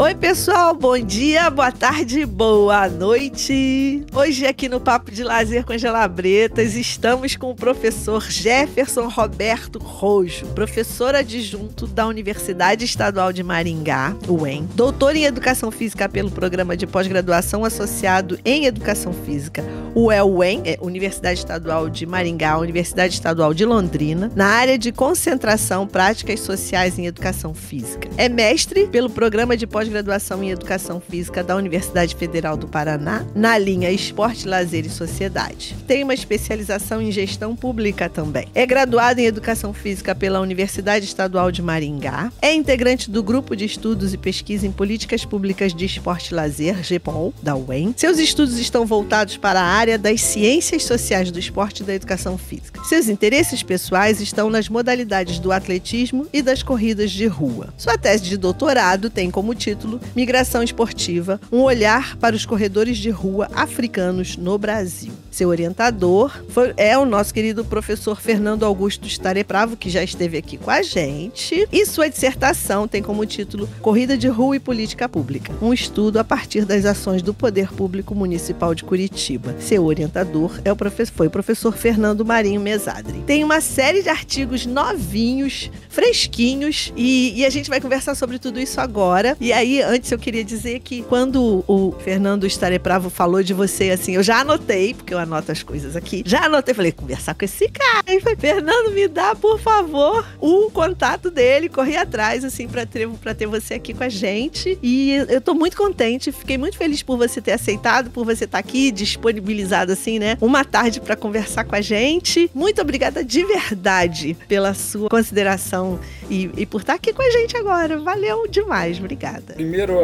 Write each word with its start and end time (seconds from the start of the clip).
Oi, 0.00 0.14
pessoal, 0.14 0.76
bom 0.76 0.96
dia, 0.96 1.50
boa 1.50 1.72
tarde, 1.72 2.24
boa 2.24 2.88
noite. 2.88 4.06
Hoje, 4.14 4.46
aqui 4.46 4.68
no 4.68 4.78
Papo 4.78 5.10
de 5.10 5.24
Lazer 5.24 5.64
com 5.64 5.72
Angela 5.72 6.06
Bretas, 6.06 6.76
estamos 6.76 7.34
com 7.34 7.50
o 7.50 7.54
professor 7.56 8.22
Jefferson 8.22 9.08
Roberto 9.08 9.80
Rojo, 9.80 10.46
professor 10.54 11.16
adjunto 11.16 11.84
da 11.84 12.06
Universidade 12.06 12.84
Estadual 12.84 13.32
de 13.32 13.42
Maringá, 13.42 14.14
UEM, 14.28 14.68
doutor 14.72 15.16
em 15.16 15.24
Educação 15.24 15.72
Física 15.72 16.08
pelo 16.08 16.30
Programa 16.30 16.76
de 16.76 16.86
Pós-Graduação 16.86 17.64
Associado 17.64 18.38
em 18.44 18.66
Educação 18.66 19.12
Física, 19.12 19.64
UEM, 19.96 20.62
é 20.64 20.78
Universidade 20.80 21.40
Estadual 21.40 21.90
de 21.90 22.06
Maringá, 22.06 22.56
Universidade 22.56 23.14
Estadual 23.14 23.52
de 23.52 23.64
Londrina, 23.64 24.30
na 24.36 24.46
área 24.46 24.78
de 24.78 24.92
concentração 24.92 25.88
Práticas 25.88 26.38
Sociais 26.38 26.96
em 27.00 27.06
Educação 27.06 27.52
Física. 27.52 28.08
É 28.16 28.28
mestre 28.28 28.86
pelo 28.86 29.10
Programa 29.10 29.56
de 29.56 29.66
Pós 29.66 29.87
pós-graduação 29.88 30.44
em 30.44 30.50
Educação 30.50 31.00
Física 31.00 31.42
da 31.42 31.56
Universidade 31.56 32.14
Federal 32.14 32.56
do 32.56 32.68
Paraná, 32.68 33.24
na 33.34 33.56
linha 33.56 33.90
Esporte, 33.90 34.46
Lazer 34.46 34.84
e 34.84 34.90
Sociedade. 34.90 35.74
Tem 35.86 36.04
uma 36.04 36.12
especialização 36.12 37.00
em 37.00 37.10
Gestão 37.10 37.56
Pública 37.56 38.08
também. 38.08 38.48
É 38.54 38.66
graduado 38.66 39.20
em 39.20 39.24
Educação 39.24 39.72
Física 39.72 40.14
pela 40.14 40.40
Universidade 40.40 41.06
Estadual 41.06 41.50
de 41.50 41.62
Maringá. 41.62 42.30
É 42.42 42.52
integrante 42.52 43.10
do 43.10 43.22
Grupo 43.22 43.56
de 43.56 43.64
Estudos 43.64 44.12
e 44.12 44.18
Pesquisa 44.18 44.66
em 44.66 44.72
Políticas 44.72 45.24
Públicas 45.24 45.74
de 45.74 45.86
Esporte 45.86 46.32
e 46.32 46.34
Lazer, 46.34 46.82
GEPOL, 46.82 47.32
da 47.42 47.56
UEM. 47.56 47.94
Seus 47.96 48.18
estudos 48.18 48.58
estão 48.58 48.84
voltados 48.84 49.38
para 49.38 49.60
a 49.60 49.64
área 49.64 49.96
das 49.96 50.20
Ciências 50.20 50.84
Sociais 50.84 51.30
do 51.30 51.38
Esporte 51.38 51.82
e 51.82 51.86
da 51.86 51.94
Educação 51.94 52.36
Física. 52.36 52.82
Seus 52.84 53.08
interesses 53.08 53.62
pessoais 53.62 54.20
estão 54.20 54.50
nas 54.50 54.68
modalidades 54.68 55.38
do 55.38 55.50
atletismo 55.50 56.26
e 56.30 56.42
das 56.42 56.62
corridas 56.62 57.10
de 57.10 57.26
rua. 57.26 57.72
Sua 57.78 57.96
tese 57.96 58.24
de 58.24 58.36
doutorado 58.36 59.08
tem 59.08 59.30
como 59.30 59.54
título 59.54 59.77
título 59.78 60.00
Migração 60.14 60.62
Esportiva: 60.62 61.40
Um 61.52 61.60
olhar 61.60 62.16
para 62.16 62.34
os 62.34 62.44
corredores 62.44 62.98
de 62.98 63.10
rua 63.10 63.48
africanos 63.54 64.36
no 64.36 64.58
Brasil. 64.58 65.12
Seu 65.30 65.50
orientador 65.50 66.42
foi, 66.48 66.74
é 66.76 66.98
o 66.98 67.04
nosso 67.04 67.32
querido 67.32 67.64
professor 67.64 68.20
Fernando 68.20 68.64
Augusto 68.64 69.06
Starepravo, 69.06 69.76
que 69.76 69.88
já 69.88 70.02
esteve 70.02 70.36
aqui 70.36 70.56
com 70.56 70.70
a 70.70 70.82
gente. 70.82 71.68
E 71.70 71.86
sua 71.86 72.08
dissertação 72.08 72.88
tem 72.88 73.00
como 73.02 73.24
título 73.24 73.68
Corrida 73.80 74.18
de 74.18 74.26
Rua 74.26 74.56
e 74.56 74.60
Política 74.60 75.08
Pública: 75.08 75.52
Um 75.62 75.72
estudo 75.72 76.18
a 76.18 76.24
partir 76.24 76.64
das 76.64 76.84
ações 76.84 77.22
do 77.22 77.32
Poder 77.32 77.72
Público 77.72 78.14
Municipal 78.14 78.74
de 78.74 78.82
Curitiba. 78.82 79.54
Seu 79.60 79.84
orientador 79.84 80.58
é 80.64 80.72
o 80.72 80.76
professor, 80.76 81.14
foi 81.14 81.26
o 81.28 81.30
professor 81.30 81.76
Fernando 81.76 82.24
Marinho 82.24 82.60
Mesadri. 82.60 83.22
Tem 83.26 83.44
uma 83.44 83.60
série 83.60 84.02
de 84.02 84.08
artigos 84.08 84.66
novinhos, 84.66 85.70
fresquinhos, 85.88 86.92
e, 86.96 87.34
e 87.36 87.46
a 87.46 87.50
gente 87.50 87.70
vai 87.70 87.80
conversar 87.80 88.16
sobre 88.16 88.38
tudo 88.38 88.58
isso 88.58 88.80
agora. 88.80 89.36
E 89.40 89.52
aí 89.52 89.67
aí, 89.68 89.82
antes 89.82 90.10
eu 90.10 90.18
queria 90.18 90.42
dizer 90.42 90.80
que 90.80 91.02
quando 91.02 91.64
o 91.66 91.92
Fernando 92.00 92.46
Estarepravo 92.46 93.10
falou 93.10 93.42
de 93.42 93.52
você, 93.52 93.90
assim, 93.90 94.14
eu 94.14 94.22
já 94.22 94.40
anotei, 94.40 94.94
porque 94.94 95.12
eu 95.12 95.18
anoto 95.18 95.52
as 95.52 95.62
coisas 95.62 95.94
aqui, 95.94 96.22
já 96.24 96.44
anotei, 96.44 96.74
falei, 96.74 96.92
conversar 96.92 97.34
com 97.34 97.44
esse 97.44 97.68
cara. 97.68 98.04
Aí 98.06 98.20
foi, 98.20 98.36
Fernando, 98.36 98.90
me 98.92 99.06
dá, 99.06 99.34
por 99.34 99.58
favor, 99.58 100.24
o 100.40 100.70
contato 100.70 101.30
dele, 101.30 101.68
corri 101.68 101.96
atrás, 101.96 102.44
assim, 102.44 102.66
pra 102.66 102.86
ter, 102.86 103.08
pra 103.08 103.34
ter 103.34 103.46
você 103.46 103.74
aqui 103.74 103.92
com 103.92 104.04
a 104.04 104.08
gente. 104.08 104.78
E 104.82 105.12
eu 105.28 105.40
tô 105.40 105.54
muito 105.54 105.76
contente, 105.76 106.32
fiquei 106.32 106.56
muito 106.56 106.76
feliz 106.76 107.02
por 107.02 107.18
você 107.18 107.40
ter 107.40 107.52
aceitado, 107.52 108.10
por 108.10 108.24
você 108.24 108.44
estar 108.44 108.58
tá 108.62 108.68
aqui, 108.68 108.90
disponibilizado, 108.90 109.92
assim, 109.92 110.18
né, 110.18 110.38
uma 110.40 110.64
tarde 110.64 111.00
para 111.00 111.16
conversar 111.16 111.64
com 111.64 111.74
a 111.74 111.80
gente. 111.80 112.50
Muito 112.54 112.80
obrigada 112.80 113.24
de 113.24 113.44
verdade 113.44 114.36
pela 114.48 114.72
sua 114.74 115.08
consideração 115.08 115.98
e, 116.30 116.50
e 116.56 116.66
por 116.66 116.80
estar 116.80 116.94
tá 116.94 116.96
aqui 116.96 117.12
com 117.12 117.22
a 117.22 117.30
gente 117.30 117.56
agora. 117.56 117.98
Valeu 117.98 118.46
demais, 118.48 118.98
obrigada. 118.98 119.47
Primeiro, 119.54 119.98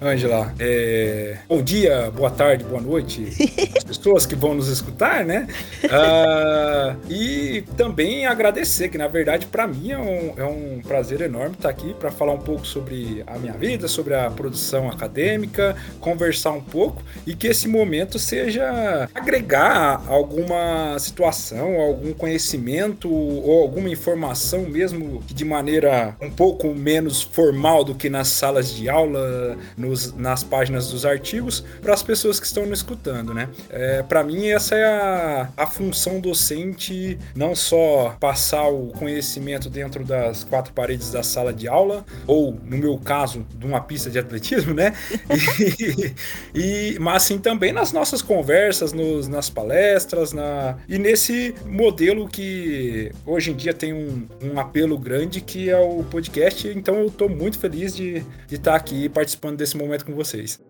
Angela, 0.00 0.54
é... 0.58 1.38
bom 1.48 1.62
dia, 1.62 2.10
boa 2.10 2.30
tarde, 2.30 2.64
boa 2.64 2.80
noite, 2.80 3.26
as 3.76 3.84
pessoas 3.84 4.26
que 4.26 4.34
vão 4.34 4.54
nos 4.54 4.68
escutar, 4.68 5.24
né? 5.24 5.46
Uh, 5.84 6.96
e 7.10 7.64
também 7.76 8.26
agradecer, 8.26 8.88
que 8.88 8.98
na 8.98 9.08
verdade 9.08 9.46
para 9.46 9.66
mim 9.66 9.90
é 9.90 9.98
um, 9.98 10.34
é 10.36 10.44
um 10.44 10.80
prazer 10.86 11.20
enorme 11.20 11.54
estar 11.54 11.68
aqui 11.68 11.94
para 11.94 12.10
falar 12.10 12.32
um 12.32 12.40
pouco 12.40 12.66
sobre 12.66 13.22
a 13.26 13.38
minha 13.38 13.54
vida, 13.54 13.88
sobre 13.88 14.14
a 14.14 14.30
produção 14.30 14.88
acadêmica, 14.88 15.76
conversar 16.00 16.52
um 16.52 16.62
pouco 16.62 17.02
e 17.26 17.34
que 17.34 17.46
esse 17.46 17.68
momento 17.68 18.18
seja 18.18 19.08
agregar 19.14 20.02
alguma 20.06 20.98
situação, 20.98 21.80
algum 21.80 22.12
conhecimento 22.12 23.10
ou 23.10 23.62
alguma 23.62 23.88
informação 23.88 24.62
mesmo 24.62 25.22
que 25.26 25.34
de 25.34 25.44
maneira 25.44 26.16
um 26.20 26.30
pouco 26.30 26.74
menos 26.74 27.22
formal 27.22 27.84
do 27.84 27.94
que 27.94 28.08
nas 28.08 28.28
salas 28.28 28.74
de 28.74 28.81
aula, 28.88 29.56
nos, 29.76 30.12
nas 30.14 30.42
páginas 30.42 30.90
dos 30.90 31.04
artigos, 31.04 31.64
para 31.80 31.94
as 31.94 32.02
pessoas 32.02 32.38
que 32.38 32.46
estão 32.46 32.66
nos 32.66 32.80
escutando, 32.80 33.32
né? 33.32 33.48
É, 33.70 34.02
para 34.02 34.22
mim, 34.22 34.48
essa 34.48 34.74
é 34.74 34.84
a, 34.84 35.48
a 35.56 35.66
função 35.66 36.20
docente, 36.20 37.18
não 37.34 37.54
só 37.54 38.16
passar 38.18 38.68
o 38.68 38.88
conhecimento 38.88 39.70
dentro 39.70 40.04
das 40.04 40.44
quatro 40.44 40.72
paredes 40.72 41.10
da 41.10 41.22
sala 41.22 41.52
de 41.52 41.68
aula, 41.68 42.04
ou, 42.26 42.58
no 42.64 42.76
meu 42.76 42.98
caso, 42.98 43.46
de 43.54 43.66
uma 43.66 43.80
pista 43.80 44.10
de 44.10 44.18
atletismo, 44.18 44.74
né? 44.74 44.92
E, 45.72 46.14
e 46.54 46.98
mas 46.98 47.22
sim 47.24 47.38
também 47.38 47.72
nas 47.72 47.92
nossas 47.92 48.20
conversas, 48.20 48.92
nos, 48.92 49.28
nas 49.28 49.48
palestras, 49.48 50.32
na, 50.32 50.76
e 50.88 50.98
nesse 50.98 51.54
modelo 51.66 52.28
que 52.28 53.12
hoje 53.24 53.50
em 53.50 53.54
dia 53.54 53.72
tem 53.72 53.92
um, 53.92 54.26
um 54.42 54.58
apelo 54.58 54.98
grande, 54.98 55.40
que 55.40 55.70
é 55.70 55.78
o 55.78 56.02
podcast. 56.04 56.68
Então 56.68 56.96
eu 56.96 57.06
estou 57.06 57.28
muito 57.28 57.58
feliz 57.58 57.94
de 57.94 58.24
estar 58.50 58.71
aqui 58.74 59.08
participando 59.08 59.56
desse 59.56 59.76
momento 59.76 60.04
com 60.04 60.14
vocês. 60.14 60.60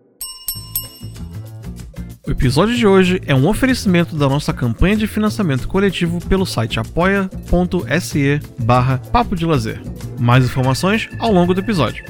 O 2.25 2.31
episódio 2.31 2.73
de 2.73 2.87
hoje 2.87 3.21
é 3.27 3.35
um 3.35 3.47
oferecimento 3.49 4.15
da 4.15 4.29
nossa 4.29 4.53
campanha 4.53 4.95
de 4.95 5.07
financiamento 5.07 5.67
coletivo 5.67 6.25
pelo 6.25 6.45
site 6.45 6.79
apoia.se 6.79 8.39
barra 8.59 8.97
Papo 8.97 9.35
de 9.35 9.45
Lazer. 9.45 9.81
Mais 10.17 10.45
informações 10.45 11.09
ao 11.19 11.33
longo 11.33 11.53
do 11.53 11.59
episódio. 11.59 12.05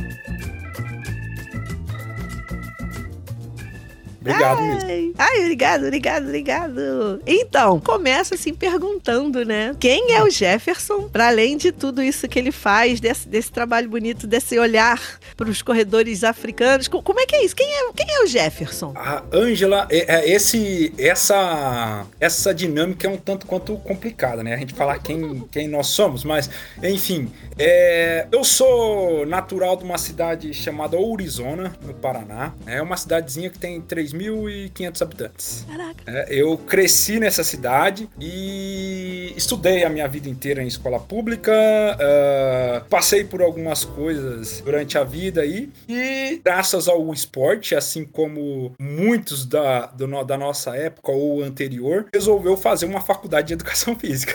Obrigado 4.24 4.60
ai, 4.60 4.68
mesmo. 4.68 5.14
Ai, 5.18 5.40
obrigado, 5.42 5.84
obrigado, 5.84 6.24
obrigado. 6.24 7.22
Então, 7.28 7.80
começa 7.82 8.36
assim 8.36 8.54
perguntando, 8.54 9.44
né? 9.44 9.76
Quem 9.78 10.14
é 10.14 10.24
o 10.24 10.30
Jefferson, 10.30 11.10
para 11.10 11.28
além 11.28 11.58
de 11.58 11.74
tudo 11.74 12.02
isso 12.02 12.28
que 12.30 12.40
ele 12.40 12.52
faz, 12.52 13.02
desse, 13.02 13.28
desse 13.28 13.52
trabalho 13.52 13.90
bonito, 13.90 14.26
desse 14.26 14.58
olhar 14.58 15.02
para 15.36 15.50
os 15.50 15.62
corredores 15.62 16.24
africanos? 16.24 16.88
Como 16.88 17.20
é 17.20 17.26
que 17.26 17.36
é 17.36 17.44
isso? 17.44 17.54
Quem 17.54 17.68
é, 17.68 17.92
quem 17.94 18.16
é 18.16 18.24
o 18.24 18.28
Jefferson? 18.28 18.94
A 18.96 19.24
Ângela, 19.34 19.88
é, 19.92 20.16
é, 20.16 20.30
esse, 20.30 20.94
essa, 20.98 22.06
essa 22.18 22.54
dinâmica 22.54 23.06
é 23.06 23.10
um 23.10 23.18
tanto 23.18 23.46
quanto 23.46 23.76
complicada, 23.78 24.42
né? 24.42 24.54
A 24.54 24.58
gente 24.58 24.74
falar 24.74 25.00
quem, 25.00 25.42
quem 25.52 25.68
nós 25.68 25.88
somos, 25.88 26.24
mas, 26.24 26.50
enfim, 26.82 27.30
é, 27.60 28.26
eu 28.32 28.44
sou 28.46 29.26
natural 29.26 29.76
de 29.76 29.84
uma 29.84 29.98
cidade 29.98 30.54
chamada 30.54 30.96
Ourizona, 30.96 31.76
no 31.82 31.94
Paraná. 31.94 32.54
É 32.66 32.82
uma 32.82 32.96
cidadezinha 32.96 33.50
que 33.50 33.60
tem 33.60 33.82
3 33.82 34.13
3.500 34.14 35.02
habitantes. 35.02 35.66
Caraca. 35.68 36.04
É, 36.06 36.28
eu 36.30 36.58
cresci 36.58 37.20
nessa 37.20 37.44
cidade 37.44 38.08
e 38.20 39.34
estudei 39.36 39.84
a 39.84 39.90
minha 39.90 40.08
vida 40.08 40.30
inteira 40.30 40.62
em 40.62 40.68
escola 40.68 41.00
pública, 41.00 41.52
uh, 41.52 42.86
passei 42.86 43.24
por 43.24 43.42
algumas 43.42 43.84
coisas 43.84 44.62
durante 44.62 44.98
a 44.98 45.04
vida 45.04 45.42
aí 45.42 45.70
e 45.88 46.40
graças 46.44 46.88
ao 46.88 47.12
esporte, 47.14 47.76
assim 47.76 48.06
como 48.06 48.74
muitos 48.80 49.46
da, 49.46 49.88
do, 49.88 50.24
da 50.24 50.38
nossa 50.38 50.76
época 50.76 51.12
ou 51.12 51.44
anterior, 51.44 52.06
resolveu 52.14 52.56
fazer 52.56 52.86
uma 52.86 53.02
faculdade 53.02 53.48
de 53.48 53.54
educação 53.54 53.96
física. 54.00 54.34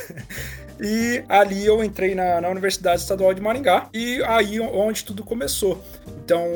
E 0.80 1.24
ali 1.28 1.66
eu 1.66 1.82
entrei 1.82 2.14
na, 2.14 2.40
na 2.40 2.48
Universidade 2.48 3.00
Estadual 3.00 3.34
de 3.34 3.40
Maringá 3.40 3.88
e 3.92 4.22
aí 4.24 4.60
onde 4.60 5.04
tudo 5.04 5.24
começou. 5.24 5.82
Então, 6.06 6.46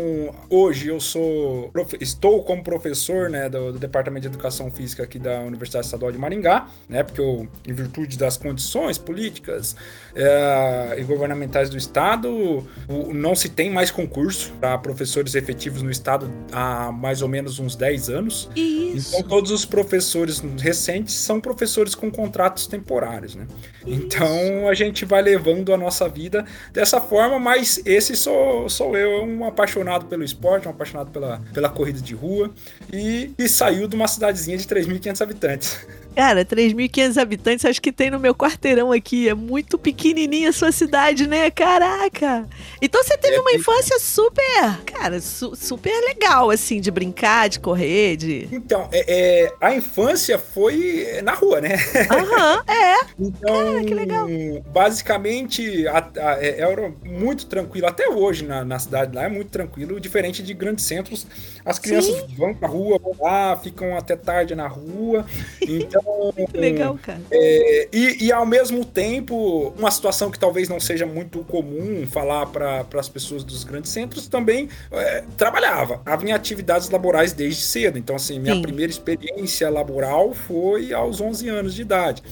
hoje 0.51 0.89
eu 0.89 1.01
sou 1.01 1.73
estou 2.01 2.43
como 2.43 2.63
professor, 2.63 3.12
né, 3.29 3.49
do, 3.49 3.73
do, 3.73 3.79
Departamento 3.79 4.23
de 4.23 4.29
Educação 4.29 4.71
Física 4.71 5.03
aqui 5.03 5.19
da 5.19 5.41
Universidade 5.41 5.87
Estadual 5.87 6.13
de 6.13 6.19
Maringá, 6.19 6.69
né, 6.89 7.03
porque 7.03 7.21
eu, 7.21 7.49
em 7.67 7.73
virtude 7.73 8.19
das 8.19 8.37
condições 8.37 8.99
políticas 8.99 9.77
é, 10.15 10.97
e 10.99 11.05
governamentais 11.05 11.71
do 11.71 11.77
estado, 11.77 12.67
o, 12.89 13.15
não 13.15 13.35
se 13.35 13.49
tem 13.49 13.71
mais 13.71 13.91
concurso 13.91 14.53
para 14.61 14.77
professores 14.79 15.35
efetivos 15.35 15.83
no 15.83 15.91
estado 15.91 16.31
há 16.53 16.93
mais 16.93 17.23
ou 17.23 17.29
menos 17.29 17.59
uns 17.59 17.77
10 17.77 18.11
anos. 18.11 18.49
Isso. 18.55 19.17
Então, 19.17 19.29
todos 19.29 19.51
os 19.51 19.65
professores 19.65 20.43
recentes 20.59 21.15
são 21.15 21.41
professores 21.41 21.95
com 21.95 22.11
contratos 22.11 22.67
temporários, 22.67 23.35
né? 23.35 23.47
Isso. 23.87 24.05
Então 24.05 24.69
a 24.69 24.75
gente 24.75 25.05
vai 25.05 25.23
levando 25.23 25.73
a 25.73 25.77
nossa 25.77 26.09
vida 26.09 26.45
dessa 26.73 27.01
forma, 27.01 27.39
mas 27.39 27.81
esse 27.85 28.17
sou, 28.17 28.69
sou 28.69 28.97
eu, 28.97 29.25
um 29.25 29.45
apaixonado 29.45 30.07
pelo 30.07 30.23
esporte, 30.23 30.69
um 30.69 30.71
apaixonado 30.71 31.11
pela, 31.11 31.41
pela 31.53 31.69
corrida 31.69 32.01
de 32.01 32.15
rua 32.15 32.51
e, 32.93 33.33
e 33.39 33.49
saiu 33.49 33.89
de 33.89 33.97
uma 33.97 34.07
cidadezinha 34.07 34.57
de 34.57 34.67
3.500 34.67 35.21
habitantes. 35.21 35.87
Cara, 36.15 36.45
3.500 36.45 37.17
habitantes, 37.21 37.65
acho 37.65 37.81
que 37.81 37.91
tem 37.93 38.11
no 38.11 38.21
meu 38.21 38.35
quarteirão 38.35 38.93
aqui. 38.93 39.29
É 39.29 39.35
muito 39.35 39.79
pequenininha 39.79 40.51
a 40.51 40.53
sua 40.53 40.71
cidade, 40.73 41.27
né? 41.27 41.51
Caraca! 41.51 42.47
Então 42.81 43.03
você 43.03 43.17
teve 43.17 43.37
É 43.37 43.41
uma 43.41 43.53
infância 43.53 43.99
super, 43.99 44.79
cara, 44.85 45.21
su- 45.21 45.55
super 45.57 45.93
legal, 46.05 46.51
assim, 46.51 46.81
de 46.81 46.91
brincar, 46.91 47.49
de 47.49 47.61
correr, 47.61 48.17
de. 48.17 48.49
Então, 48.53 48.89
é, 48.93 49.45
é, 49.45 49.53
a 49.61 49.75
infância 49.75 50.39
foi 50.39 51.07
na 51.25 51.33
rua, 51.33 51.61
né? 51.61 51.77
Aham, 52.11 52.63
é. 52.69 52.97
Então, 53.19 53.85
que 53.85 53.95
legal. 53.95 54.27
basicamente, 54.73 55.87
a- 55.89 56.11
a- 56.17 56.39
é- 56.45 56.61
era 56.61 56.93
muito 57.05 57.47
tranquilo. 57.47 57.87
Até 57.87 58.09
hoje 58.09 58.45
na, 58.45 58.65
na 58.65 58.79
cidade 58.79 59.15
lá 59.17 59.25
é 59.25 59.29
muito 59.29 59.51
tranquilo, 59.51 59.99
diferente 60.01 60.43
de 60.43 60.53
grandes 60.55 60.85
centros. 60.85 61.27
As 61.65 61.79
crianças 61.79 62.25
vão 62.37 62.55
pra 62.55 62.69
rua, 62.69 62.99
vão 62.99 63.15
lá, 63.21 63.57
ficam 63.57 63.97
até 63.97 64.17
tarde 64.17 64.55
na 64.55 64.67
rua. 64.69 65.25
Então, 65.61 66.02
Que 66.51 66.57
legal, 66.57 66.99
cara. 67.03 67.21
É, 67.31 67.89
e, 67.93 68.27
e 68.27 68.33
ao 68.33 68.47
mesmo 68.47 68.85
tempo, 68.85 69.73
uma 69.79 69.91
situação 69.91 70.31
que 70.31 70.39
talvez 70.39 70.69
não 70.69 70.81
seja 70.81 71.07
muito 71.07 71.41
comum 71.45 72.07
falar 72.07 72.47
para 72.47 72.87
as 72.95 73.09
pessoas 73.09 73.45
dos 73.45 73.65
grandes 73.65 73.91
centros, 73.91 74.27
também 74.27 74.69
é, 74.91 75.25
trabalhava. 75.37 76.01
Havia 76.05 76.35
atividades 76.35 76.91
laborais 76.91 77.33
desde 77.33 77.63
cedo. 77.63 77.99
Então, 77.99 78.17
assim, 78.17 78.39
minha 78.39 78.55
Sim. 78.55 78.63
primeira 78.63 78.91
experiência 78.91 79.69
laboral 79.71 80.33
foi 80.35 80.93
aos 80.93 81.21
11 81.21 81.49
anos 81.49 81.75
de 81.75 81.83
idade. 81.83 82.23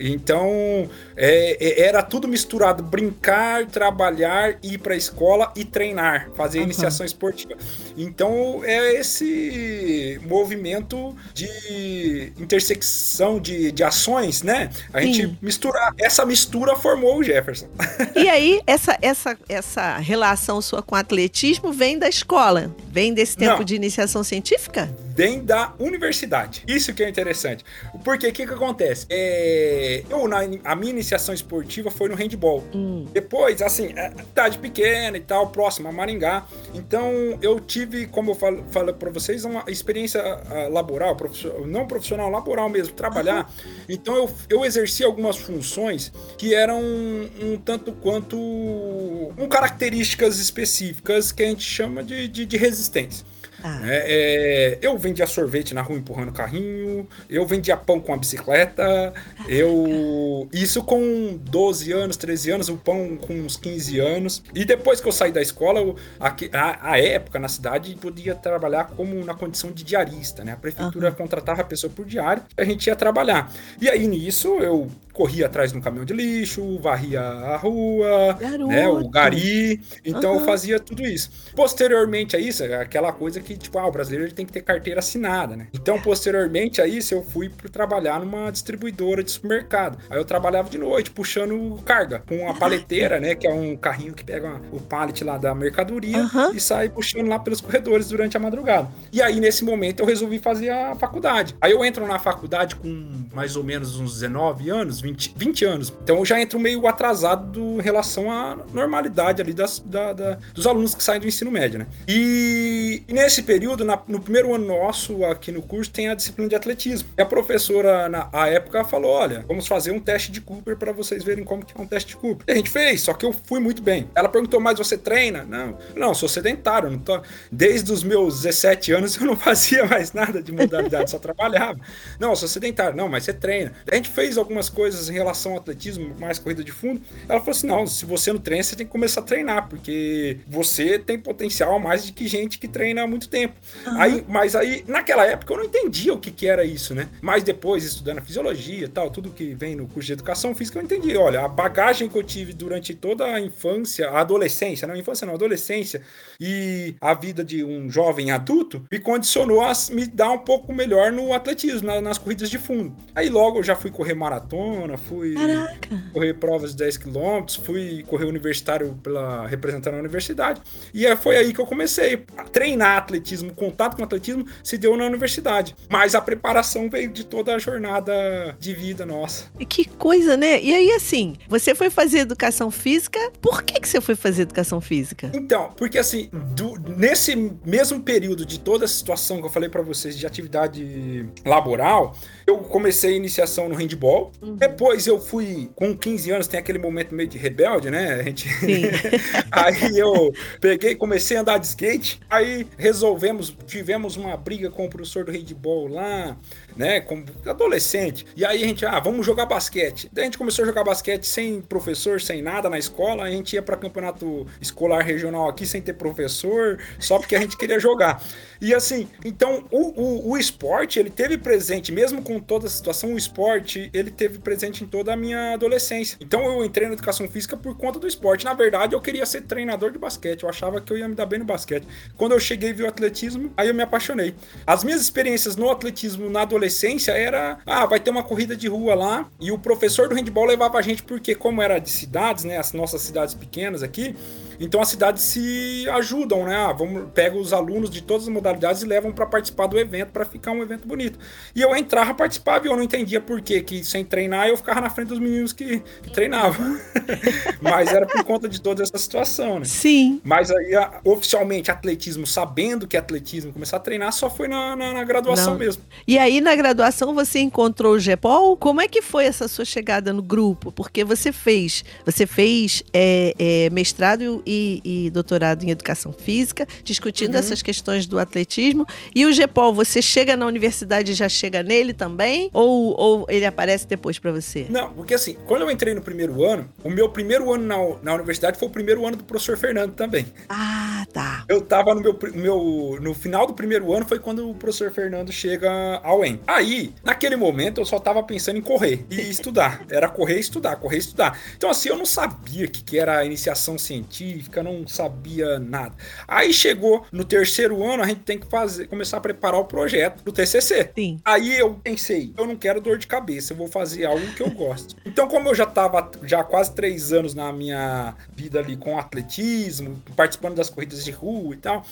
Então, 0.00 0.88
é, 1.16 1.56
é, 1.60 1.82
era 1.82 2.02
tudo 2.02 2.26
misturado: 2.26 2.82
brincar, 2.82 3.66
trabalhar, 3.66 4.58
ir 4.62 4.78
para 4.78 4.94
a 4.94 4.96
escola 4.96 5.52
e 5.54 5.64
treinar, 5.64 6.30
fazer 6.34 6.58
Aham. 6.58 6.64
iniciação 6.64 7.04
esportiva. 7.04 7.54
Então, 7.96 8.62
é 8.64 8.94
esse 8.94 10.18
movimento 10.26 11.14
de 11.34 12.32
intersecção 12.38 13.38
de, 13.38 13.70
de 13.70 13.84
ações, 13.84 14.42
né? 14.42 14.70
A 14.92 15.02
Sim. 15.02 15.12
gente 15.12 15.38
misturar. 15.42 15.94
Essa 15.98 16.24
mistura 16.24 16.74
formou 16.74 17.18
o 17.18 17.22
Jefferson. 17.22 17.68
E 18.16 18.28
aí, 18.28 18.60
essa, 18.66 18.96
essa, 19.02 19.36
essa 19.48 19.98
relação 19.98 20.60
sua 20.62 20.82
com 20.82 20.94
o 20.94 20.98
atletismo 20.98 21.72
vem 21.72 21.98
da 21.98 22.08
escola? 22.08 22.74
Vem 22.88 23.12
desse 23.12 23.36
tempo 23.36 23.58
Não. 23.58 23.64
de 23.64 23.74
iniciação 23.74 24.24
científica? 24.24 24.88
Vem 25.14 25.44
da 25.44 25.74
universidade. 25.78 26.62
Isso 26.66 26.94
que 26.94 27.02
é 27.02 27.08
interessante. 27.08 27.64
Porque 28.04 28.28
o 28.28 28.32
que, 28.32 28.46
que 28.46 28.52
acontece? 28.52 29.06
É, 29.10 30.04
eu, 30.08 30.28
na, 30.28 30.38
a 30.64 30.76
minha 30.76 30.90
iniciação 30.90 31.34
esportiva 31.34 31.90
foi 31.90 32.08
no 32.08 32.14
handball. 32.14 32.64
Hum. 32.74 33.06
Depois, 33.12 33.60
assim, 33.60 33.92
é, 33.96 34.12
idade 34.12 34.58
pequena 34.58 35.16
e 35.16 35.20
tal, 35.20 35.48
próximo 35.48 35.88
a 35.88 35.92
Maringá. 35.92 36.46
Então, 36.74 37.12
eu 37.42 37.58
tive, 37.58 38.06
como 38.06 38.30
eu 38.30 38.34
falo, 38.34 38.64
falo 38.70 38.94
para 38.94 39.10
vocês, 39.10 39.44
uma 39.44 39.64
experiência 39.66 40.20
ah, 40.22 40.68
laboral, 40.70 41.16
profissional, 41.16 41.66
não 41.66 41.86
profissional, 41.86 42.30
laboral 42.30 42.68
mesmo, 42.68 42.94
trabalhar. 42.94 43.50
Então, 43.88 44.14
eu, 44.14 44.30
eu 44.48 44.64
exerci 44.64 45.02
algumas 45.02 45.36
funções 45.36 46.12
que 46.38 46.54
eram 46.54 46.80
um 46.80 47.56
tanto 47.64 47.92
quanto 47.92 48.36
com 48.36 49.48
características 49.48 50.38
específicas 50.38 51.32
que 51.32 51.42
a 51.42 51.46
gente 51.46 51.64
chama 51.64 52.02
de, 52.02 52.28
de, 52.28 52.46
de 52.46 52.56
resistência. 52.56 53.26
Ah, 53.62 53.80
É, 53.84 54.04
é, 54.06 54.78
eu 54.82 54.96
vendia 54.98 55.26
sorvete 55.26 55.74
na 55.74 55.82
rua 55.82 55.98
empurrando 55.98 56.32
carrinho, 56.32 57.08
eu 57.28 57.46
vendia 57.46 57.76
pão 57.76 58.00
com 58.00 58.12
a 58.12 58.16
bicicleta, 58.16 59.12
eu. 59.48 60.48
Isso 60.52 60.82
com 60.82 61.38
12 61.42 61.92
anos, 61.92 62.16
13 62.16 62.50
anos, 62.52 62.68
o 62.68 62.76
pão 62.76 63.16
com 63.16 63.34
uns 63.34 63.56
15 63.56 63.98
anos. 63.98 64.42
E 64.54 64.64
depois 64.64 65.00
que 65.00 65.08
eu 65.08 65.12
saí 65.12 65.32
da 65.32 65.42
escola, 65.42 65.80
eu, 65.80 65.96
aqui, 66.18 66.50
a, 66.52 66.92
a 66.92 66.98
época 66.98 67.38
na 67.38 67.48
cidade 67.48 67.94
podia 67.96 68.34
trabalhar 68.34 68.84
como 68.96 69.24
na 69.24 69.34
condição 69.34 69.70
de 69.72 69.84
diarista, 69.84 70.44
né? 70.44 70.52
A 70.52 70.56
prefeitura 70.56 71.12
contratava 71.12 71.60
a 71.62 71.64
pessoa 71.64 71.92
por 71.94 72.04
diário, 72.06 72.42
a 72.56 72.64
gente 72.64 72.86
ia 72.86 72.96
trabalhar. 72.96 73.52
E 73.80 73.88
aí 73.88 74.06
nisso 74.06 74.48
eu 74.60 74.88
corria 75.20 75.44
atrás 75.44 75.70
de 75.70 75.76
um 75.76 75.82
caminhão 75.82 76.06
de 76.06 76.14
lixo, 76.14 76.78
varria 76.78 77.20
a 77.20 77.54
rua, 77.58 78.38
garoto. 78.40 78.68
né, 78.68 78.88
o 78.88 79.06
gari. 79.10 79.78
Então 80.02 80.30
eu 80.32 80.36
Aham. 80.38 80.46
fazia 80.46 80.80
tudo 80.80 81.04
isso. 81.04 81.30
Posteriormente 81.54 82.34
a 82.34 82.38
isso, 82.38 82.64
é 82.64 82.80
aquela 82.80 83.12
coisa 83.12 83.38
que, 83.38 83.54
tipo, 83.54 83.78
ah, 83.78 83.86
o 83.86 83.92
brasileiro 83.92 84.24
ele 84.24 84.32
tem 84.34 84.46
que 84.46 84.52
ter 84.52 84.62
carteira 84.62 85.00
assinada, 85.00 85.54
né? 85.56 85.66
Então, 85.74 86.00
posteriormente 86.00 86.80
a 86.80 86.86
isso, 86.86 87.12
eu 87.12 87.22
fui 87.22 87.50
trabalhar 87.70 88.18
numa 88.18 88.50
distribuidora 88.50 89.22
de 89.22 89.30
supermercado. 89.30 89.98
Aí 90.08 90.16
eu 90.16 90.24
trabalhava 90.24 90.70
de 90.70 90.78
noite, 90.78 91.10
puxando 91.10 91.78
carga, 91.84 92.22
com 92.26 92.48
a 92.48 92.54
paleteira, 92.54 93.20
né, 93.20 93.34
que 93.34 93.46
é 93.46 93.52
um 93.52 93.76
carrinho 93.76 94.14
que 94.14 94.24
pega 94.24 94.58
o 94.72 94.80
pallet 94.80 95.22
lá 95.22 95.36
da 95.36 95.54
mercadoria 95.54 96.22
Aham. 96.22 96.52
e 96.54 96.60
sai 96.60 96.88
puxando 96.88 97.28
lá 97.28 97.38
pelos 97.38 97.60
corredores 97.60 98.08
durante 98.08 98.38
a 98.38 98.40
madrugada. 98.40 98.88
E 99.12 99.20
aí, 99.20 99.38
nesse 99.38 99.64
momento, 99.64 100.00
eu 100.00 100.06
resolvi 100.06 100.38
fazer 100.38 100.70
a 100.70 100.94
faculdade. 100.94 101.54
Aí 101.60 101.72
eu 101.72 101.84
entro 101.84 102.06
na 102.06 102.18
faculdade 102.18 102.74
com 102.76 103.26
mais 103.34 103.54
ou 103.54 103.62
menos 103.62 103.98
uns 104.00 104.14
19 104.14 104.70
anos, 104.70 105.00
20, 105.00 105.09
20 105.36 105.64
anos. 105.64 105.92
Então 106.02 106.18
eu 106.18 106.24
já 106.24 106.40
entro 106.40 106.58
meio 106.58 106.86
atrasado 106.86 107.50
do- 107.52 107.80
em 107.80 107.82
relação 107.82 108.30
à 108.30 108.56
normalidade 108.72 109.40
ali 109.42 109.52
das, 109.52 109.78
da- 109.80 110.12
da- 110.12 110.38
dos 110.54 110.66
alunos 110.66 110.94
que 110.94 111.02
saem 111.02 111.20
do 111.20 111.26
ensino 111.26 111.50
médio, 111.50 111.78
né? 111.80 111.86
E, 112.08 113.02
e 113.08 113.12
nesse 113.12 113.42
período, 113.42 113.84
na- 113.84 114.00
no 114.08 114.20
primeiro 114.20 114.54
ano 114.54 114.66
nosso 114.66 115.24
aqui 115.24 115.50
no 115.52 115.62
curso, 115.62 115.90
tem 115.90 116.08
a 116.08 116.14
disciplina 116.14 116.48
de 116.48 116.54
atletismo. 116.54 117.08
E 117.16 117.22
a 117.22 117.26
professora, 117.26 118.08
na 118.08 118.28
época, 118.48 118.84
falou: 118.84 119.10
olha, 119.10 119.44
vamos 119.46 119.66
fazer 119.66 119.90
um 119.90 120.00
teste 120.00 120.30
de 120.30 120.40
Cooper 120.40 120.76
para 120.76 120.92
vocês 120.92 121.22
verem 121.24 121.44
como 121.44 121.64
que 121.64 121.72
é 121.76 121.80
um 121.80 121.86
teste 121.86 122.10
de 122.10 122.16
Cooper. 122.16 122.44
E 122.46 122.52
a 122.52 122.54
gente 122.54 122.70
fez, 122.70 123.02
só 123.02 123.12
que 123.14 123.24
eu 123.24 123.32
fui 123.32 123.60
muito 123.60 123.82
bem. 123.82 124.08
Ela 124.14 124.28
perguntou, 124.28 124.60
mas 124.60 124.78
você 124.78 124.96
treina? 124.98 125.44
Não, 125.44 125.78
não, 125.96 126.14
sou 126.14 126.28
sedentário, 126.28 126.90
não 126.90 126.98
tô... 126.98 127.20
Desde 127.50 127.92
os 127.92 128.02
meus 128.02 128.42
17 128.42 128.92
anos 128.92 129.16
eu 129.16 129.26
não 129.26 129.36
fazia 129.36 129.84
mais 129.86 130.12
nada 130.12 130.42
de 130.42 130.52
modalidade, 130.52 131.10
só 131.10 131.18
trabalhava. 131.18 131.78
Não, 132.18 132.34
sou 132.36 132.48
sedentário, 132.48 132.96
não, 132.96 133.08
mas 133.08 133.24
você 133.24 133.32
treina. 133.32 133.72
A 133.90 133.94
gente 133.94 134.08
fez 134.10 134.36
algumas 134.38 134.68
coisas 134.68 134.99
em 135.08 135.12
relação 135.12 135.52
ao 135.52 135.58
atletismo, 135.58 136.14
mais 136.18 136.38
corrida 136.38 136.62
de 136.62 136.72
fundo. 136.72 137.00
Ela 137.28 137.40
falou 137.40 137.52
assim: 137.52 137.66
não, 137.66 137.86
se 137.86 138.04
você 138.04 138.32
não 138.32 138.40
treina, 138.40 138.62
você 138.62 138.76
tem 138.76 138.86
que 138.86 138.92
começar 138.92 139.20
a 139.20 139.24
treinar, 139.24 139.68
porque 139.68 140.38
você 140.46 140.98
tem 140.98 141.18
potencial 141.18 141.78
mais 141.78 142.06
do 142.06 142.12
que 142.12 142.26
gente 142.28 142.58
que 142.58 142.68
treina 142.68 143.02
há 143.02 143.06
muito 143.06 143.28
tempo. 143.28 143.54
Aí, 143.96 144.24
mas 144.28 144.54
aí, 144.54 144.84
naquela 144.86 145.24
época, 145.24 145.52
eu 145.52 145.58
não 145.58 145.64
entendia 145.64 146.12
o 146.12 146.18
que, 146.18 146.30
que 146.30 146.46
era 146.46 146.64
isso, 146.64 146.94
né? 146.94 147.08
Mas 147.20 147.42
depois, 147.42 147.84
estudando 147.84 148.18
a 148.18 148.22
fisiologia 148.22 148.84
e 148.84 148.88
tal, 148.88 149.10
tudo 149.10 149.30
que 149.30 149.54
vem 149.54 149.76
no 149.76 149.86
curso 149.86 150.06
de 150.06 150.12
educação 150.12 150.54
física, 150.54 150.78
eu 150.78 150.82
entendi. 150.82 151.16
Olha, 151.16 151.42
a 151.44 151.48
bagagem 151.48 152.08
que 152.08 152.16
eu 152.16 152.22
tive 152.22 152.52
durante 152.52 152.94
toda 152.94 153.24
a 153.24 153.40
infância, 153.40 154.08
a 154.10 154.20
adolescência, 154.20 154.86
não 154.86 154.96
infância 154.96 155.26
não, 155.26 155.34
adolescência, 155.34 156.02
e 156.40 156.94
a 157.00 157.12
vida 157.14 157.44
de 157.44 157.62
um 157.64 157.90
jovem 157.90 158.30
adulto, 158.30 158.82
me 158.90 158.98
condicionou 158.98 159.60
a 159.60 159.72
me 159.92 160.06
dar 160.06 160.30
um 160.30 160.38
pouco 160.38 160.72
melhor 160.72 161.12
no 161.12 161.32
atletismo, 161.32 161.86
na- 161.86 162.00
nas 162.00 162.18
corridas 162.18 162.48
de 162.48 162.58
fundo. 162.58 162.94
Aí 163.14 163.28
logo 163.28 163.58
eu 163.58 163.62
já 163.62 163.76
fui 163.76 163.90
correr 163.90 164.14
maratona, 164.14 164.96
fui 164.96 165.34
Caraca. 165.34 166.02
correr 166.12 166.34
provas 166.34 166.70
de 166.70 166.76
10 166.78 166.96
km, 166.96 167.44
fui 167.62 168.02
correr 168.06 168.24
universitário 168.24 168.98
pela 169.02 169.46
representando 169.46 169.94
a 169.94 169.98
universidade. 169.98 170.60
E 170.94 171.06
é- 171.06 171.16
foi 171.16 171.36
aí 171.36 171.52
que 171.52 171.60
eu 171.60 171.66
comecei 171.66 172.24
a 172.36 172.44
treinar 172.44 172.98
atletismo, 172.98 173.52
contato 173.54 173.96
com 173.96 174.04
atletismo 174.04 174.46
se 174.62 174.78
deu 174.78 174.96
na 174.96 175.04
universidade. 175.04 175.74
Mas 175.88 176.14
a 176.14 176.20
preparação 176.20 176.88
veio 176.88 177.10
de 177.10 177.24
toda 177.24 177.54
a 177.54 177.58
jornada 177.58 178.56
de 178.58 178.72
vida 178.74 179.04
nossa. 179.04 179.46
E 179.58 179.66
Que 179.66 179.84
coisa, 179.84 180.36
né? 180.36 180.60
E 180.62 180.72
aí, 180.74 180.90
assim, 180.92 181.36
você 181.48 181.74
foi 181.74 181.90
fazer 181.90 182.18
educação 182.20 182.70
física. 182.70 183.18
Por 183.40 183.62
que, 183.62 183.80
que 183.80 183.88
você 183.88 184.00
foi 184.00 184.14
fazer 184.14 184.42
educação 184.42 184.80
física? 184.80 185.30
Então, 185.34 185.70
porque 185.76 185.98
assim, 185.98 186.28
do- 186.32 186.78
nesse 186.96 187.34
mesmo 187.64 188.00
período 188.02 188.46
de 188.46 188.60
toda 188.60 188.84
a 188.84 188.88
situação 188.88 189.40
que 189.40 189.46
eu 189.46 189.50
falei 189.50 189.68
pra 189.68 189.82
vocês 189.82 190.16
de 190.16 190.26
atividade 190.26 191.28
laboral, 191.44 192.14
eu 192.46 192.58
comecei 192.58 193.14
a 193.14 193.16
iniciação 193.16 193.68
no 193.68 193.74
handball. 193.74 194.30
Depois 194.56 195.06
eu 195.06 195.20
fui, 195.20 195.70
com 195.74 195.96
15 195.96 196.30
anos, 196.30 196.46
tem 196.46 196.60
aquele 196.60 196.78
momento 196.78 197.14
meio 197.14 197.28
de 197.28 197.36
rebelde, 197.38 197.90
né? 197.90 198.14
A 198.14 198.22
gente. 198.22 198.48
Aí 199.50 199.98
eu 199.98 200.32
peguei, 200.60 200.94
comecei 200.94 201.36
a 201.36 201.40
andar 201.40 201.58
de 201.58 201.66
skate. 201.66 202.20
Aí 202.28 202.66
resolvemos, 202.78 203.56
tivemos 203.66 204.16
uma 204.16 204.36
briga 204.36 204.70
com 204.70 204.86
o 204.86 204.88
professor 204.90 205.24
do 205.24 205.32
handball 205.32 205.88
lá, 205.88 206.36
né? 206.76 207.00
Como 207.00 207.24
adolescente. 207.46 208.26
E 208.36 208.44
aí 208.44 208.62
a 208.62 208.66
gente, 208.66 208.86
ah, 208.86 208.98
vamos 209.00 209.24
jogar 209.26 209.46
basquete. 209.46 210.08
Daí 210.12 210.22
a 210.22 210.24
gente 210.26 210.38
começou 210.38 210.62
a 210.64 210.66
jogar 210.66 210.84
basquete 210.84 211.24
sem 211.26 211.60
professor, 211.60 212.20
sem 212.20 212.42
nada 212.42 212.68
na 212.70 212.78
escola. 212.78 213.24
A 213.24 213.30
gente 213.30 213.54
ia 213.54 213.62
pra 213.62 213.76
campeonato 213.76 214.46
escolar 214.60 215.02
regional 215.02 215.48
aqui 215.48 215.66
sem 215.66 215.80
ter 215.82 215.94
professor, 215.94 216.19
só 216.28 217.18
porque 217.18 217.34
a 217.34 217.40
gente 217.40 217.56
queria 217.56 217.78
jogar. 217.78 218.22
E 218.60 218.74
assim, 218.74 219.08
então 219.24 219.64
o, 219.70 220.02
o, 220.02 220.30
o 220.32 220.38
esporte, 220.38 220.98
ele 220.98 221.10
teve 221.10 221.38
presente, 221.38 221.90
mesmo 221.90 222.22
com 222.22 222.38
toda 222.38 222.66
a 222.66 222.70
situação, 222.70 223.14
o 223.14 223.18
esporte, 223.18 223.90
ele 223.92 224.10
teve 224.10 224.38
presente 224.38 224.60
presente 224.60 224.84
em 224.84 224.86
toda 224.86 225.12
a 225.12 225.16
minha 225.16 225.54
adolescência. 225.54 226.18
Então 226.20 226.44
eu 226.44 226.64
entrei 226.64 226.86
na 226.86 226.94
educação 226.94 227.28
física 227.28 227.56
por 227.56 227.76
conta 227.76 227.98
do 227.98 228.06
esporte. 228.06 228.44
Na 228.44 228.52
verdade, 228.52 228.94
eu 228.94 229.00
queria 229.00 229.24
ser 229.24 229.42
treinador 229.42 229.90
de 229.90 229.98
basquete. 229.98 230.42
Eu 230.42 230.48
achava 230.48 230.80
que 230.80 230.92
eu 230.92 230.98
ia 230.98 231.08
me 231.08 231.14
dar 231.14 231.26
bem 231.26 231.38
no 231.38 231.44
basquete. 231.44 231.86
Quando 232.16 232.32
eu 232.32 232.40
cheguei 232.40 232.70
e 232.70 232.72
vi 232.72 232.82
o 232.82 232.88
atletismo, 232.88 233.52
aí 233.56 233.68
eu 233.68 233.74
me 233.74 233.82
apaixonei. 233.82 234.34
As 234.66 234.84
minhas 234.84 235.00
experiências 235.00 235.56
no 235.56 235.70
atletismo 235.70 236.28
na 236.28 236.42
adolescência 236.42 237.12
era, 237.12 237.58
ah, 237.66 237.86
vai 237.86 237.98
ter 237.98 238.10
uma 238.10 238.22
corrida 238.22 238.54
de 238.54 238.68
rua 238.68 238.94
lá 238.94 239.28
e 239.40 239.50
o 239.50 239.58
professor 239.58 240.08
do 240.08 240.14
handball 240.14 240.46
levava 240.46 240.78
a 240.78 240.82
gente 240.82 241.02
porque 241.02 241.34
como 241.34 241.62
era 241.62 241.78
de 241.78 241.90
cidades, 241.90 242.44
né, 242.44 242.58
as 242.58 242.72
nossas 242.72 243.02
cidades 243.02 243.34
pequenas 243.34 243.82
aqui, 243.82 244.14
então 244.60 244.80
as 244.82 244.88
cidades 244.88 245.22
se 245.22 245.88
ajudam, 245.88 246.44
né? 246.44 246.54
Ah, 246.54 246.72
vamos, 246.72 247.10
pega 247.14 247.36
os 247.36 247.52
alunos 247.52 247.88
de 247.88 248.02
todas 248.02 248.24
as 248.24 248.28
modalidades 248.28 248.82
e 248.82 248.86
levam 248.86 249.10
para 249.10 249.24
participar 249.24 249.66
do 249.66 249.78
evento 249.78 250.12
para 250.12 250.26
ficar 250.26 250.52
um 250.52 250.62
evento 250.62 250.86
bonito. 250.86 251.18
E 251.54 251.62
eu 251.62 251.74
entrava, 251.74 252.12
participava 252.12 252.66
e 252.66 252.70
eu 252.70 252.76
não 252.76 252.82
entendia 252.82 253.22
por 253.22 253.40
quê, 253.40 253.62
que 253.62 253.82
sem 253.82 254.04
treinar 254.04 254.48
eu 254.48 254.56
ficava 254.58 254.82
na 254.82 254.90
frente 254.90 255.08
dos 255.08 255.18
meninos 255.18 255.54
que, 255.54 255.82
que 256.02 256.10
treinavam. 256.12 256.78
Mas 257.60 257.90
era 257.90 258.06
por 258.06 258.22
conta 258.22 258.48
de 258.48 258.60
toda 258.60 258.82
essa 258.82 258.98
situação, 258.98 259.60
né? 259.60 259.64
Sim. 259.64 260.20
Mas 260.22 260.50
aí, 260.50 260.72
oficialmente, 261.04 261.70
atletismo, 261.70 262.26
sabendo 262.26 262.86
que 262.86 262.96
é 262.96 263.00
atletismo, 263.00 263.52
começar 263.52 263.78
a 263.78 263.80
treinar 263.80 264.12
só 264.12 264.28
foi 264.28 264.46
na, 264.46 264.76
na, 264.76 264.92
na 264.92 265.04
graduação 265.04 265.52
não. 265.52 265.58
mesmo. 265.58 265.82
E 266.06 266.18
aí, 266.18 266.40
na 266.40 266.54
graduação, 266.54 267.14
você 267.14 267.38
encontrou 267.38 267.94
o 267.94 267.98
GEPOL? 267.98 268.56
Como 268.58 268.80
é 268.80 268.88
que 268.88 269.00
foi 269.00 269.24
essa 269.24 269.48
sua 269.48 269.64
chegada 269.64 270.12
no 270.12 270.22
grupo? 270.22 270.70
Porque 270.70 271.02
você 271.02 271.32
fez, 271.32 271.82
você 272.04 272.26
fez 272.26 272.82
é, 272.92 273.34
é, 273.38 273.70
mestrado 273.70 274.42
e, 274.50 274.80
e, 274.84 275.10
doutorado 275.10 275.62
em 275.62 275.70
educação 275.70 276.12
física, 276.12 276.66
discutindo 276.82 277.34
uhum. 277.34 277.38
essas 277.38 277.62
questões 277.62 278.04
do 278.06 278.18
atletismo. 278.18 278.84
E 279.14 279.24
o 279.24 279.32
GEPOL, 279.32 279.72
você 279.72 280.02
chega 280.02 280.36
na 280.36 280.44
universidade 280.44 281.12
e 281.12 281.14
já 281.14 281.28
chega 281.28 281.62
nele 281.62 281.92
também? 281.92 282.50
Ou, 282.52 282.98
ou 282.98 283.26
ele 283.28 283.46
aparece 283.46 283.86
depois 283.86 284.18
para 284.18 284.32
você? 284.32 284.66
Não, 284.68 284.92
porque 284.92 285.14
assim, 285.14 285.36
quando 285.46 285.62
eu 285.62 285.70
entrei 285.70 285.94
no 285.94 286.02
primeiro 286.02 286.44
ano, 286.44 286.68
o 286.82 286.90
meu 286.90 287.08
primeiro 287.08 287.52
ano 287.52 287.64
na, 287.64 287.76
na 288.02 288.14
universidade 288.14 288.58
foi 288.58 288.66
o 288.66 288.70
primeiro 288.72 289.06
ano 289.06 289.16
do 289.16 289.24
professor 289.24 289.56
Fernando 289.56 289.92
também. 289.92 290.26
Ah, 290.48 291.06
tá. 291.12 291.44
Eu 291.48 291.60
tava 291.60 291.94
no 291.94 292.00
meu, 292.00 292.18
meu 292.34 292.98
no 293.00 293.14
final 293.14 293.46
do 293.46 293.54
primeiro 293.54 293.92
ano 293.94 294.04
foi 294.04 294.18
quando 294.18 294.50
o 294.50 294.54
professor 294.54 294.90
Fernando 294.90 295.30
chega 295.30 295.70
ao 296.02 296.24
EM. 296.24 296.40
Aí, 296.44 296.92
naquele 297.04 297.36
momento, 297.36 297.80
eu 297.80 297.84
só 297.84 298.00
tava 298.00 298.20
pensando 298.22 298.58
em 298.58 298.62
correr 298.62 299.06
e 299.08 299.20
estudar. 299.30 299.84
Era 299.88 300.08
correr 300.08 300.38
e 300.38 300.40
estudar, 300.40 300.76
correr 300.76 300.96
e 300.96 301.00
estudar. 301.00 301.38
Então, 301.56 301.70
assim, 301.70 301.88
eu 301.88 301.96
não 301.96 302.06
sabia 302.06 302.66
o 302.66 302.70
que, 302.70 302.82
que 302.82 302.98
era 302.98 303.24
iniciação 303.24 303.78
científica, 303.78 304.39
não 304.62 304.86
sabia 304.86 305.58
nada. 305.58 305.94
Aí 306.26 306.52
chegou 306.52 307.06
no 307.12 307.24
terceiro 307.24 307.84
ano, 307.84 308.02
a 308.02 308.06
gente 308.06 308.20
tem 308.20 308.38
que 308.38 308.46
fazer, 308.46 308.86
começar 308.86 309.18
a 309.18 309.20
preparar 309.20 309.60
o 309.60 309.64
projeto 309.64 310.22
do 310.22 310.32
TCC. 310.32 310.90
Sim. 310.94 311.20
Aí 311.24 311.58
eu 311.58 311.74
pensei, 311.74 312.32
eu 312.36 312.46
não 312.46 312.56
quero 312.56 312.80
dor 312.80 312.98
de 312.98 313.06
cabeça, 313.06 313.52
eu 313.52 313.56
vou 313.56 313.68
fazer 313.68 314.04
algo 314.04 314.26
que 314.34 314.42
eu 314.42 314.50
gosto. 314.50 314.96
Então, 315.10 315.26
como 315.26 315.48
eu 315.48 315.54
já 315.56 315.66
tava 315.66 316.08
já 316.22 316.44
quase 316.44 316.72
três 316.72 317.12
anos 317.12 317.34
na 317.34 317.52
minha 317.52 318.14
vida 318.32 318.60
ali 318.60 318.76
com 318.76 318.96
atletismo, 318.96 320.00
participando 320.14 320.54
das 320.54 320.70
corridas 320.70 321.04
de 321.04 321.10
rua 321.10 321.52
e 321.54 321.58
tal, 321.58 321.84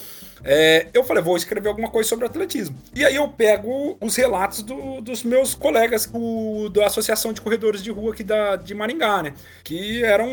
é, 0.44 0.86
eu 0.94 1.02
falei, 1.02 1.22
vou 1.22 1.36
escrever 1.36 1.68
alguma 1.68 1.90
coisa 1.90 2.08
sobre 2.08 2.26
atletismo. 2.26 2.76
E 2.94 3.04
aí 3.04 3.16
eu 3.16 3.28
pego 3.28 3.96
os 4.00 4.14
relatos 4.16 4.62
do, 4.62 5.00
dos 5.00 5.22
meus 5.22 5.54
colegas 5.54 6.08
o, 6.12 6.68
da 6.68 6.86
Associação 6.86 7.32
de 7.32 7.40
Corredores 7.40 7.82
de 7.82 7.90
Rua 7.90 8.12
aqui 8.12 8.22
da, 8.22 8.56
de 8.56 8.74
Maringá, 8.74 9.22
né? 9.22 9.34
Que 9.64 10.02
eram 10.04 10.28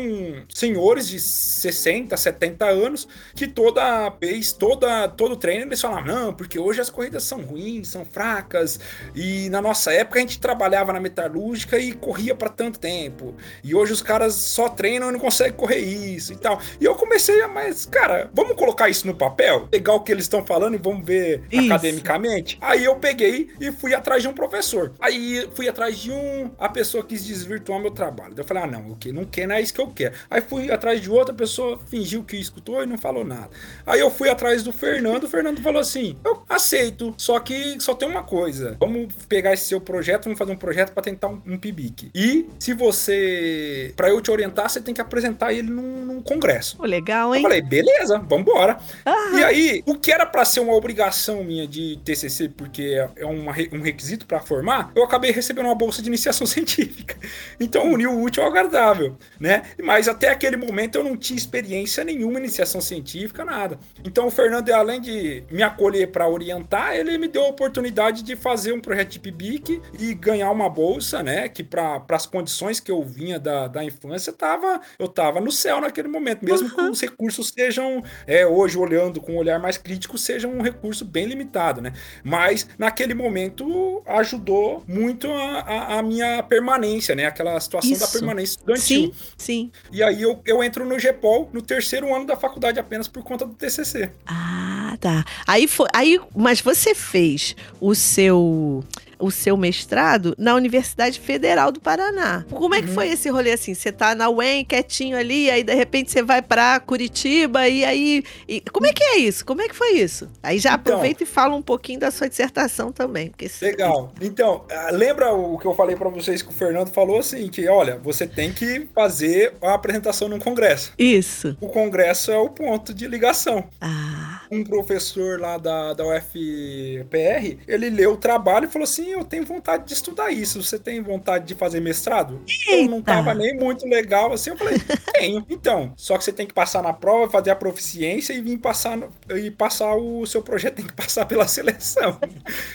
senhores 0.48 1.08
de 1.08 1.18
60, 1.18 2.05
70 2.14 2.66
anos, 2.66 3.08
que 3.34 3.48
toda 3.48 4.10
vez, 4.10 4.52
toda, 4.52 5.08
todo 5.08 5.34
treino, 5.34 5.64
eles 5.64 5.80
falavam, 5.80 6.04
não, 6.04 6.34
porque 6.34 6.58
hoje 6.58 6.80
as 6.80 6.90
corridas 6.90 7.22
são 7.22 7.40
ruins, 7.40 7.88
são 7.88 8.04
fracas, 8.04 8.78
e 9.14 9.48
na 9.48 9.62
nossa 9.62 9.92
época 9.92 10.18
a 10.18 10.20
gente 10.20 10.38
trabalhava 10.38 10.92
na 10.92 11.00
metalúrgica 11.00 11.78
e 11.78 11.92
corria 11.92 12.34
para 12.34 12.50
tanto 12.50 12.78
tempo. 12.78 13.34
E 13.64 13.74
hoje 13.74 13.92
os 13.92 14.02
caras 14.02 14.34
só 14.34 14.68
treinam 14.68 15.08
e 15.08 15.12
não 15.12 15.18
conseguem 15.18 15.54
correr 15.54 15.78
isso 15.78 16.32
e 16.32 16.36
tal. 16.36 16.60
E 16.80 16.84
eu 16.84 16.94
comecei 16.94 17.40
a, 17.40 17.48
mas, 17.48 17.86
cara, 17.86 18.30
vamos 18.34 18.56
colocar 18.56 18.88
isso 18.88 19.06
no 19.06 19.14
papel? 19.14 19.66
Pegar 19.68 19.94
o 19.94 20.00
que 20.00 20.12
eles 20.12 20.24
estão 20.24 20.44
falando 20.44 20.74
e 20.74 20.78
vamos 20.78 21.04
ver 21.04 21.42
isso. 21.50 21.66
academicamente? 21.66 22.58
Aí 22.60 22.84
eu 22.84 22.96
peguei 22.96 23.50
e 23.60 23.72
fui 23.72 23.94
atrás 23.94 24.22
de 24.22 24.28
um 24.28 24.32
professor. 24.32 24.92
Aí 25.00 25.48
fui 25.54 25.68
atrás 25.68 25.98
de 25.98 26.10
um, 26.10 26.50
a 26.58 26.68
pessoa 26.68 27.04
quis 27.04 27.24
desvirtuar 27.24 27.80
meu 27.80 27.90
trabalho. 27.90 28.34
eu 28.36 28.44
falei, 28.44 28.64
ah, 28.64 28.66
não, 28.66 28.90
o 28.90 28.96
que 28.96 29.12
não 29.12 29.24
quer, 29.24 29.46
não 29.46 29.54
é 29.54 29.60
isso 29.60 29.72
que 29.72 29.80
eu 29.80 29.88
quero. 29.88 30.14
Aí 30.30 30.40
fui 30.40 30.70
atrás 30.70 31.00
de 31.00 31.10
outra 31.10 31.34
pessoa, 31.34 31.78
fingiu 31.86 32.22
que 32.22 32.36
escutou 32.36 32.82
e 32.82 32.86
não 32.86 32.98
falou 32.98 33.24
nada. 33.24 33.50
Aí 33.86 34.00
eu 34.00 34.10
fui 34.10 34.28
atrás 34.28 34.62
do 34.62 34.72
Fernando, 34.72 35.24
o 35.24 35.28
Fernando 35.28 35.60
falou 35.62 35.80
assim: 35.80 36.16
eu 36.24 36.42
aceito, 36.48 37.14
só 37.16 37.38
que 37.40 37.80
só 37.80 37.94
tem 37.94 38.08
uma 38.08 38.22
coisa. 38.22 38.76
Vamos 38.78 39.12
pegar 39.28 39.52
esse 39.52 39.66
seu 39.66 39.80
projeto, 39.80 40.24
vamos 40.24 40.38
fazer 40.38 40.52
um 40.52 40.56
projeto 40.56 40.92
para 40.92 41.02
tentar 41.02 41.28
um, 41.28 41.40
um 41.46 41.58
PIBIC. 41.58 42.10
E 42.14 42.46
se 42.58 42.74
você. 42.74 43.92
para 43.96 44.08
eu 44.08 44.20
te 44.20 44.30
orientar, 44.30 44.68
você 44.68 44.80
tem 44.80 44.94
que 44.94 45.00
apresentar 45.00 45.52
ele 45.52 45.70
num, 45.70 46.04
num 46.04 46.22
congresso. 46.22 46.76
Oh, 46.80 46.86
legal, 46.86 47.34
hein? 47.34 47.42
Eu 47.42 47.48
falei, 47.48 47.62
beleza, 47.62 48.18
vambora. 48.18 48.78
Ah. 49.04 49.30
E 49.34 49.44
aí, 49.44 49.82
o 49.86 49.94
que 49.94 50.12
era 50.12 50.26
para 50.26 50.44
ser 50.44 50.60
uma 50.60 50.74
obrigação 50.74 51.44
minha 51.44 51.66
de 51.66 51.98
TCC, 52.04 52.48
porque 52.48 53.06
é 53.16 53.24
uma, 53.24 53.52
um 53.72 53.80
requisito 53.80 54.26
para 54.26 54.40
formar, 54.40 54.90
eu 54.94 55.04
acabei 55.04 55.30
recebendo 55.30 55.66
uma 55.66 55.74
bolsa 55.74 56.02
de 56.02 56.08
iniciação 56.08 56.46
científica. 56.46 57.16
Então 57.60 57.90
uniu 57.92 58.12
o 58.12 58.22
útil 58.22 58.42
ao 58.42 58.48
agradável, 58.48 59.16
né? 59.38 59.62
Mas 59.82 60.08
até 60.08 60.28
aquele 60.28 60.56
momento 60.56 60.96
eu 60.96 61.04
não 61.04 61.16
tinha 61.16 61.36
experiência 61.36 61.75
nenhuma 62.04 62.38
iniciação 62.38 62.80
científica, 62.80 63.44
nada. 63.44 63.78
Então 64.04 64.26
o 64.26 64.30
Fernando, 64.30 64.70
além 64.70 65.00
de 65.00 65.44
me 65.50 65.62
acolher 65.62 66.10
para 66.10 66.28
orientar, 66.28 66.94
ele 66.94 67.18
me 67.18 67.28
deu 67.28 67.44
a 67.44 67.48
oportunidade 67.48 68.22
de 68.22 68.36
fazer 68.36 68.72
um 68.72 68.80
projeto 68.80 69.10
de 69.10 69.20
PIBIC 69.20 69.80
e 69.98 70.14
ganhar 70.14 70.50
uma 70.50 70.68
bolsa, 70.68 71.22
né? 71.22 71.48
Que 71.48 71.62
para 71.62 72.04
as 72.08 72.26
condições 72.26 72.80
que 72.80 72.90
eu 72.90 73.02
vinha 73.02 73.38
da, 73.38 73.66
da 73.68 73.84
infância, 73.84 74.32
tava, 74.32 74.80
eu 74.98 75.08
tava 75.08 75.40
no 75.40 75.50
céu 75.50 75.80
naquele 75.80 76.08
momento, 76.08 76.44
mesmo 76.44 76.68
uhum. 76.68 76.74
que 76.74 76.82
os 76.82 77.00
recursos 77.00 77.48
sejam, 77.48 78.02
é, 78.26 78.46
hoje 78.46 78.78
olhando 78.78 79.20
com 79.20 79.32
um 79.32 79.36
olhar 79.36 79.58
mais 79.58 79.76
crítico, 79.76 80.16
sejam 80.16 80.52
um 80.52 80.62
recurso 80.62 81.04
bem 81.04 81.26
limitado, 81.26 81.80
né? 81.80 81.92
Mas 82.22 82.68
naquele 82.78 83.14
momento 83.14 84.02
ajudou 84.06 84.84
muito 84.86 85.30
a, 85.30 85.60
a, 85.60 85.98
a 85.98 86.02
minha 86.02 86.42
permanência, 86.42 87.14
né? 87.14 87.26
Aquela 87.26 87.58
situação 87.60 87.92
Isso. 87.92 88.00
da 88.00 88.08
permanência 88.08 88.52
estudantil. 88.52 89.12
Sim, 89.12 89.12
sim. 89.36 89.72
E 89.92 90.02
aí 90.02 90.22
eu, 90.22 90.40
eu 90.44 90.62
entro 90.62 90.84
no 90.84 90.98
GEPOL 90.98 91.50
no 91.52 91.62
terceiro 91.66 92.14
ano 92.14 92.26
da 92.26 92.36
faculdade 92.36 92.78
apenas 92.78 93.08
por 93.08 93.22
conta 93.22 93.44
do 93.44 93.54
TCC. 93.54 94.10
Ah, 94.26 94.96
tá. 95.00 95.24
Aí 95.46 95.66
foi, 95.66 95.88
aí, 95.92 96.20
mas 96.34 96.60
você 96.60 96.94
fez 96.94 97.54
o 97.80 97.94
seu 97.94 98.84
o 99.18 99.30
seu 99.30 99.56
mestrado 99.56 100.34
na 100.38 100.54
Universidade 100.54 101.18
Federal 101.20 101.72
do 101.72 101.80
Paraná. 101.80 102.44
Como 102.50 102.74
é 102.74 102.82
que 102.82 102.88
uhum. 102.88 102.94
foi 102.94 103.08
esse 103.08 103.28
rolê 103.28 103.52
assim? 103.52 103.74
Você 103.74 103.92
tá 103.92 104.14
na 104.14 104.28
UEM 104.28 104.64
quietinho 104.64 105.16
ali, 105.16 105.50
aí 105.50 105.62
de 105.62 105.74
repente 105.74 106.10
você 106.10 106.22
vai 106.22 106.42
para 106.42 106.80
Curitiba 106.80 107.68
e 107.68 107.84
aí. 107.84 108.24
E, 108.48 108.60
como 108.72 108.86
é 108.86 108.92
que 108.92 109.02
é 109.02 109.18
isso? 109.18 109.44
Como 109.44 109.62
é 109.62 109.68
que 109.68 109.74
foi 109.74 109.92
isso? 109.92 110.28
Aí 110.42 110.58
já 110.58 110.74
então, 110.74 110.94
aproveita 110.94 111.22
e 111.22 111.26
fala 111.26 111.54
um 111.54 111.62
pouquinho 111.62 112.00
da 112.00 112.10
sua 112.10 112.28
dissertação 112.28 112.92
também. 112.92 113.32
Legal. 113.60 114.12
Então, 114.20 114.64
ah, 114.70 114.90
lembra 114.92 115.32
o 115.32 115.58
que 115.58 115.66
eu 115.66 115.74
falei 115.74 115.96
para 115.96 116.08
vocês 116.08 116.42
que 116.42 116.48
o 116.48 116.52
Fernando 116.52 116.90
falou 116.90 117.18
assim: 117.18 117.48
que 117.48 117.68
olha, 117.68 117.98
você 117.98 118.26
tem 118.26 118.52
que 118.52 118.88
fazer 118.94 119.54
a 119.62 119.74
apresentação 119.74 120.28
num 120.28 120.38
congresso. 120.38 120.92
Isso. 120.98 121.56
O 121.60 121.68
congresso 121.68 122.30
é 122.30 122.38
o 122.38 122.48
ponto 122.48 122.92
de 122.92 123.06
ligação. 123.06 123.64
Ah. 123.80 124.15
Um 124.50 124.64
professor 124.64 125.40
lá 125.40 125.58
da, 125.58 125.92
da 125.94 126.04
UFPR, 126.04 127.58
ele 127.66 127.90
leu 127.90 128.12
o 128.12 128.16
trabalho 128.16 128.66
e 128.66 128.70
falou 128.70 128.84
assim: 128.84 129.10
eu 129.10 129.24
tenho 129.24 129.44
vontade 129.44 129.84
de 129.86 129.92
estudar 129.92 130.30
isso. 130.30 130.62
Você 130.62 130.78
tem 130.78 131.02
vontade 131.02 131.46
de 131.46 131.54
fazer 131.54 131.80
mestrado? 131.80 132.40
Eita. 132.46 132.82
Eu 132.82 132.90
não 132.90 133.02
tava 133.02 133.34
nem 133.34 133.56
muito 133.56 133.86
legal 133.86 134.32
assim. 134.32 134.50
Eu 134.50 134.56
falei, 134.56 134.78
tenho. 135.12 135.44
Então, 135.48 135.92
só 135.96 136.16
que 136.16 136.24
você 136.24 136.32
tem 136.32 136.46
que 136.46 136.54
passar 136.54 136.82
na 136.82 136.92
prova, 136.92 137.30
fazer 137.30 137.50
a 137.50 137.56
proficiência 137.56 138.32
e 138.32 138.40
vir 138.40 138.58
passar 138.58 138.98
e 139.34 139.50
passar 139.50 139.94
o 139.96 140.26
seu 140.26 140.42
projeto 140.42 140.76
tem 140.76 140.86
que 140.86 140.92
passar 140.92 141.24
pela 141.26 141.46
seleção. 141.48 142.18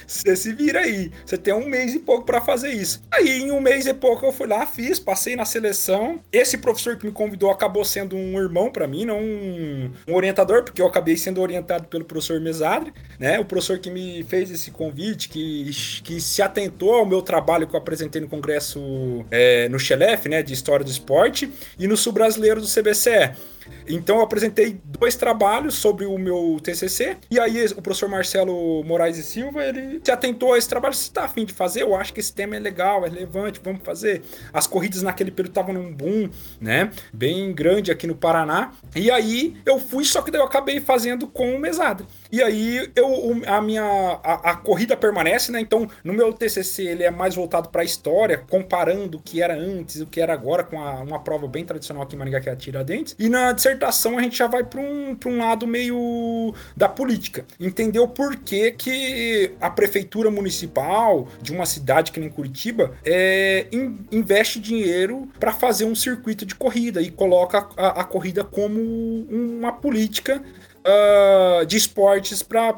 você 0.05 0.35
se 0.35 0.53
vira 0.53 0.81
aí. 0.81 1.11
Você 1.25 1.37
tem 1.37 1.53
um 1.53 1.67
mês 1.67 1.93
e 1.93 1.99
pouco 1.99 2.25
para 2.25 2.41
fazer 2.41 2.71
isso. 2.71 3.01
Aí, 3.11 3.41
em 3.41 3.51
um 3.51 3.61
mês 3.61 3.85
e 3.85 3.93
pouco, 3.93 4.25
eu 4.25 4.31
fui 4.31 4.47
lá, 4.47 4.65
fiz, 4.65 4.99
passei 4.99 5.35
na 5.35 5.45
seleção. 5.45 6.19
Esse 6.31 6.57
professor 6.57 6.97
que 6.97 7.05
me 7.05 7.11
convidou 7.11 7.51
acabou 7.51 7.85
sendo 7.85 8.15
um 8.15 8.39
irmão 8.39 8.71
para 8.71 8.87
mim, 8.87 9.05
não 9.05 9.21
um, 9.21 9.91
um, 10.07 10.15
orientador, 10.15 10.63
porque 10.63 10.81
eu 10.81 10.87
acabei 10.87 11.15
sendo 11.15 11.41
orientado 11.61 11.87
pelo 11.87 12.03
professor 12.03 12.39
Mesadre, 12.41 12.93
né? 13.19 13.39
O 13.39 13.45
professor 13.45 13.79
que 13.79 13.89
me 13.89 14.23
fez 14.23 14.51
esse 14.51 14.71
convite, 14.71 15.29
que, 15.29 15.71
que 16.03 16.19
se 16.19 16.41
atentou 16.41 16.95
ao 16.95 17.05
meu 17.05 17.21
trabalho 17.21 17.67
que 17.67 17.75
eu 17.75 17.79
apresentei 17.79 18.19
no 18.19 18.27
congresso 18.27 19.25
é, 19.31 19.69
no 19.69 19.79
Xelef, 19.79 20.27
né, 20.27 20.43
de 20.43 20.53
História 20.53 20.83
do 20.83 20.91
Esporte, 20.91 21.49
e 21.79 21.87
no 21.87 21.95
Sul 21.95 22.11
Brasileiro 22.11 22.59
do 22.59 22.67
CBCE. 22.67 23.31
Então 23.87 24.17
eu 24.17 24.21
apresentei 24.21 24.79
dois 24.85 25.15
trabalhos 25.15 25.75
sobre 25.75 26.05
o 26.05 26.17
meu 26.17 26.59
TCC 26.61 27.17
e 27.29 27.39
aí 27.39 27.65
o 27.75 27.81
professor 27.81 28.09
Marcelo 28.09 28.83
Moraes 28.83 29.17
e 29.17 29.23
Silva, 29.23 29.63
ele 29.63 29.99
se 30.03 30.11
atentou 30.11 30.53
a 30.53 30.57
esse 30.57 30.67
trabalho, 30.67 30.93
se 30.93 31.03
está 31.03 31.25
afim 31.25 31.45
de 31.45 31.53
fazer, 31.53 31.81
eu 31.81 31.95
acho 31.95 32.13
que 32.13 32.19
esse 32.19 32.33
tema 32.33 32.55
é 32.55 32.59
legal, 32.59 33.05
é 33.05 33.09
relevante, 33.09 33.59
vamos 33.63 33.81
fazer. 33.83 34.21
As 34.53 34.67
corridas 34.67 35.01
naquele 35.01 35.31
período 35.31 35.51
estavam 35.51 35.73
num 35.73 35.93
boom, 35.93 36.29
né, 36.59 36.91
bem 37.13 37.53
grande 37.53 37.91
aqui 37.91 38.07
no 38.07 38.15
Paraná. 38.15 38.71
E 38.95 39.09
aí 39.09 39.57
eu 39.65 39.79
fui, 39.79 40.05
só 40.05 40.21
que 40.21 40.31
daí 40.31 40.41
eu 40.41 40.45
acabei 40.45 40.79
fazendo 40.79 41.27
com 41.27 41.55
o 41.55 41.59
mesada. 41.59 42.05
E 42.31 42.41
aí 42.41 42.89
eu, 42.95 43.41
a 43.45 43.61
minha 43.61 43.83
a, 43.83 44.51
a, 44.51 44.55
corrida 44.55 44.95
permanece, 44.95 45.51
né? 45.51 45.59
Então, 45.59 45.87
no 46.03 46.13
meu 46.13 46.31
TCC 46.31 46.83
ele 46.83 47.03
é 47.03 47.11
mais 47.11 47.35
voltado 47.35 47.69
para 47.69 47.81
a 47.81 47.85
história, 47.85 48.37
comparando 48.37 49.17
o 49.17 49.21
que 49.21 49.41
era 49.41 49.53
antes 49.53 50.01
o 50.01 50.05
que 50.05 50.21
era 50.21 50.33
agora 50.33 50.63
com 50.63 50.81
a, 50.81 51.01
uma 51.01 51.19
prova 51.19 51.47
bem 51.47 51.65
tradicional 51.65 52.03
aqui 52.03 52.15
em 52.15 52.19
Maringá 52.19 52.39
que 52.39 52.49
é 52.49 52.53
a 52.53 52.55
Tiradentes. 52.55 53.15
E 53.19 53.29
na 53.29 53.51
dissertação 53.51 54.17
a 54.17 54.21
gente 54.21 54.37
já 54.37 54.47
vai 54.47 54.63
para 54.63 54.79
um, 54.79 55.17
um 55.25 55.37
lado 55.37 55.67
meio 55.67 56.53
da 56.75 56.87
política, 56.87 57.45
entender 57.59 57.99
o 57.99 58.07
porquê 58.07 58.71
que 58.71 59.51
a 59.59 59.69
prefeitura 59.69 60.31
municipal 60.31 61.27
de 61.41 61.51
uma 61.51 61.65
cidade 61.65 62.11
que 62.11 62.19
nem 62.19 62.29
Curitiba 62.29 62.93
é, 63.03 63.67
in, 63.71 63.99
investe 64.11 64.59
dinheiro 64.59 65.27
para 65.39 65.51
fazer 65.51 65.85
um 65.85 65.95
circuito 65.95 66.45
de 66.45 66.55
corrida 66.55 67.01
e 67.01 67.11
coloca 67.11 67.67
a, 67.77 68.01
a 68.01 68.03
corrida 68.03 68.43
como 68.43 68.79
uma 69.29 69.71
política 69.71 70.41
uh, 70.85 71.65
de 71.65 71.77
esportes 71.77 72.43
para 72.43 72.75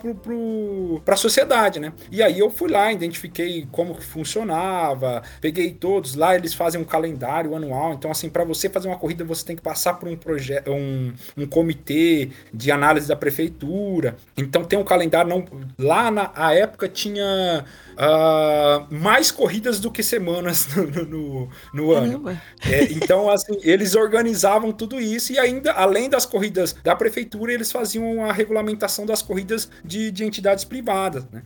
a 1.08 1.16
sociedade, 1.16 1.80
né? 1.80 1.94
E 2.12 2.22
aí 2.22 2.40
eu 2.40 2.50
fui 2.50 2.70
lá, 2.70 2.92
identifiquei 2.92 3.68
como 3.72 3.96
funcionava, 3.96 5.24
peguei 5.42 5.72
todos 5.72 6.16
lá, 6.16 6.36
eles 6.36 6.54
fazem 6.54 6.80
um 6.82 6.84
calendário 6.84 7.56
anual, 7.56 7.94
então 7.94 8.12
assim, 8.12 8.30
para 8.30 8.44
você 8.44 8.70
fazer 8.70 8.88
uma 8.88 8.98
corrida 8.98 9.24
você 9.24 9.46
tem 9.46 9.56
que 9.56 9.62
passar 9.62 9.94
por 9.94 10.10
um 10.10 10.16
projeto, 10.16 10.72
um, 10.72 11.14
um 11.38 11.46
comitê 11.46 12.30
de 12.54 12.72
análise 12.72 13.08
da 13.08 13.16
prefeitura. 13.16 14.16
Então 14.38 14.64
tem 14.64 14.78
um 14.78 14.84
calendário 14.84 15.30
não 15.30 15.46
lá 15.78 16.12
na 16.12 16.54
época 16.54 16.88
tinha 16.88 17.66
uh, 17.94 18.94
mais 18.94 19.32
corridas 19.32 19.80
do 19.80 19.92
que 19.92 20.04
semanas 20.04 20.68
no, 20.76 21.06
no, 21.06 21.50
no 21.74 21.92
ano. 21.92 22.30
É, 22.62 22.84
então, 22.92 23.30
assim, 23.30 23.58
eles 23.62 23.96
organizavam 23.96 24.72
tudo 24.72 25.00
isso 25.00 25.34
e 25.34 25.40
ainda, 25.40 25.72
além 25.74 26.10
das 26.10 26.26
corridas 26.26 26.76
da 26.84 26.96
prefeitura, 26.96 27.54
eles 27.54 27.72
faziam 27.72 28.24
a 28.26 28.32
regulamentação 28.32 29.06
das 29.06 29.22
corridas 29.22 29.70
de, 29.84 30.12
de 30.12 30.24
entidades 30.24 30.64
privadas, 30.64 31.26
né? 31.32 31.44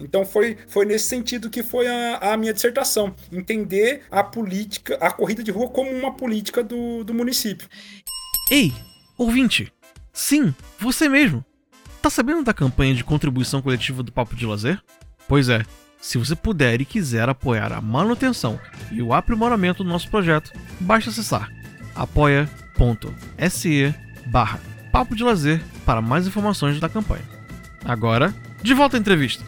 Então 0.00 0.24
foi, 0.24 0.56
foi 0.66 0.86
nesse 0.86 1.08
sentido 1.08 1.50
que 1.50 1.62
foi 1.62 1.86
a, 1.86 2.32
a, 2.32 2.36
minha 2.36 2.54
dissertação. 2.54 3.14
Entender 3.30 4.02
a 4.10 4.24
política, 4.24 4.96
a 5.00 5.10
corrida 5.10 5.42
de 5.42 5.50
rua 5.50 5.68
como 5.68 5.90
uma 5.90 6.14
política 6.14 6.64
do, 6.64 7.04
do 7.04 7.12
município. 7.12 7.68
Ei, 8.50 8.72
ouvinte! 9.18 9.70
Sim, 10.12 10.54
você 10.78 11.08
mesmo! 11.08 11.44
Tá 12.00 12.08
sabendo 12.08 12.42
da 12.42 12.54
campanha 12.54 12.94
de 12.94 13.04
contribuição 13.04 13.60
coletiva 13.60 14.02
do 14.02 14.10
Papo 14.10 14.34
de 14.34 14.46
Lazer? 14.46 14.80
Pois 15.28 15.50
é, 15.50 15.62
se 16.00 16.18
você 16.18 16.34
puder 16.34 16.80
e 16.80 16.84
quiser 16.84 17.28
apoiar 17.28 17.72
a 17.72 17.80
manutenção 17.80 18.58
e 18.90 19.02
o 19.02 19.12
aprimoramento 19.12 19.84
do 19.84 19.90
nosso 19.90 20.08
projeto, 20.08 20.52
basta 20.80 21.10
acessar 21.10 21.50
apoia.se 21.94 23.94
barra 24.26 24.60
Papo 24.90 25.14
de 25.14 25.22
Lazer 25.22 25.62
para 25.84 26.00
mais 26.00 26.26
informações 26.26 26.80
da 26.80 26.88
campanha. 26.88 27.24
Agora, 27.84 28.34
de 28.62 28.74
volta 28.74 28.96
à 28.96 29.00
entrevista. 29.00 29.44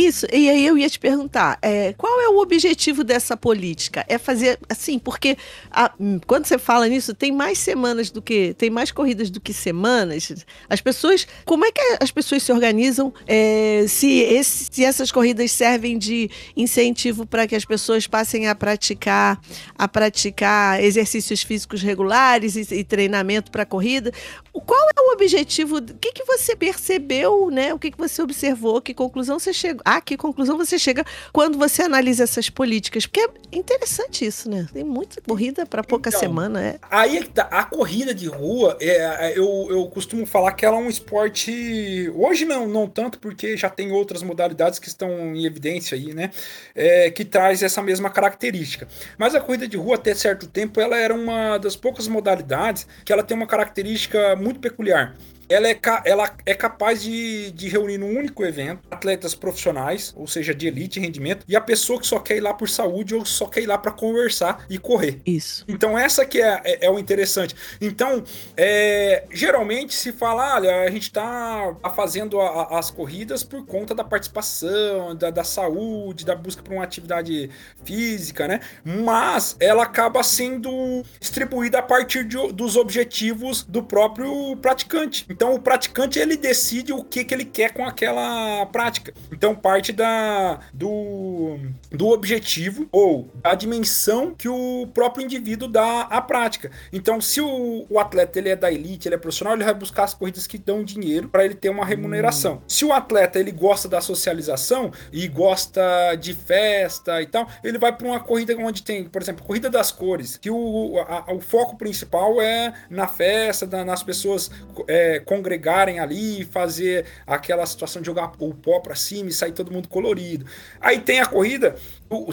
Isso, 0.00 0.26
e 0.32 0.48
aí 0.48 0.64
eu 0.64 0.78
ia 0.78 0.88
te 0.88 0.98
perguntar, 0.98 1.58
é, 1.60 1.92
qual 1.92 2.20
é 2.22 2.28
o 2.30 2.38
objetivo 2.38 3.04
dessa 3.04 3.36
política? 3.36 4.02
É 4.08 4.16
fazer 4.16 4.58
assim, 4.66 4.98
porque 4.98 5.36
a, 5.70 5.92
quando 6.26 6.46
você 6.46 6.58
fala 6.58 6.88
nisso, 6.88 7.12
tem 7.12 7.30
mais 7.30 7.58
semanas 7.58 8.10
do 8.10 8.22
que, 8.22 8.54
tem 8.54 8.70
mais 8.70 8.90
corridas 8.90 9.28
do 9.28 9.38
que 9.38 9.52
semanas. 9.52 10.32
As 10.70 10.80
pessoas, 10.80 11.26
como 11.44 11.66
é 11.66 11.70
que 11.70 11.80
as 12.00 12.10
pessoas 12.10 12.42
se 12.42 12.50
organizam? 12.50 13.12
É, 13.26 13.84
se, 13.88 14.20
esse, 14.20 14.68
se 14.70 14.82
essas 14.82 15.12
corridas 15.12 15.52
servem 15.52 15.98
de 15.98 16.30
incentivo 16.56 17.26
para 17.26 17.46
que 17.46 17.54
as 17.54 17.66
pessoas 17.66 18.06
passem 18.06 18.48
a 18.48 18.54
praticar, 18.54 19.38
a 19.76 19.86
praticar 19.86 20.82
exercícios 20.82 21.42
físicos 21.42 21.82
regulares 21.82 22.56
e, 22.56 22.74
e 22.74 22.84
treinamento 22.84 23.50
para 23.50 23.66
corrida? 23.66 24.12
Qual 24.52 24.88
é 24.96 25.00
o 25.00 25.12
objetivo? 25.12 25.76
O 25.76 25.82
que, 25.82 26.12
que 26.12 26.24
você 26.24 26.56
percebeu, 26.56 27.50
né? 27.50 27.74
O 27.74 27.78
que, 27.78 27.90
que 27.90 27.98
você 27.98 28.22
observou? 28.22 28.80
Que 28.80 28.94
conclusão 28.94 29.38
você 29.38 29.52
chegou? 29.52 29.82
Ah, 29.92 30.00
que 30.00 30.16
conclusão 30.16 30.56
você 30.56 30.78
chega 30.78 31.04
quando 31.32 31.58
você 31.58 31.82
analisa 31.82 32.22
essas 32.22 32.48
políticas? 32.48 33.06
Porque 33.06 33.22
é 33.22 33.28
interessante 33.58 34.24
isso, 34.24 34.48
né? 34.48 34.68
Tem 34.72 34.84
muita 34.84 35.20
corrida 35.20 35.66
para 35.66 35.82
pouca 35.82 36.10
então, 36.10 36.20
semana, 36.20 36.64
é. 36.64 36.78
Aí 36.88 37.18
é 37.18 37.24
tá, 37.24 37.48
a 37.50 37.64
corrida 37.64 38.14
de 38.14 38.28
rua, 38.28 38.76
é, 38.80 39.30
é, 39.30 39.32
eu, 39.36 39.66
eu 39.68 39.84
costumo 39.88 40.24
falar 40.24 40.52
que 40.52 40.64
ela 40.64 40.76
é 40.76 40.78
um 40.78 40.88
esporte. 40.88 42.08
Hoje 42.14 42.44
não, 42.44 42.68
não 42.68 42.86
tanto, 42.86 43.18
porque 43.18 43.56
já 43.56 43.68
tem 43.68 43.90
outras 43.90 44.22
modalidades 44.22 44.78
que 44.78 44.86
estão 44.86 45.34
em 45.34 45.44
evidência 45.44 45.96
aí, 45.96 46.14
né? 46.14 46.30
É, 46.72 47.10
que 47.10 47.24
traz 47.24 47.60
essa 47.60 47.82
mesma 47.82 48.10
característica. 48.10 48.86
Mas 49.18 49.34
a 49.34 49.40
corrida 49.40 49.66
de 49.66 49.76
rua, 49.76 49.96
até 49.96 50.14
certo 50.14 50.46
tempo, 50.46 50.80
ela 50.80 50.96
era 50.96 51.12
uma 51.12 51.58
das 51.58 51.74
poucas 51.74 52.06
modalidades 52.06 52.86
que 53.04 53.12
ela 53.12 53.24
tem 53.24 53.36
uma 53.36 53.48
característica 53.48 54.36
muito 54.36 54.60
peculiar 54.60 55.16
ela 55.50 55.68
é, 55.68 55.78
ela 56.04 56.32
é 56.46 56.54
capaz 56.54 57.02
de, 57.02 57.50
de 57.50 57.68
reunir 57.68 57.98
num 57.98 58.16
único 58.16 58.44
evento 58.44 58.80
atletas 58.90 59.34
profissionais, 59.34 60.14
ou 60.16 60.26
seja, 60.26 60.54
de 60.54 60.68
elite 60.68 60.98
e 60.98 61.02
rendimento, 61.02 61.44
e 61.48 61.56
a 61.56 61.60
pessoa 61.60 62.00
que 62.00 62.06
só 62.06 62.18
quer 62.20 62.36
ir 62.36 62.40
lá 62.40 62.54
por 62.54 62.68
saúde 62.68 63.14
ou 63.14 63.24
só 63.24 63.46
quer 63.46 63.62
ir 63.62 63.66
lá 63.66 63.76
para 63.76 63.90
conversar 63.90 64.64
e 64.70 64.78
correr. 64.78 65.20
Isso. 65.26 65.64
Então, 65.66 65.98
essa 65.98 66.24
que 66.24 66.40
é, 66.40 66.60
é, 66.64 66.86
é 66.86 66.90
o 66.90 66.98
interessante. 66.98 67.56
Então, 67.80 68.22
é, 68.56 69.24
geralmente 69.32 69.94
se 69.94 70.12
fala, 70.12 70.54
olha, 70.54 70.82
a 70.82 70.90
gente 70.90 71.02
está 71.02 71.74
tá 71.82 71.90
fazendo 71.90 72.40
a, 72.40 72.48
a, 72.48 72.78
as 72.78 72.90
corridas 72.90 73.42
por 73.42 73.66
conta 73.66 73.94
da 73.94 74.04
participação, 74.04 75.16
da, 75.16 75.30
da 75.30 75.44
saúde, 75.44 76.24
da 76.24 76.34
busca 76.34 76.62
por 76.62 76.74
uma 76.74 76.84
atividade 76.84 77.50
física, 77.84 78.46
né? 78.46 78.60
Mas 78.84 79.56
ela 79.58 79.82
acaba 79.82 80.22
sendo 80.22 81.02
distribuída 81.18 81.78
a 81.78 81.82
partir 81.82 82.24
de, 82.24 82.36
dos 82.52 82.76
objetivos 82.76 83.64
do 83.64 83.82
próprio 83.82 84.56
praticante. 84.56 85.26
Então 85.40 85.54
o 85.54 85.58
praticante 85.58 86.18
ele 86.18 86.36
decide 86.36 86.92
o 86.92 87.02
que, 87.02 87.24
que 87.24 87.32
ele 87.32 87.46
quer 87.46 87.72
com 87.72 87.82
aquela 87.82 88.66
prática. 88.66 89.14
Então 89.32 89.54
parte 89.54 89.90
da 89.90 90.60
do, 90.70 91.58
do 91.90 92.08
objetivo 92.08 92.86
ou 92.92 93.30
da 93.36 93.54
dimensão 93.54 94.34
que 94.34 94.50
o 94.50 94.86
próprio 94.92 95.24
indivíduo 95.24 95.66
dá 95.66 96.02
à 96.02 96.20
prática. 96.20 96.70
Então 96.92 97.22
se 97.22 97.40
o, 97.40 97.86
o 97.88 97.98
atleta 97.98 98.38
ele 98.38 98.50
é 98.50 98.54
da 98.56 98.70
elite, 98.70 99.08
ele 99.08 99.14
é 99.14 99.18
profissional, 99.18 99.54
ele 99.54 99.64
vai 99.64 99.72
buscar 99.72 100.04
as 100.04 100.12
corridas 100.12 100.46
que 100.46 100.58
dão 100.58 100.84
dinheiro 100.84 101.30
para 101.30 101.42
ele 101.42 101.54
ter 101.54 101.70
uma 101.70 101.86
remuneração. 101.86 102.56
Hum. 102.56 102.62
Se 102.68 102.84
o 102.84 102.92
atleta 102.92 103.40
ele 103.40 103.50
gosta 103.50 103.88
da 103.88 104.02
socialização 104.02 104.92
e 105.10 105.26
gosta 105.26 106.16
de 106.16 106.34
festa 106.34 107.22
e 107.22 107.26
tal, 107.26 107.48
ele 107.64 107.78
vai 107.78 107.96
para 107.96 108.06
uma 108.06 108.20
corrida 108.20 108.54
onde 108.58 108.82
tem, 108.82 109.04
por 109.04 109.22
exemplo, 109.22 109.42
corrida 109.42 109.70
das 109.70 109.90
cores, 109.90 110.36
que 110.36 110.50
o, 110.50 111.02
a, 111.08 111.32
o 111.32 111.40
foco 111.40 111.78
principal 111.78 112.42
é 112.42 112.74
na 112.90 113.08
festa, 113.08 113.66
na, 113.66 113.86
nas 113.86 114.02
pessoas 114.02 114.50
é, 114.86 115.18
congregarem 115.30 116.00
ali 116.00 116.44
fazer 116.44 117.06
aquela 117.24 117.64
situação 117.64 118.02
de 118.02 118.06
jogar 118.06 118.32
o 118.40 118.52
pó 118.52 118.80
para 118.80 118.96
cima 118.96 119.30
e 119.30 119.32
sair 119.32 119.52
todo 119.52 119.70
mundo 119.70 119.86
colorido. 119.86 120.44
Aí 120.80 120.98
tem 120.98 121.20
a 121.20 121.26
corrida 121.26 121.76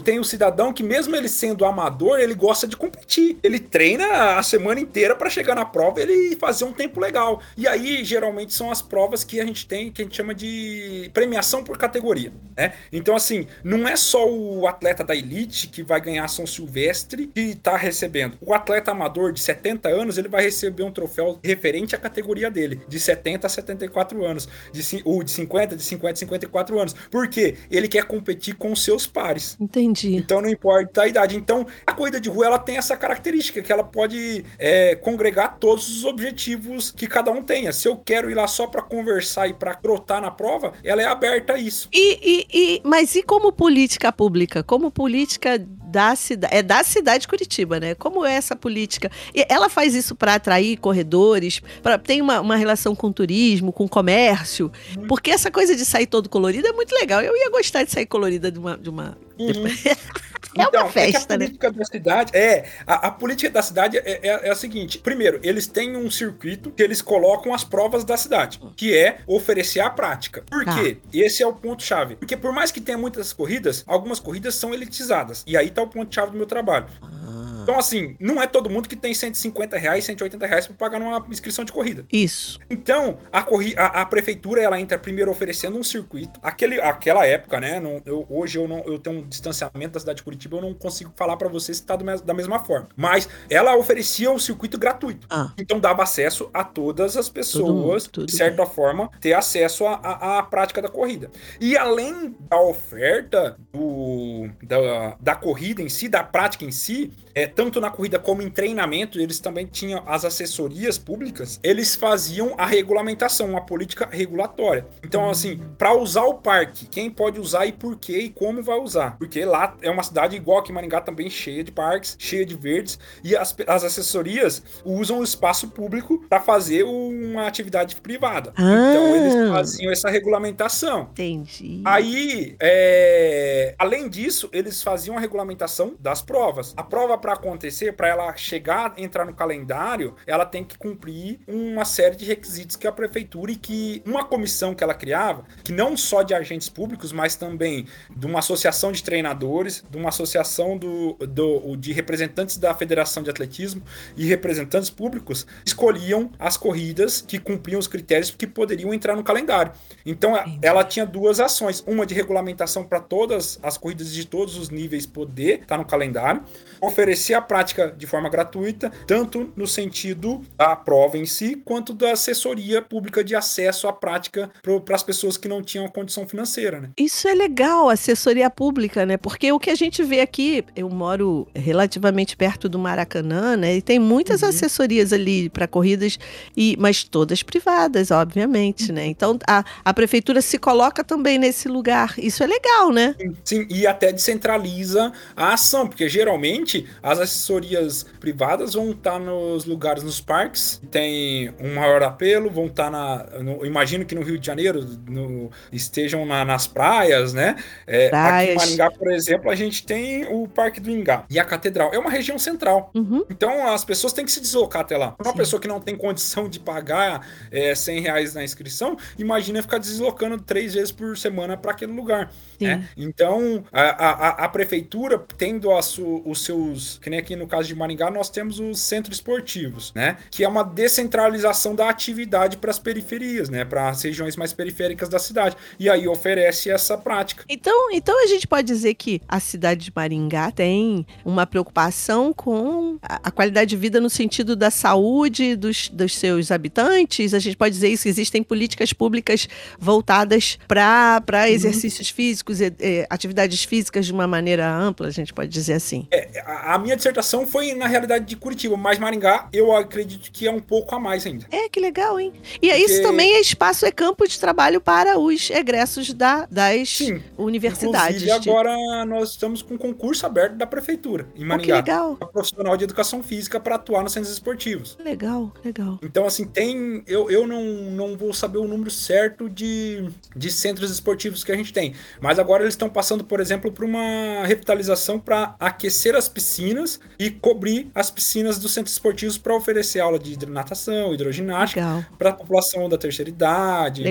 tem 0.02 0.18
um 0.18 0.24
cidadão 0.24 0.72
que, 0.72 0.82
mesmo 0.82 1.14
ele 1.14 1.28
sendo 1.28 1.64
amador, 1.64 2.18
ele 2.18 2.34
gosta 2.34 2.66
de 2.66 2.76
competir. 2.76 3.38
Ele 3.42 3.58
treina 3.60 4.36
a 4.36 4.42
semana 4.42 4.80
inteira 4.80 5.14
para 5.14 5.30
chegar 5.30 5.54
na 5.54 5.64
prova 5.64 6.00
ele 6.00 6.36
fazer 6.36 6.64
um 6.64 6.72
tempo 6.72 6.98
legal. 7.00 7.40
E 7.56 7.68
aí, 7.68 8.04
geralmente, 8.04 8.52
são 8.52 8.70
as 8.70 8.82
provas 8.82 9.22
que 9.22 9.40
a 9.40 9.46
gente 9.46 9.66
tem, 9.66 9.90
que 9.92 10.02
a 10.02 10.04
gente 10.04 10.16
chama 10.16 10.34
de 10.34 11.10
premiação 11.14 11.62
por 11.62 11.78
categoria. 11.78 12.32
Né? 12.56 12.72
Então, 12.92 13.14
assim, 13.14 13.46
não 13.62 13.86
é 13.86 13.94
só 13.94 14.28
o 14.28 14.66
atleta 14.66 15.04
da 15.04 15.14
elite 15.14 15.68
que 15.68 15.82
vai 15.82 16.00
ganhar 16.00 16.26
São 16.26 16.46
Silvestre 16.46 17.28
que 17.28 17.40
está 17.40 17.76
recebendo. 17.76 18.36
O 18.40 18.52
atleta 18.52 18.90
amador 18.90 19.32
de 19.32 19.40
70 19.40 19.88
anos, 19.88 20.18
ele 20.18 20.28
vai 20.28 20.42
receber 20.42 20.82
um 20.82 20.90
troféu 20.90 21.38
referente 21.42 21.94
à 21.94 21.98
categoria 21.98 22.50
dele, 22.50 22.80
de 22.88 22.98
70 22.98 23.46
a 23.46 23.50
74 23.50 24.24
anos, 24.24 24.48
de, 24.72 25.02
ou 25.04 25.22
de 25.22 25.30
50, 25.30 25.76
de 25.76 25.82
50 25.82 26.12
a 26.12 26.16
54 26.16 26.80
anos. 26.80 26.94
Por 27.10 27.28
quê? 27.28 27.56
Ele 27.70 27.86
quer 27.86 28.04
competir 28.04 28.56
com 28.56 28.74
seus 28.74 29.06
pares. 29.06 29.56
Entendi. 29.68 30.16
Então 30.16 30.40
não 30.40 30.48
importa 30.48 31.02
a 31.02 31.06
idade. 31.06 31.36
Então 31.36 31.66
a 31.86 31.92
corrida 31.92 32.18
de 32.18 32.30
rua 32.30 32.46
ela 32.46 32.58
tem 32.58 32.78
essa 32.78 32.96
característica 32.96 33.60
que 33.60 33.70
ela 33.70 33.84
pode 33.84 34.44
é, 34.58 34.94
congregar 34.96 35.58
todos 35.58 35.88
os 35.88 36.04
objetivos 36.04 36.90
que 36.90 37.06
cada 37.06 37.30
um 37.30 37.42
tenha. 37.42 37.70
Se 37.72 37.86
eu 37.86 37.96
quero 37.96 38.30
ir 38.30 38.34
lá 38.34 38.46
só 38.46 38.66
para 38.66 38.80
conversar 38.80 39.46
e 39.46 39.52
para 39.52 39.74
trotar 39.74 40.22
na 40.22 40.30
prova, 40.30 40.72
ela 40.82 41.02
é 41.02 41.04
aberta 41.04 41.52
a 41.52 41.58
isso. 41.58 41.88
E, 41.92 42.18
e, 42.22 42.46
e, 42.52 42.80
mas 42.82 43.14
e 43.14 43.22
como 43.22 43.52
política 43.52 44.10
pública? 44.10 44.62
Como 44.62 44.90
política 44.90 45.58
da 45.88 46.14
cidade, 46.14 46.54
é 46.54 46.62
da 46.62 46.84
cidade 46.84 47.22
de 47.22 47.28
Curitiba, 47.28 47.80
né? 47.80 47.94
Como 47.94 48.24
é 48.24 48.34
essa 48.34 48.54
política? 48.54 49.10
E 49.34 49.44
ela 49.48 49.68
faz 49.68 49.94
isso 49.94 50.14
para 50.14 50.34
atrair 50.34 50.76
corredores, 50.76 51.60
para 51.82 51.98
tem 51.98 52.20
uma, 52.20 52.40
uma 52.40 52.56
relação 52.56 52.94
com 52.94 53.10
turismo, 53.10 53.72
com 53.72 53.88
comércio, 53.88 54.70
porque 55.08 55.30
essa 55.30 55.50
coisa 55.50 55.74
de 55.74 55.84
sair 55.84 56.06
todo 56.06 56.28
colorido 56.28 56.66
é 56.68 56.72
muito 56.72 56.92
legal. 56.94 57.22
Eu 57.22 57.36
ia 57.36 57.50
gostar 57.50 57.84
de 57.84 57.90
sair 57.90 58.06
colorida 58.06 58.50
de 58.50 58.58
uma, 58.58 58.76
de 58.76 58.90
uma 58.90 59.16
Uhum. 59.38 59.52
É 60.54 60.60
uma 60.60 60.68
então, 60.68 60.88
festa, 60.88 61.34
é 61.34 61.36
a 61.36 61.38
né? 61.38 61.46
política 61.46 61.70
né? 61.70 61.78
da 61.78 61.84
cidade 61.84 62.36
é 62.36 62.64
a, 62.86 62.94
a 63.08 63.10
política 63.10 63.50
da 63.50 63.62
cidade 63.62 63.98
é, 63.98 64.02
é, 64.04 64.48
é, 64.48 64.50
a 64.50 64.54
seguinte: 64.54 64.98
primeiro, 64.98 65.40
eles 65.42 65.66
têm 65.66 65.96
um 65.96 66.10
circuito 66.10 66.70
que 66.70 66.82
eles 66.82 67.02
colocam 67.02 67.52
as 67.54 67.64
provas 67.64 68.04
da 68.04 68.16
cidade, 68.16 68.60
que 68.76 68.96
é 68.96 69.18
oferecer 69.26 69.80
a 69.80 69.90
prática. 69.90 70.42
Por 70.48 70.64
tá. 70.64 70.74
quê? 70.74 70.98
Esse 71.12 71.42
é 71.42 71.46
o 71.46 71.52
ponto 71.52 71.82
chave. 71.82 72.16
Porque 72.16 72.36
por 72.36 72.52
mais 72.52 72.70
que 72.70 72.80
tenha 72.80 72.98
muitas 72.98 73.32
corridas, 73.32 73.84
algumas 73.86 74.20
corridas 74.20 74.54
são 74.54 74.72
elitizadas. 74.72 75.44
E 75.46 75.56
aí 75.56 75.70
tá 75.70 75.82
o 75.82 75.88
ponto 75.88 76.14
chave 76.14 76.32
do 76.32 76.36
meu 76.36 76.46
trabalho. 76.46 76.86
Ah. 77.02 77.57
Então, 77.68 77.78
assim, 77.78 78.16
não 78.18 78.40
é 78.40 78.46
todo 78.46 78.70
mundo 78.70 78.88
que 78.88 78.96
tem 78.96 79.12
150 79.12 79.76
reais, 79.76 80.02
180 80.02 80.46
reais 80.46 80.66
pra 80.66 80.74
pagar 80.74 80.98
numa 80.98 81.22
inscrição 81.28 81.66
de 81.66 81.70
corrida. 81.70 82.06
Isso. 82.10 82.58
Então, 82.70 83.18
a, 83.30 83.42
corri 83.42 83.74
a, 83.76 84.00
a 84.00 84.06
prefeitura, 84.06 84.62
ela 84.62 84.80
entra 84.80 84.98
primeiro 84.98 85.30
oferecendo 85.30 85.76
um 85.76 85.82
circuito. 85.82 86.40
Aquele, 86.42 86.80
aquela 86.80 87.26
época, 87.26 87.60
né? 87.60 87.78
Não, 87.78 88.00
eu, 88.06 88.24
hoje 88.30 88.56
eu 88.56 88.66
não 88.66 88.78
eu 88.86 88.98
tenho 88.98 89.18
um 89.18 89.28
distanciamento 89.28 89.92
da 89.92 90.00
cidade 90.00 90.16
de 90.16 90.22
Curitiba, 90.22 90.56
eu 90.56 90.62
não 90.62 90.72
consigo 90.72 91.12
falar 91.14 91.36
para 91.36 91.46
você 91.46 91.74
se 91.74 91.82
tá 91.82 91.94
do, 91.94 92.06
da 92.22 92.32
mesma 92.32 92.58
forma. 92.60 92.88
Mas 92.96 93.28
ela 93.50 93.76
oferecia 93.76 94.30
um 94.30 94.38
circuito 94.38 94.78
gratuito. 94.78 95.26
Ah. 95.28 95.52
Então 95.58 95.78
dava 95.78 96.02
acesso 96.02 96.48
a 96.54 96.64
todas 96.64 97.18
as 97.18 97.28
pessoas, 97.28 98.06
tudo 98.06 98.24
de 98.24 98.32
certa 98.32 98.64
forma, 98.64 99.10
ter 99.20 99.34
acesso 99.34 99.86
à 99.86 100.42
prática 100.42 100.80
da 100.80 100.88
corrida. 100.88 101.30
E 101.60 101.76
além 101.76 102.34
da 102.48 102.58
oferta 102.58 103.58
do, 103.70 104.48
da, 104.62 105.18
da 105.20 105.34
corrida 105.34 105.82
em 105.82 105.90
si, 105.90 106.08
da 106.08 106.24
prática 106.24 106.64
em 106.64 106.72
si, 106.72 107.12
é, 107.34 107.46
tanto 107.58 107.80
na 107.80 107.90
corrida 107.90 108.20
como 108.20 108.40
em 108.40 108.48
treinamento, 108.48 109.18
eles 109.18 109.40
também 109.40 109.66
tinham 109.66 110.04
as 110.06 110.24
assessorias 110.24 110.96
públicas, 110.96 111.58
eles 111.60 111.96
faziam 111.96 112.54
a 112.56 112.64
regulamentação, 112.64 113.56
a 113.56 113.60
política 113.60 114.08
regulatória. 114.08 114.86
Então, 115.02 115.28
assim, 115.28 115.60
para 115.76 115.92
usar 115.92 116.22
o 116.22 116.34
parque, 116.34 116.86
quem 116.86 117.10
pode 117.10 117.40
usar 117.40 117.66
e 117.66 117.72
por 117.72 117.98
quê 117.98 118.16
e 118.20 118.30
como 118.30 118.62
vai 118.62 118.78
usar. 118.78 119.18
Porque 119.18 119.44
lá 119.44 119.76
é 119.82 119.90
uma 119.90 120.04
cidade 120.04 120.36
igual 120.36 120.62
que 120.62 120.72
Maringá 120.72 121.00
também 121.00 121.28
cheia 121.28 121.64
de 121.64 121.72
parques, 121.72 122.14
cheia 122.16 122.46
de 122.46 122.54
verdes, 122.54 122.96
e 123.24 123.34
as, 123.34 123.56
as 123.66 123.82
assessorias 123.82 124.62
usam 124.84 125.18
o 125.18 125.24
espaço 125.24 125.66
público 125.66 126.24
para 126.28 126.38
fazer 126.38 126.84
uma 126.84 127.48
atividade 127.48 127.96
privada. 127.96 128.52
Ah. 128.56 128.62
Então, 128.62 129.16
eles 129.16 129.50
faziam 129.50 129.90
essa 129.90 130.08
regulamentação. 130.08 131.08
Entendi. 131.10 131.82
Aí, 131.84 132.54
é, 132.60 133.74
além 133.76 134.08
disso, 134.08 134.48
eles 134.52 134.80
faziam 134.80 135.16
a 135.16 135.20
regulamentação 135.20 135.96
das 135.98 136.22
provas. 136.22 136.72
A 136.76 136.84
prova 136.84 137.18
para 137.18 137.36
acontecer, 137.48 137.92
para 137.92 138.08
ela 138.08 138.36
chegar, 138.36 138.94
entrar 138.96 139.24
no 139.24 139.34
calendário, 139.34 140.14
ela 140.26 140.44
tem 140.44 140.62
que 140.62 140.76
cumprir 140.76 141.40
uma 141.46 141.84
série 141.84 142.16
de 142.16 142.24
requisitos 142.24 142.76
que 142.76 142.86
a 142.86 142.92
prefeitura 142.92 143.52
e 143.52 143.56
que 143.56 144.02
uma 144.04 144.24
comissão 144.24 144.74
que 144.74 144.84
ela 144.84 144.94
criava, 144.94 145.44
que 145.64 145.72
não 145.72 145.96
só 145.96 146.22
de 146.22 146.34
agentes 146.34 146.68
públicos, 146.68 147.12
mas 147.12 147.36
também 147.36 147.86
de 148.14 148.26
uma 148.26 148.40
associação 148.40 148.92
de 148.92 149.02
treinadores, 149.02 149.84
de 149.88 149.96
uma 149.96 150.10
associação 150.10 150.76
do, 150.76 151.14
do, 151.14 151.76
de 151.76 151.92
representantes 151.92 152.58
da 152.58 152.74
Federação 152.74 153.22
de 153.22 153.30
Atletismo 153.30 153.82
e 154.16 154.26
representantes 154.26 154.90
públicos, 154.90 155.46
escolhiam 155.64 156.30
as 156.38 156.56
corridas 156.56 157.20
que 157.20 157.38
cumpriam 157.38 157.78
os 157.78 157.86
critérios 157.86 158.30
que 158.30 158.46
poderiam 158.46 158.92
entrar 158.92 159.16
no 159.16 159.24
calendário. 159.24 159.72
Então, 160.04 160.34
ela 160.60 160.84
tinha 160.84 161.06
duas 161.06 161.40
ações, 161.40 161.82
uma 161.86 162.04
de 162.04 162.14
regulamentação 162.14 162.84
para 162.84 163.00
todas 163.00 163.58
as 163.62 163.78
corridas 163.78 164.12
de 164.12 164.26
todos 164.26 164.56
os 164.56 164.68
níveis 164.68 165.06
poder 165.06 165.54
estar 165.54 165.66
tá 165.66 165.78
no 165.78 165.84
calendário, 165.84 166.42
oferecer 166.80 167.37
a 167.38 167.42
prática 167.42 167.94
de 167.96 168.06
forma 168.06 168.28
gratuita, 168.28 168.92
tanto 169.06 169.52
no 169.56 169.66
sentido 169.66 170.42
da 170.56 170.76
prova 170.76 171.16
em 171.16 171.26
si, 171.26 171.56
quanto 171.64 171.92
da 171.92 172.12
assessoria 172.12 172.82
pública 172.82 173.22
de 173.24 173.34
acesso 173.34 173.88
à 173.88 173.92
prática 173.92 174.50
para 174.62 174.94
as 174.94 175.02
pessoas 175.02 175.36
que 175.36 175.48
não 175.48 175.62
tinham 175.62 175.88
condição 175.88 176.26
financeira. 176.26 176.80
Né? 176.80 176.90
Isso 176.96 177.28
é 177.28 177.34
legal, 177.34 177.88
assessoria 177.88 178.50
pública, 178.50 179.04
né? 179.06 179.16
Porque 179.16 179.50
o 179.52 179.58
que 179.58 179.70
a 179.70 179.74
gente 179.74 180.02
vê 180.02 180.20
aqui, 180.20 180.64
eu 180.76 180.88
moro 180.88 181.46
relativamente 181.54 182.36
perto 182.36 182.68
do 182.68 182.78
Maracanã, 182.78 183.56
né? 183.56 183.76
E 183.76 183.82
tem 183.82 183.98
muitas 183.98 184.42
uhum. 184.42 184.48
assessorias 184.48 185.12
ali 185.12 185.48
para 185.48 185.66
corridas, 185.66 186.18
e 186.56 186.76
mas 186.78 187.04
todas 187.04 187.42
privadas, 187.42 188.10
obviamente, 188.10 188.92
né? 188.92 189.06
Então 189.06 189.38
a, 189.46 189.64
a 189.84 189.94
prefeitura 189.94 190.40
se 190.42 190.58
coloca 190.58 191.02
também 191.04 191.38
nesse 191.38 191.68
lugar. 191.68 192.14
Isso 192.18 192.42
é 192.42 192.46
legal, 192.46 192.90
né? 192.90 193.14
Sim, 193.44 193.66
e 193.70 193.86
até 193.86 194.12
descentraliza 194.12 195.12
a 195.36 195.54
ação, 195.54 195.86
porque 195.86 196.08
geralmente 196.08 196.86
as 197.02 197.17
assessorias 197.18 198.04
privadas 198.20 198.74
vão 198.74 198.90
estar 198.90 199.12
tá 199.12 199.18
nos 199.18 199.64
lugares, 199.64 200.02
nos 200.02 200.20
parques, 200.20 200.80
tem 200.90 201.52
um 201.60 201.74
maior 201.74 202.02
apelo, 202.02 202.50
vão 202.50 202.66
estar 202.66 202.84
tá 202.84 202.90
na. 202.90 203.42
No, 203.42 203.64
imagino 203.64 204.04
que 204.04 204.14
no 204.14 204.22
Rio 204.22 204.38
de 204.38 204.46
Janeiro 204.46 204.84
no, 205.08 205.50
estejam 205.72 206.24
na, 206.24 206.44
nas 206.44 206.66
praias, 206.66 207.32
né? 207.32 207.56
É, 207.86 208.06
aqui 208.14 208.52
em 208.52 208.54
Maringá, 208.54 208.90
por 208.90 209.10
exemplo, 209.10 209.50
a 209.50 209.54
gente 209.54 209.84
tem 209.84 210.26
o 210.26 210.48
Parque 210.48 210.80
do 210.80 210.90
Ingá 210.90 211.24
e 211.30 211.38
a 211.38 211.44
Catedral. 211.44 211.90
É 211.92 211.98
uma 211.98 212.10
região 212.10 212.38
central. 212.38 212.90
Uhum. 212.94 213.24
Então 213.30 213.66
as 213.72 213.84
pessoas 213.84 214.12
têm 214.12 214.24
que 214.24 214.32
se 214.32 214.40
deslocar 214.40 214.82
até 214.82 214.96
lá. 214.96 215.14
Uma 215.22 215.32
Sim. 215.32 215.36
pessoa 215.36 215.60
que 215.60 215.68
não 215.68 215.80
tem 215.80 215.96
condição 215.96 216.48
de 216.48 216.60
pagar 216.60 217.26
é, 217.50 217.74
100 217.74 218.00
reais 218.00 218.34
na 218.34 218.44
inscrição, 218.44 218.96
imagina 219.18 219.62
ficar 219.62 219.78
deslocando 219.78 220.38
três 220.40 220.74
vezes 220.74 220.92
por 220.92 221.16
semana 221.16 221.56
para 221.56 221.72
aquele 221.72 221.92
lugar. 221.92 222.30
Né? 222.60 222.88
Então 222.96 223.64
a, 223.72 223.82
a, 223.82 224.28
a, 224.44 224.48
prefeitura, 224.48 225.22
tendo 225.36 225.70
a 225.70 225.82
su, 225.82 226.22
os, 226.24 226.98
que 227.02 227.08
nem 227.08 227.18
aqui 227.18 227.36
no 227.36 227.46
caso 227.46 227.68
de 227.68 227.74
Maringá, 227.74 228.10
nós 228.10 228.28
temos 228.30 228.58
os 228.58 228.80
centros 228.80 229.16
esportivos, 229.16 229.92
né? 229.94 230.16
Que 230.30 230.44
é 230.44 230.48
uma 230.48 230.64
descentralização 230.64 231.74
da 231.74 231.88
atividade 231.88 232.56
para 232.56 232.70
as 232.70 232.78
periferias, 232.78 233.48
né? 233.48 233.64
Para 233.64 233.88
as 233.88 234.02
regiões 234.02 234.36
mais 234.36 234.52
periféricas 234.52 235.08
da 235.08 235.18
cidade. 235.18 235.56
E 235.78 235.88
aí 235.88 236.08
oferece 236.08 236.70
essa 236.70 236.96
prática. 236.96 237.44
Então, 237.48 237.90
então 237.92 238.22
a 238.22 238.26
gente 238.26 238.46
pode 238.46 238.66
dizer 238.66 238.94
que 238.94 239.20
a 239.28 239.38
cidade 239.40 239.84
de 239.84 239.92
Maringá 239.94 240.50
tem 240.50 241.06
uma 241.24 241.46
preocupação 241.46 242.32
com 242.32 242.98
a, 243.02 243.30
qualidade 243.30 243.70
de 243.70 243.76
vida 243.76 244.00
no 244.00 244.10
sentido 244.10 244.56
da 244.56 244.70
saúde 244.70 245.56
dos, 245.56 245.88
dos 245.88 246.16
seus 246.16 246.50
habitantes. 246.50 247.34
A 247.34 247.38
gente 247.38 247.56
pode 247.56 247.74
dizer 247.74 247.88
isso, 247.88 248.08
existem 248.08 248.42
políticas 248.42 248.92
públicas 248.92 249.48
voltadas 249.78 250.58
para 250.66 251.22
uhum. 251.30 251.44
exercícios 251.44 252.08
físicos, 252.48 252.60
e, 252.60 252.74
e, 252.80 253.06
atividades 253.10 253.64
físicas 253.64 254.06
de 254.06 254.12
uma 254.12 254.26
maneira 254.26 254.70
ampla, 254.70 255.08
a 255.08 255.10
gente 255.10 255.32
pode 255.32 255.50
dizer 255.50 255.74
assim. 255.74 256.06
É, 256.10 256.42
a, 256.44 256.78
minha 256.78 256.96
dissertação 256.96 257.46
foi 257.46 257.74
na 257.74 257.86
realidade 257.86 258.24
de 258.24 258.36
Curitiba, 258.36 258.76
mas 258.76 258.98
Maringá 258.98 259.48
eu 259.52 259.74
acredito 259.74 260.30
que 260.32 260.46
é 260.46 260.50
um 260.50 260.60
pouco 260.60 260.94
a 260.94 261.00
mais 261.00 261.26
ainda. 261.26 261.46
É, 261.50 261.68
que 261.68 261.80
legal, 261.80 262.18
hein? 262.18 262.32
E 262.62 262.68
Porque... 262.68 262.84
isso 262.84 263.02
também 263.02 263.34
é 263.34 263.40
espaço, 263.40 263.84
é 263.84 263.90
campo 263.90 264.26
de 264.26 264.38
trabalho 264.38 264.80
para 264.80 265.18
os 265.18 265.50
egressos 265.50 266.12
da, 266.12 266.46
das 266.50 266.88
Sim. 266.88 267.22
universidades. 267.36 268.22
E 268.22 268.30
agora 268.30 268.74
nós 269.04 269.30
estamos 269.30 269.62
com 269.62 269.74
um 269.74 269.78
concurso 269.78 270.24
aberto 270.26 270.54
da 270.54 270.66
prefeitura 270.66 271.26
em 271.36 271.44
Maringá. 271.44 271.78
Oh, 271.78 271.82
que 271.82 271.90
legal. 271.90 272.16
profissional 272.32 272.76
de 272.76 272.84
educação 272.84 273.22
física 273.22 273.60
para 273.60 273.74
atuar 273.74 274.02
nos 274.02 274.12
centros 274.12 274.32
esportivos. 274.32 274.96
Legal, 275.04 275.52
legal. 275.64 275.98
Então, 276.02 276.26
assim, 276.26 276.44
tem. 276.44 277.02
Eu, 277.06 277.30
eu 277.30 277.46
não, 277.46 277.64
não 277.64 278.16
vou 278.16 278.32
saber 278.32 278.58
o 278.58 278.66
número 278.66 278.90
certo 278.90 279.48
de, 279.48 280.08
de 280.34 280.50
centros 280.50 280.90
esportivos 280.90 281.44
que 281.44 281.52
a 281.52 281.56
gente 281.56 281.72
tem. 281.72 281.94
Mas 282.20 282.37
agora 282.38 282.62
eles 282.62 282.74
estão 282.74 282.88
passando, 282.88 283.24
por 283.24 283.40
exemplo, 283.40 283.70
por 283.70 283.84
uma 283.84 284.46
revitalização 284.46 285.18
para 285.18 285.54
aquecer 285.58 286.14
as 286.14 286.28
piscinas 286.28 287.00
e 287.18 287.30
cobrir 287.30 287.90
as 287.94 288.10
piscinas 288.10 288.58
dos 288.58 288.72
centros 288.72 288.94
esportivos 288.94 289.38
para 289.38 289.54
oferecer 289.54 290.00
aula 290.00 290.18
de 290.18 290.46
natação, 290.46 291.12
hidroginástica 291.12 292.06
para 292.18 292.30
a 292.30 292.32
população 292.32 292.88
da 292.88 292.96
terceira 292.96 293.28
idade, 293.28 294.02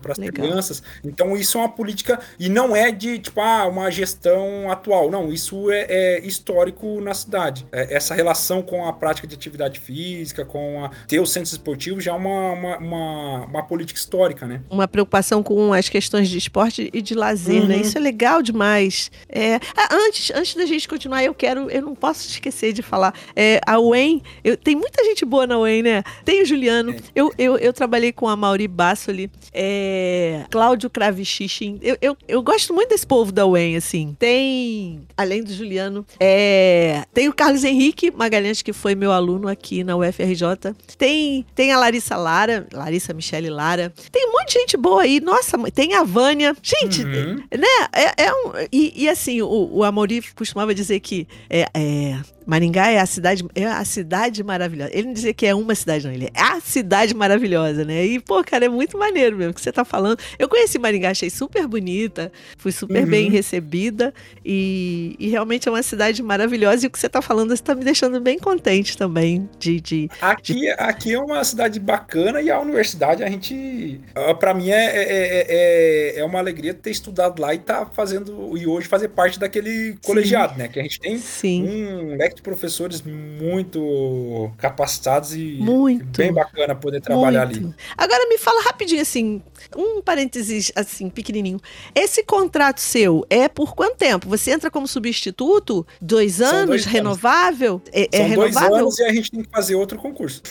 para 0.00 0.12
as 0.12 0.18
crianças. 0.18 0.82
Então 1.04 1.36
isso 1.36 1.58
é 1.58 1.60
uma 1.60 1.68
política 1.68 2.18
e 2.38 2.48
não 2.48 2.74
é 2.74 2.90
de 2.90 3.18
tipo 3.18 3.40
ah, 3.40 3.66
uma 3.66 3.90
gestão 3.90 4.70
atual, 4.70 5.10
não. 5.10 5.32
Isso 5.32 5.70
é, 5.70 5.86
é 5.88 6.26
histórico 6.26 7.00
na 7.00 7.14
cidade. 7.14 7.66
É, 7.72 7.94
essa 7.94 8.14
relação 8.14 8.62
com 8.62 8.86
a 8.86 8.92
prática 8.92 9.26
de 9.26 9.34
atividade 9.34 9.80
física, 9.80 10.44
com 10.44 10.84
a, 10.84 10.90
ter 11.06 11.20
os 11.20 11.30
centros 11.30 11.52
esportivos 11.52 12.04
já 12.04 12.12
é 12.12 12.14
uma, 12.14 12.52
uma, 12.52 12.78
uma, 12.78 13.44
uma 13.46 13.62
política 13.62 13.98
histórica, 13.98 14.46
né? 14.46 14.62
Uma 14.70 14.88
preocupação 14.88 15.42
com 15.42 15.72
as 15.72 15.88
questões 15.88 16.28
de 16.28 16.38
esporte 16.38 16.90
e 16.92 17.02
de 17.02 17.14
lazer, 17.14 17.65
né? 17.65 17.65
Uhum. 17.66 17.76
né? 17.76 17.80
Isso 17.80 17.96
é 17.96 18.00
legal 18.00 18.42
demais. 18.42 19.10
É, 19.28 19.56
ah, 19.76 19.88
antes, 19.92 20.30
antes 20.34 20.54
da 20.54 20.66
gente 20.66 20.88
continuar, 20.88 21.22
eu 21.24 21.34
quero 21.34 21.70
eu 21.70 21.82
não 21.82 21.94
posso 21.94 22.28
esquecer 22.28 22.72
de 22.72 22.82
falar. 22.82 23.14
É, 23.34 23.60
a 23.66 23.78
Wen, 23.78 24.22
eu, 24.42 24.56
tem 24.56 24.74
muita 24.74 25.04
gente 25.04 25.24
boa 25.24 25.46
na 25.46 25.58
Wen, 25.58 25.82
né? 25.82 26.02
Tem 26.24 26.42
o 26.42 26.46
Juliano. 26.46 26.92
É. 26.92 26.96
Eu, 27.14 27.32
eu, 27.38 27.56
eu 27.56 27.72
trabalhei 27.72 28.12
com 28.12 28.28
a 28.28 28.36
Mauri 28.36 28.68
Bassoli, 28.68 29.30
é, 29.52 30.44
Cláudio 30.50 30.90
Kravichin. 30.90 31.78
Eu, 31.82 31.96
eu, 32.00 32.16
eu 32.26 32.42
gosto 32.42 32.72
muito 32.72 32.90
desse 32.90 33.06
povo 33.06 33.32
da 33.32 33.46
Wen, 33.46 33.76
assim. 33.76 34.16
Tem, 34.18 35.00
além 35.16 35.42
do 35.42 35.52
Juliano, 35.52 36.06
é, 36.20 37.04
tem 37.12 37.28
o 37.28 37.34
Carlos 37.34 37.64
Henrique 37.64 38.10
Magalhães, 38.10 38.62
que 38.62 38.72
foi 38.72 38.94
meu 38.94 39.12
aluno 39.12 39.48
aqui 39.48 39.84
na 39.84 39.96
UFRJ. 39.96 40.74
Tem, 40.96 41.44
tem 41.54 41.72
a 41.72 41.78
Larissa 41.78 42.16
Lara, 42.16 42.66
Larissa 42.72 43.12
Michele 43.12 43.50
Lara. 43.50 43.92
Tem 44.10 44.26
um 44.28 44.32
monte 44.32 44.52
de 44.52 44.60
gente 44.60 44.76
boa 44.76 45.02
aí. 45.02 45.20
Nossa, 45.20 45.58
tem 45.70 45.94
a 45.94 46.02
Vânia. 46.02 46.56
Gente, 46.62 47.02
uhum. 47.02 47.42
Né? 47.56 47.66
É, 47.92 48.24
é 48.24 48.32
um, 48.32 48.52
e, 48.72 49.04
e 49.04 49.08
assim, 49.08 49.42
o, 49.42 49.68
o 49.72 49.84
Amori 49.84 50.22
costumava 50.34 50.74
dizer 50.74 51.00
que 51.00 51.26
é, 51.48 51.68
é, 51.74 52.18
Maringá 52.46 52.90
é 52.90 53.00
a 53.00 53.06
cidade, 53.06 53.44
é 53.54 53.66
a 53.66 53.84
cidade 53.84 54.44
maravilhosa. 54.44 54.90
Ele 54.92 55.08
não 55.08 55.12
dizia 55.12 55.34
que 55.34 55.44
é 55.44 55.54
uma 55.54 55.74
cidade, 55.74 56.06
não. 56.06 56.14
Ele 56.14 56.26
é 56.26 56.40
a 56.40 56.60
cidade 56.60 57.12
maravilhosa, 57.14 57.84
né? 57.84 58.06
E, 58.06 58.20
pô, 58.20 58.42
cara, 58.44 58.66
é 58.66 58.68
muito 58.68 58.96
maneiro 58.96 59.36
mesmo 59.36 59.52
que 59.52 59.60
você 59.60 59.72
tá 59.72 59.84
falando. 59.84 60.18
Eu 60.38 60.48
conheci 60.48 60.78
Maringá, 60.78 61.10
achei 61.10 61.28
super 61.28 61.66
bonita, 61.66 62.30
fui 62.56 62.70
super 62.70 63.02
uhum. 63.02 63.10
bem 63.10 63.30
recebida 63.30 64.14
e, 64.44 65.16
e, 65.18 65.28
realmente 65.28 65.68
é 65.68 65.70
uma 65.70 65.82
cidade 65.82 66.22
maravilhosa. 66.22 66.84
E 66.84 66.88
o 66.88 66.90
que 66.90 66.98
você 66.98 67.08
tá 67.08 67.20
falando 67.20 67.52
está 67.52 67.74
me 67.74 67.84
deixando 67.84 68.20
bem 68.20 68.38
contente 68.38 68.96
também. 68.96 69.48
De, 69.58 69.80
de, 69.80 70.10
aqui, 70.20 70.54
de... 70.54 70.70
aqui 70.70 71.14
é 71.14 71.18
uma 71.18 71.42
cidade 71.42 71.80
bacana 71.80 72.40
e 72.40 72.50
a 72.50 72.60
universidade, 72.60 73.24
a 73.24 73.28
gente. 73.28 74.00
para 74.38 74.54
mim 74.54 74.70
é, 74.70 74.84
é, 74.84 75.46
é, 75.48 76.20
é, 76.20 76.24
uma 76.24 76.38
alegria 76.38 76.72
ter 76.72 76.90
estudado 76.90 77.40
lá 77.40 77.52
e 77.52 77.58
tá 77.58 77.86
fazendo. 77.86 78.56
E 78.56 78.66
hoje 78.66 78.86
fazer 78.86 79.08
parte 79.08 79.38
daquele 79.38 79.92
Sim. 79.92 79.98
colegiado, 80.04 80.56
né? 80.56 80.68
Que 80.68 80.78
a 80.78 80.82
gente 80.82 81.00
tem 81.00 81.18
Sim. 81.18 81.66
um 81.66 82.16
leque 82.16 82.35
de 82.36 82.42
professores 82.42 83.02
muito 83.02 84.50
capacitados 84.58 85.34
e 85.34 85.56
muito. 85.58 86.18
bem 86.18 86.32
bacana 86.32 86.74
poder 86.74 87.00
trabalhar 87.00 87.46
muito. 87.46 87.66
ali. 87.66 87.74
Agora 87.96 88.28
me 88.28 88.38
fala 88.38 88.62
rapidinho 88.62 89.02
assim, 89.02 89.42
um 89.74 90.00
parênteses 90.02 90.70
assim, 90.76 91.08
pequenininho. 91.10 91.58
Esse 91.94 92.22
contrato 92.22 92.80
seu 92.80 93.26
é 93.28 93.48
por 93.48 93.74
quanto 93.74 93.96
tempo? 93.96 94.28
Você 94.28 94.50
entra 94.50 94.70
como 94.70 94.86
substituto? 94.86 95.86
Dois 96.00 96.40
anos? 96.40 96.66
Dois 96.66 96.84
renovável? 96.84 97.74
Anos. 97.74 97.90
É, 97.92 98.08
é 98.12 98.18
São 98.18 98.28
renovável? 98.28 98.68
dois 98.68 98.80
anos 98.80 98.98
e 98.98 99.04
a 99.04 99.12
gente 99.12 99.30
tem 99.30 99.42
que 99.42 99.50
fazer 99.50 99.74
outro 99.74 99.98
concurso. 99.98 100.42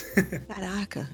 Caraca, 0.48 1.08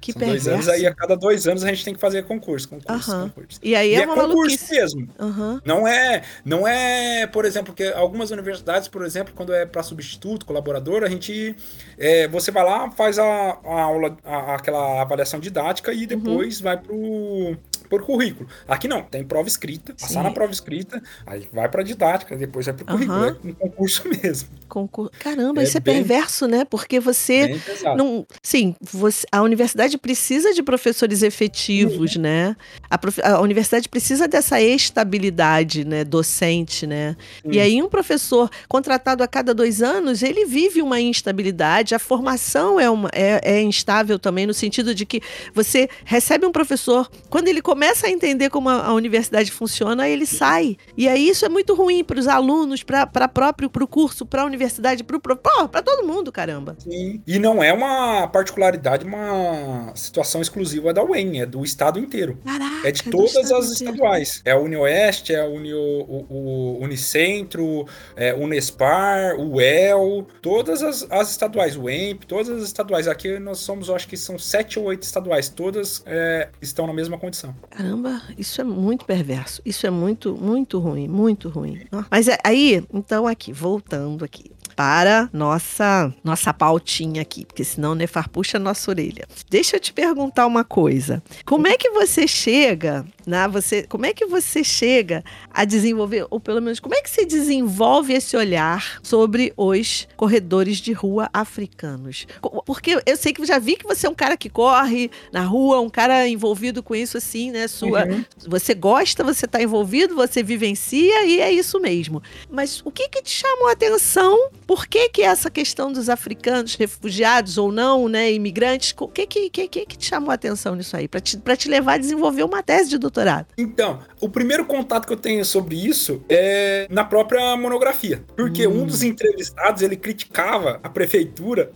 que 0.00 0.12
São 0.12 0.20
perverso. 0.20 0.44
dois 0.46 0.54
anos, 0.54 0.68
aí 0.68 0.86
a 0.86 0.94
cada 0.94 1.14
dois 1.16 1.46
anos 1.46 1.62
a 1.62 1.68
gente 1.68 1.84
tem 1.84 1.94
que 1.94 2.00
fazer 2.00 2.24
concurso, 2.24 2.68
concurso, 2.68 3.10
uh 3.10 3.14
-huh. 3.14 3.22
concurso. 3.28 3.60
E 3.62 3.76
aí 3.76 3.90
e 3.90 3.94
é, 3.94 4.02
é 4.02 4.06
uma 4.06 4.14
concurso 4.14 4.36
maluquice. 4.38 4.74
mesmo. 4.74 5.08
Uh 5.18 5.26
-huh. 5.26 5.62
Não 5.64 5.86
é, 5.86 6.22
não 6.44 6.66
é, 6.66 7.26
por 7.26 7.44
exemplo, 7.44 7.74
que 7.74 7.84
algumas 7.92 8.30
universidades, 8.30 8.88
por 8.88 9.04
exemplo, 9.04 9.34
quando 9.34 9.52
é 9.52 9.66
para 9.66 9.82
substituto, 10.14 10.46
colaborador, 10.46 11.02
a 11.02 11.08
gente, 11.08 11.54
é, 11.98 12.26
você 12.28 12.50
vai 12.50 12.64
lá, 12.64 12.90
faz 12.90 13.18
a, 13.18 13.58
a 13.64 13.82
aula, 13.82 14.16
a, 14.24 14.54
aquela 14.54 15.02
avaliação 15.02 15.40
didática 15.40 15.92
e 15.92 16.06
depois 16.06 16.58
uhum. 16.58 16.64
vai 16.64 16.76
pro 16.78 17.56
por 17.88 18.02
currículo. 18.02 18.48
Aqui 18.66 18.88
não, 18.88 19.02
tem 19.02 19.24
prova 19.24 19.48
escrita, 19.48 19.94
passar 19.94 20.20
Sim. 20.20 20.22
na 20.22 20.30
prova 20.30 20.52
escrita, 20.52 21.02
aí 21.26 21.48
vai 21.52 21.68
para 21.68 21.82
didática, 21.82 22.36
depois 22.36 22.66
vai 22.66 22.74
pro 22.74 22.86
currículo, 22.86 23.18
uhum. 23.18 23.24
é 23.24 23.36
um 23.44 23.54
concurso 23.54 24.02
mesmo. 24.22 24.48
Concur... 24.68 25.10
Caramba, 25.18 25.60
é 25.60 25.64
isso 25.64 25.76
é 25.76 25.80
bem, 25.80 25.96
perverso, 25.96 26.46
né? 26.46 26.64
Porque 26.64 26.98
você 26.98 27.60
não, 27.96 28.26
sim, 28.42 28.74
você, 28.80 29.26
a 29.30 29.42
universidade 29.42 29.96
precisa 29.98 30.52
de 30.52 30.62
professores 30.62 31.22
efetivos, 31.22 32.16
uhum. 32.16 32.22
né? 32.22 32.56
A, 32.88 32.98
prof... 32.98 33.20
a, 33.22 33.40
universidade 33.40 33.88
precisa 33.88 34.26
dessa 34.26 34.60
estabilidade, 34.60 35.84
né, 35.84 36.04
docente, 36.04 36.86
né? 36.86 37.16
Uhum. 37.44 37.52
E 37.52 37.60
aí 37.60 37.82
um 37.82 37.88
professor 37.88 38.50
contratado 38.68 39.22
a 39.22 39.28
cada 39.28 39.54
dois 39.54 39.82
anos, 39.82 40.22
ele 40.22 40.44
vive 40.44 40.82
uma 40.82 41.00
instabilidade. 41.00 41.94
A 41.94 41.98
formação 41.98 42.80
é, 42.80 42.88
uma, 42.88 43.10
é, 43.12 43.40
é 43.42 43.62
instável 43.62 44.18
também 44.18 44.46
no 44.46 44.54
sentido 44.54 44.94
de 44.94 45.06
que 45.06 45.20
você 45.52 45.88
recebe 46.04 46.46
um 46.46 46.52
professor 46.52 47.10
quando 47.28 47.48
ele 47.48 47.62
começa 47.74 48.06
a 48.06 48.10
entender 48.10 48.50
como 48.50 48.68
a, 48.68 48.86
a 48.86 48.94
universidade 48.94 49.50
funciona, 49.50 50.08
ele 50.08 50.26
sai. 50.26 50.76
E 50.96 51.08
aí 51.08 51.28
isso 51.28 51.44
é 51.44 51.48
muito 51.48 51.74
ruim 51.74 52.04
para 52.04 52.20
os 52.20 52.28
alunos, 52.28 52.84
para 52.84 53.26
próprio 53.26 53.68
pro 53.68 53.88
curso, 53.88 54.24
para 54.24 54.42
a 54.42 54.44
universidade, 54.44 55.02
para 55.02 55.82
todo 55.82 56.06
mundo, 56.06 56.30
caramba. 56.30 56.76
Sim. 56.78 57.20
E 57.26 57.36
não 57.36 57.60
é 57.60 57.72
uma 57.72 58.28
particularidade, 58.28 59.04
uma 59.04 59.90
situação 59.96 60.40
exclusiva 60.40 60.94
da 60.94 61.02
UEM, 61.02 61.40
é 61.40 61.46
do 61.46 61.64
estado 61.64 61.98
inteiro. 61.98 62.38
Caraca, 62.44 62.86
é 62.86 62.92
de 62.92 63.02
todas 63.10 63.50
as 63.50 63.72
estaduais. 63.72 64.40
É 64.44 64.52
a 64.52 64.58
UniOeste, 64.58 65.34
é 65.34 65.40
a 65.40 65.46
Uni, 65.48 65.74
o, 65.74 66.26
o 66.30 66.78
Unicentro, 66.80 67.88
é 68.14 68.32
Unespar, 68.34 69.34
o 69.34 69.54
UEL, 69.54 70.28
todas 70.40 70.80
as, 70.80 71.04
as 71.10 71.32
estaduais, 71.32 71.76
o 71.76 71.90
EMP, 71.90 72.24
todas 72.24 72.50
as 72.50 72.62
estaduais. 72.62 73.08
Aqui 73.08 73.36
nós 73.40 73.58
somos, 73.58 73.90
acho 73.90 74.06
que 74.06 74.16
são 74.16 74.38
sete 74.38 74.78
ou 74.78 74.84
oito 74.84 75.02
estaduais, 75.02 75.48
todas 75.48 76.04
é, 76.06 76.50
estão 76.62 76.86
na 76.86 76.92
mesma 76.92 77.18
condição. 77.18 77.52
Caramba, 77.76 78.22
isso 78.38 78.60
é 78.60 78.64
muito 78.64 79.04
perverso. 79.04 79.60
Isso 79.64 79.84
é 79.84 79.90
muito, 79.90 80.36
muito 80.36 80.78
ruim, 80.78 81.08
muito 81.08 81.48
ruim. 81.48 81.80
Mas 82.08 82.28
é, 82.28 82.38
aí, 82.44 82.84
então 82.92 83.26
aqui, 83.26 83.52
voltando 83.52 84.24
aqui 84.24 84.52
para 84.74 85.28
nossa 85.32 86.12
nossa 86.22 86.52
pautinha 86.52 87.22
aqui, 87.22 87.44
porque 87.44 87.64
senão 87.64 87.92
o 87.92 87.94
Nefar 87.94 88.28
puxa 88.28 88.58
a 88.58 88.60
nossa 88.60 88.90
orelha. 88.90 89.26
Deixa 89.48 89.76
eu 89.76 89.80
te 89.80 89.92
perguntar 89.92 90.46
uma 90.46 90.64
coisa. 90.64 91.22
Como 91.44 91.66
é 91.66 91.76
que 91.76 91.90
você 91.90 92.26
chega, 92.26 93.04
né? 93.26 93.46
Você, 93.48 93.84
como 93.84 94.06
é 94.06 94.12
que 94.12 94.26
você 94.26 94.64
chega 94.64 95.24
a 95.52 95.64
desenvolver, 95.64 96.26
ou 96.30 96.40
pelo 96.40 96.60
menos 96.60 96.80
como 96.80 96.94
é 96.94 97.00
que 97.00 97.10
você 97.10 97.24
desenvolve 97.24 98.12
esse 98.12 98.36
olhar 98.36 98.98
sobre 99.02 99.52
os 99.56 100.08
corredores 100.16 100.78
de 100.78 100.92
rua 100.92 101.28
africanos? 101.32 102.26
Porque 102.66 103.00
eu 103.06 103.16
sei 103.16 103.32
que 103.32 103.44
já 103.44 103.58
vi 103.58 103.76
que 103.76 103.86
você 103.86 104.06
é 104.06 104.10
um 104.10 104.14
cara 104.14 104.36
que 104.36 104.48
corre 104.48 105.10
na 105.32 105.42
rua, 105.42 105.80
um 105.80 105.90
cara 105.90 106.26
envolvido 106.26 106.82
com 106.82 106.94
isso 106.94 107.16
assim, 107.16 107.50
né? 107.50 107.68
Sua, 107.68 108.06
uhum. 108.06 108.24
você 108.46 108.74
gosta, 108.74 109.22
você 109.22 109.44
está 109.44 109.62
envolvido, 109.62 110.14
você 110.14 110.42
vivencia 110.42 111.24
e 111.24 111.40
é 111.40 111.50
isso 111.50 111.80
mesmo. 111.80 112.22
Mas 112.50 112.80
o 112.84 112.90
que 112.90 113.08
que 113.08 113.22
te 113.22 113.30
chamou 113.30 113.68
a 113.68 113.72
atenção 113.72 114.50
por 114.66 114.86
que, 114.86 115.08
que 115.08 115.22
essa 115.22 115.50
questão 115.50 115.92
dos 115.92 116.08
africanos, 116.08 116.74
refugiados 116.74 117.58
ou 117.58 117.70
não, 117.70 118.08
né, 118.08 118.32
imigrantes, 118.32 118.94
o 118.98 119.08
que 119.08 119.26
que, 119.26 119.50
que, 119.50 119.68
que 119.68 119.98
te 119.98 120.06
chamou 120.06 120.30
a 120.30 120.34
atenção 120.34 120.74
nisso 120.74 120.96
aí? 120.96 121.06
Para 121.06 121.20
te, 121.20 121.38
te 121.38 121.68
levar 121.68 121.94
a 121.94 121.98
desenvolver 121.98 122.42
uma 122.42 122.62
tese 122.62 122.90
de 122.90 122.98
doutorado? 122.98 123.46
Então, 123.56 124.00
o 124.20 124.28
primeiro 124.28 124.64
contato 124.64 125.06
que 125.06 125.12
eu 125.12 125.16
tenho 125.16 125.44
sobre 125.44 125.76
isso 125.76 126.24
é 126.28 126.86
na 126.90 127.04
própria 127.04 127.56
monografia. 127.56 128.24
Porque 128.36 128.66
hum. 128.66 128.82
um 128.82 128.86
dos 128.86 129.02
entrevistados, 129.02 129.82
ele 129.82 129.96
criticava 129.96 130.80
a 130.82 130.88
prefeitura 130.88 131.70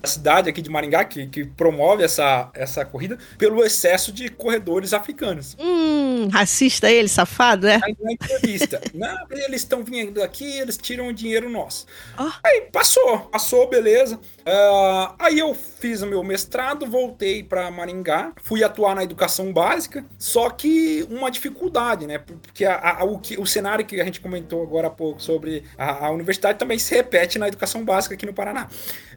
da 0.00 0.08
cidade 0.08 0.48
aqui 0.48 0.62
de 0.62 0.70
Maringá, 0.70 1.04
que, 1.04 1.26
que 1.26 1.44
promove 1.44 2.04
essa, 2.04 2.50
essa 2.54 2.84
corrida, 2.84 3.18
pelo 3.36 3.64
excesso 3.64 4.12
de 4.12 4.28
corredores 4.28 4.92
africanos. 4.92 5.56
Hum, 5.58 6.28
racista 6.28 6.90
ele, 6.90 7.08
safado, 7.08 7.66
é? 7.66 7.80
Aí 7.82 7.96
na 8.00 8.12
entrevista, 8.12 8.80
não, 8.94 9.26
eles 9.30 9.62
estão 9.62 9.82
vindo 9.82 10.22
aqui, 10.22 10.58
eles 10.58 10.76
tiram 10.76 11.08
o 11.08 11.12
dinheiro 11.12 11.50
nosso. 11.50 11.86
Oh. 12.18 12.30
Aí 12.44 12.68
passou, 12.72 13.20
passou, 13.20 13.68
beleza. 13.68 14.20
Uh, 14.48 15.14
aí 15.18 15.38
eu 15.38 15.54
fiz 15.54 16.00
o 16.00 16.06
meu 16.06 16.24
mestrado, 16.24 16.86
voltei 16.86 17.42
para 17.42 17.70
Maringá, 17.70 18.32
fui 18.42 18.64
atuar 18.64 18.94
na 18.94 19.04
educação 19.04 19.52
básica, 19.52 20.06
só 20.18 20.48
que 20.48 21.06
uma 21.10 21.30
dificuldade, 21.30 22.06
né? 22.06 22.16
Porque 22.16 22.64
a, 22.64 23.00
a, 23.00 23.04
o, 23.04 23.18
que, 23.18 23.38
o 23.38 23.44
cenário 23.44 23.84
que 23.84 24.00
a 24.00 24.04
gente 24.04 24.20
comentou 24.20 24.62
agora 24.62 24.86
há 24.86 24.90
pouco 24.90 25.20
sobre 25.20 25.64
a, 25.76 26.06
a 26.06 26.10
universidade 26.10 26.58
também 26.58 26.78
se 26.78 26.94
repete 26.94 27.38
na 27.38 27.46
educação 27.46 27.84
básica 27.84 28.14
aqui 28.14 28.24
no 28.24 28.32
Paraná. 28.32 28.68